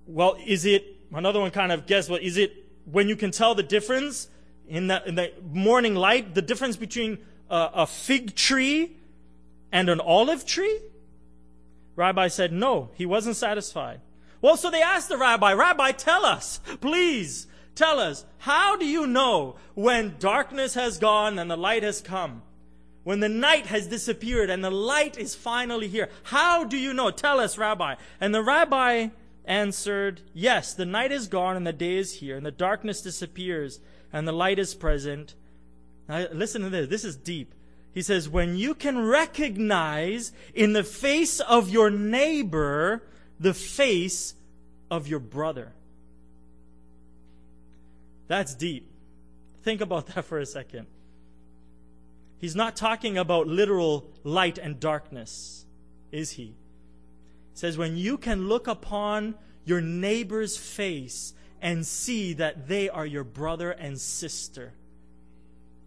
Well, 0.07 0.37
is 0.45 0.65
it 0.65 0.85
another 1.13 1.39
one 1.39 1.51
kind 1.51 1.71
of 1.71 1.85
guess 1.85 2.09
what 2.09 2.21
is 2.23 2.37
it 2.37 2.65
when 2.85 3.09
you 3.09 3.15
can 3.15 3.31
tell 3.31 3.55
the 3.55 3.63
difference 3.63 4.29
in 4.67 4.87
the, 4.87 5.05
in 5.05 5.15
the 5.15 5.31
morning 5.51 5.95
light, 5.95 6.33
the 6.33 6.41
difference 6.41 6.75
between 6.75 7.19
a, 7.49 7.69
a 7.73 7.87
fig 7.87 8.35
tree 8.35 8.95
and 9.71 9.89
an 9.89 9.99
olive 9.99 10.45
tree? 10.45 10.79
Rabbi 11.95 12.29
said 12.29 12.53
no, 12.53 12.89
he 12.95 13.05
wasn't 13.05 13.35
satisfied. 13.35 13.99
Well, 14.41 14.57
so 14.57 14.69
they 14.69 14.81
asked 14.81 15.09
the 15.09 15.17
rabbi, 15.17 15.53
Rabbi, 15.53 15.91
tell 15.91 16.25
us, 16.25 16.59
please, 16.81 17.47
tell 17.75 17.99
us, 17.99 18.25
how 18.39 18.77
do 18.77 18.85
you 18.85 19.07
know 19.07 19.55
when 19.73 20.15
darkness 20.19 20.75
has 20.75 20.97
gone 20.97 21.39
and 21.39 21.49
the 21.49 21.57
light 21.57 21.83
has 21.83 22.01
come? 22.01 22.43
When 23.03 23.19
the 23.21 23.29
night 23.29 23.67
has 23.67 23.87
disappeared 23.87 24.49
and 24.49 24.63
the 24.63 24.69
light 24.69 25.17
is 25.17 25.33
finally 25.33 25.87
here. 25.87 26.09
How 26.23 26.65
do 26.65 26.77
you 26.77 26.93
know? 26.93 27.09
Tell 27.09 27.39
us, 27.39 27.57
Rabbi. 27.57 27.95
And 28.19 28.35
the 28.35 28.43
rabbi 28.43 29.07
answered, 29.45 30.21
Yes, 30.33 30.73
the 30.73 30.85
night 30.85 31.13
is 31.13 31.27
gone 31.27 31.55
and 31.55 31.65
the 31.65 31.71
day 31.71 31.95
is 31.95 32.15
here, 32.15 32.35
and 32.35 32.45
the 32.45 32.51
darkness 32.51 33.01
disappears 33.01 33.79
and 34.11 34.27
the 34.27 34.33
light 34.33 34.59
is 34.59 34.75
present. 34.75 35.35
Now, 36.07 36.27
listen 36.33 36.61
to 36.63 36.69
this. 36.69 36.89
This 36.89 37.05
is 37.05 37.15
deep. 37.15 37.53
He 37.93 38.01
says, 38.01 38.29
When 38.29 38.57
you 38.57 38.75
can 38.75 39.07
recognize 39.07 40.31
in 40.53 40.73
the 40.73 40.83
face 40.83 41.39
of 41.39 41.69
your 41.69 41.89
neighbor 41.89 43.03
the 43.39 43.53
face 43.53 44.35
of 44.89 45.07
your 45.07 45.19
brother. 45.19 45.73
That's 48.27 48.55
deep. 48.55 48.89
Think 49.63 49.81
about 49.81 50.07
that 50.07 50.25
for 50.25 50.39
a 50.39 50.45
second. 50.45 50.87
He's 52.39 52.55
not 52.55 52.75
talking 52.75 53.17
about 53.17 53.47
literal 53.47 54.09
light 54.23 54.57
and 54.57 54.79
darkness, 54.79 55.65
is 56.11 56.31
he? 56.31 56.43
He 56.43 56.53
says, 57.53 57.77
when 57.77 57.97
you 57.97 58.17
can 58.17 58.47
look 58.47 58.67
upon 58.67 59.35
your 59.65 59.81
neighbor's 59.81 60.55
face 60.55 61.33
and 61.61 61.85
see 61.85 62.33
that 62.33 62.67
they 62.67 62.89
are 62.89 63.05
your 63.05 63.23
brother 63.23 63.71
and 63.71 63.99
sister. 63.99 64.73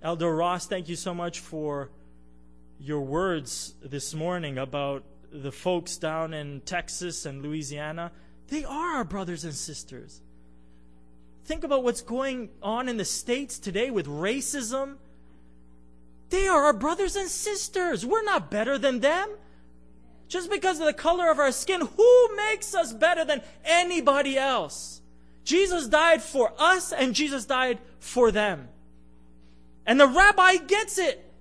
Elder 0.02 0.34
Ross, 0.34 0.66
thank 0.66 0.88
you 0.88 0.96
so 0.96 1.14
much 1.14 1.38
for 1.38 1.90
your 2.80 3.00
words 3.00 3.74
this 3.82 4.12
morning 4.14 4.58
about 4.58 5.04
the 5.32 5.52
folks 5.52 5.96
down 5.96 6.34
in 6.34 6.60
Texas 6.62 7.26
and 7.26 7.42
Louisiana. 7.42 8.12
They 8.48 8.64
are 8.64 8.96
our 8.96 9.04
brothers 9.04 9.44
and 9.44 9.54
sisters. 9.54 10.20
Think 11.44 11.64
about 11.64 11.84
what's 11.84 12.02
going 12.02 12.50
on 12.62 12.88
in 12.88 12.96
the 12.96 13.04
States 13.04 13.58
today 13.58 13.90
with 13.90 14.06
racism. 14.06 14.96
They 16.30 16.46
are 16.46 16.64
our 16.64 16.72
brothers 16.72 17.16
and 17.16 17.28
sisters. 17.28 18.06
We're 18.06 18.24
not 18.24 18.50
better 18.50 18.78
than 18.78 19.00
them. 19.00 19.30
Just 20.28 20.50
because 20.50 20.78
of 20.78 20.86
the 20.86 20.92
color 20.92 21.30
of 21.30 21.40
our 21.40 21.50
skin, 21.50 21.80
who 21.80 22.36
makes 22.36 22.74
us 22.74 22.92
better 22.92 23.24
than 23.24 23.42
anybody 23.64 24.38
else? 24.38 25.00
Jesus 25.42 25.88
died 25.88 26.22
for 26.22 26.52
us 26.56 26.92
and 26.92 27.14
Jesus 27.14 27.46
died 27.46 27.80
for 27.98 28.30
them. 28.30 28.68
And 29.86 30.00
the 30.00 30.06
rabbi 30.06 30.56
gets 30.56 30.98
it. 30.98 31.32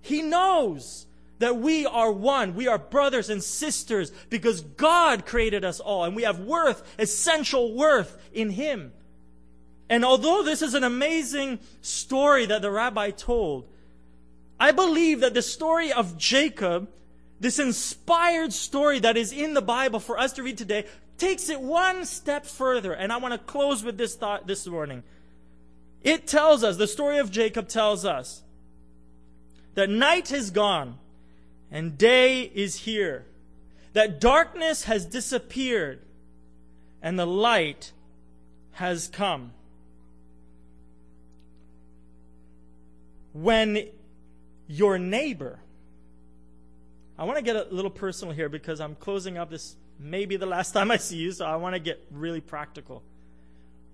He 0.00 0.22
knows 0.22 1.06
that 1.42 1.56
we 1.56 1.86
are 1.86 2.10
one. 2.10 2.54
We 2.54 2.68
are 2.68 2.78
brothers 2.78 3.28
and 3.28 3.42
sisters 3.42 4.10
because 4.30 4.60
God 4.60 5.26
created 5.26 5.64
us 5.64 5.80
all 5.80 6.04
and 6.04 6.14
we 6.14 6.22
have 6.22 6.40
worth, 6.40 6.82
essential 6.98 7.74
worth 7.74 8.16
in 8.32 8.50
Him. 8.50 8.92
And 9.88 10.04
although 10.04 10.42
this 10.42 10.62
is 10.62 10.74
an 10.74 10.84
amazing 10.84 11.58
story 11.80 12.46
that 12.46 12.62
the 12.62 12.70
rabbi 12.70 13.10
told, 13.10 13.68
I 14.58 14.70
believe 14.70 15.20
that 15.20 15.34
the 15.34 15.42
story 15.42 15.92
of 15.92 16.16
Jacob 16.16 16.88
this 17.40 17.58
inspired 17.58 18.52
story 18.52 19.00
that 19.00 19.16
is 19.16 19.32
in 19.32 19.52
the 19.52 19.60
Bible 19.60 19.98
for 19.98 20.16
us 20.16 20.34
to 20.34 20.44
read 20.44 20.56
today 20.56 20.86
takes 21.18 21.48
it 21.48 21.60
one 21.60 22.04
step 22.04 22.46
further. 22.46 22.92
And 22.92 23.12
I 23.12 23.16
want 23.16 23.34
to 23.34 23.38
close 23.38 23.82
with 23.82 23.98
this 23.98 24.14
thought 24.14 24.46
this 24.46 24.64
morning. 24.64 25.02
It 26.02 26.28
tells 26.28 26.62
us, 26.62 26.76
the 26.76 26.86
story 26.86 27.18
of 27.18 27.32
Jacob 27.32 27.66
tells 27.66 28.04
us 28.04 28.42
that 29.74 29.90
night 29.90 30.30
is 30.30 30.52
gone 30.52 31.00
and 31.72 31.98
day 31.98 32.42
is 32.42 32.76
here. 32.76 33.24
That 33.94 34.20
darkness 34.20 34.84
has 34.84 35.04
disappeared 35.04 35.98
and 37.02 37.18
the 37.18 37.26
light 37.26 37.90
has 38.72 39.08
come. 39.08 39.52
When 43.32 43.88
your 44.68 44.98
neighbor 44.98 45.58
I 47.22 47.24
want 47.24 47.36
to 47.36 47.44
get 47.44 47.54
a 47.54 47.66
little 47.70 47.90
personal 47.90 48.34
here 48.34 48.48
because 48.48 48.80
I'm 48.80 48.96
closing 48.96 49.38
up 49.38 49.50
this 49.50 49.76
maybe 49.96 50.36
the 50.36 50.46
last 50.46 50.72
time 50.72 50.90
I 50.90 50.96
see 50.96 51.18
you, 51.18 51.30
so 51.30 51.46
I 51.46 51.54
want 51.54 51.74
to 51.74 51.78
get 51.78 52.04
really 52.10 52.40
practical. 52.40 53.02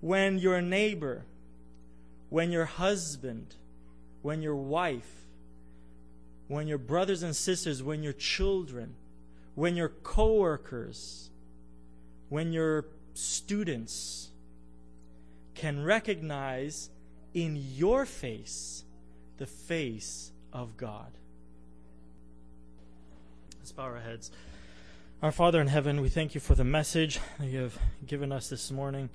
When 0.01 0.39
your 0.39 0.61
neighbor, 0.61 1.25
when 2.29 2.49
your 2.49 2.65
husband, 2.65 3.53
when 4.21 4.41
your 4.41 4.55
wife, 4.55 5.27
when 6.49 6.67
your 6.67 6.79
brothers 6.79 7.23
and 7.23 7.33
sisters, 7.33 7.81
when 7.81 8.03
your 8.03 8.11
children, 8.11 8.95
when 9.55 9.75
your 9.75 9.89
coworkers, 9.89 11.29
when 12.27 12.51
your 12.51 12.85
students 13.13 14.29
can 15.53 15.83
recognize 15.83 16.89
in 17.33 17.55
your 17.75 18.05
face 18.05 18.83
the 19.37 19.45
face 19.45 20.31
of 20.51 20.75
God. 20.75 21.11
Let's 23.59 23.71
bow 23.71 23.83
our 23.83 23.99
heads. 23.99 24.31
Our 25.21 25.31
Father 25.31 25.61
in 25.61 25.67
heaven, 25.67 26.01
we 26.01 26.09
thank 26.09 26.33
you 26.33 26.41
for 26.41 26.55
the 26.55 26.63
message 26.63 27.19
that 27.37 27.45
you 27.45 27.59
have 27.59 27.77
given 28.07 28.31
us 28.31 28.49
this 28.49 28.71
morning. 28.71 29.09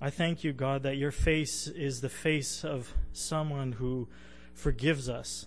I 0.00 0.08
thank 0.08 0.42
you, 0.42 0.52
God, 0.52 0.84
that 0.84 0.96
your 0.96 1.10
face 1.10 1.66
is 1.66 2.00
the 2.00 2.08
face 2.08 2.64
of 2.64 2.94
someone 3.12 3.72
who 3.72 4.08
forgives 4.54 5.08
us, 5.08 5.46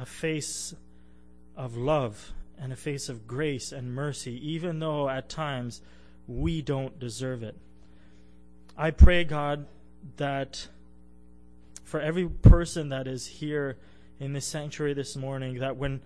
a 0.00 0.06
face 0.06 0.74
of 1.56 1.76
love 1.76 2.32
and 2.58 2.72
a 2.72 2.76
face 2.76 3.10
of 3.10 3.26
grace 3.26 3.70
and 3.70 3.94
mercy, 3.94 4.32
even 4.50 4.78
though 4.78 5.10
at 5.10 5.28
times 5.28 5.82
we 6.26 6.62
don't 6.62 6.98
deserve 6.98 7.42
it. 7.42 7.54
I 8.78 8.92
pray, 8.92 9.24
God, 9.24 9.66
that 10.16 10.68
for 11.84 12.00
every 12.00 12.26
person 12.26 12.88
that 12.88 13.06
is 13.06 13.26
here 13.26 13.76
in 14.18 14.32
this 14.32 14.46
sanctuary 14.46 14.94
this 14.94 15.16
morning, 15.16 15.58
that 15.58 15.76
when 15.76 16.00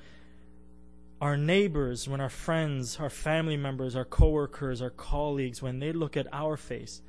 our 1.21 1.37
neighbors, 1.37 2.09
when 2.09 2.21
our 2.21 2.29
friends, 2.29 2.99
our 2.99 3.11
family 3.11 3.57
members, 3.57 3.95
our 3.95 4.05
coworkers, 4.05 4.83
our 4.83 4.91
colleagues, 4.91 5.63
when 5.63 5.79
they 5.79 5.93
look 5.93 6.17
at 6.17 6.27
our 6.33 6.57
face, 6.57 7.01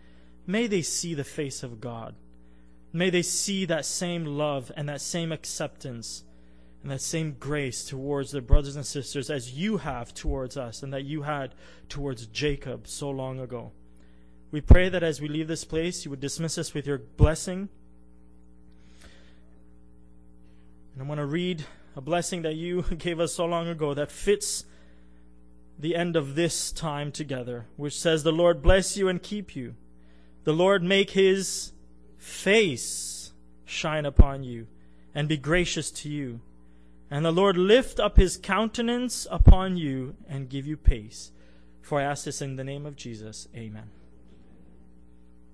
may 0.46 0.68
they 0.68 0.84
see 0.84 1.16
the 1.16 1.24
face 1.24 1.64
of 1.64 1.82
God. 1.82 2.14
May 2.94 3.10
they 3.10 3.24
see 3.24 3.66
that 3.66 3.86
same 3.86 4.26
love 4.26 4.72
and 4.78 4.88
that 4.88 5.02
same 5.02 5.32
acceptance 5.32 6.24
and 6.86 6.94
that 6.94 7.02
same 7.02 7.36
grace 7.40 7.84
towards 7.84 8.32
their 8.32 8.42
brothers 8.42 8.78
and 8.78 8.86
sisters 8.86 9.30
as 9.30 9.54
you 9.54 9.78
have 9.78 10.14
towards 10.14 10.56
us 10.56 10.84
and 10.84 10.94
that 10.94 11.04
you 11.04 11.24
had 11.24 11.54
towards 11.90 12.28
Jacob 12.28 12.88
so 12.88 13.10
long 13.10 13.42
ago. 13.42 13.74
We 14.52 14.62
pray 14.62 14.88
that 14.88 15.04
as 15.04 15.20
we 15.20 15.28
leave 15.28 15.48
this 15.48 15.66
place, 15.66 16.06
you 16.06 16.12
would 16.12 16.22
dismiss 16.22 16.58
us 16.58 16.74
with 16.74 16.88
your 16.88 17.00
blessing 17.00 17.70
And 20.96 21.04
I 21.04 21.08
want 21.08 21.20
to 21.20 21.26
read 21.26 21.66
a 21.98 22.00
blessing 22.00 22.44
that 22.44 22.56
you 22.56 22.82
gave 22.98 23.20
us 23.20 23.34
so 23.34 23.46
long 23.46 23.68
ago 23.68 23.94
that 23.94 24.10
fits 24.10 24.64
the 25.78 25.94
end 25.94 26.16
of 26.16 26.36
this 26.36 26.72
time 26.72 27.12
together, 27.12 27.66
which 27.76 28.00
says, 28.00 28.24
The 28.24 28.32
Lord 28.32 28.62
bless 28.62 28.96
you 28.96 29.10
and 29.10 29.22
keep 29.22 29.58
you. 29.58 29.76
The 30.46 30.54
Lord 30.54 30.84
make 30.84 31.12
his 31.12 31.74
face 32.18 33.34
shine 33.66 34.06
upon 34.06 34.44
you 34.44 34.68
and 35.14 35.28
be 35.28 35.36
gracious 35.36 35.92
to 35.92 36.10
you. 36.10 36.40
And 37.10 37.24
the 37.24 37.32
Lord 37.32 37.58
lift 37.58 38.00
up 38.00 38.18
his 38.18 38.38
countenance 38.38 39.28
upon 39.30 39.78
you 39.78 40.16
and 40.28 40.50
give 40.50 40.66
you 40.66 40.76
peace. 40.76 41.32
For 41.82 42.00
I 42.00 42.04
ask 42.04 42.26
this 42.26 42.42
in 42.42 42.56
the 42.56 42.64
name 42.64 42.86
of 42.86 42.96
Jesus. 42.96 43.48
Amen. 43.56 43.90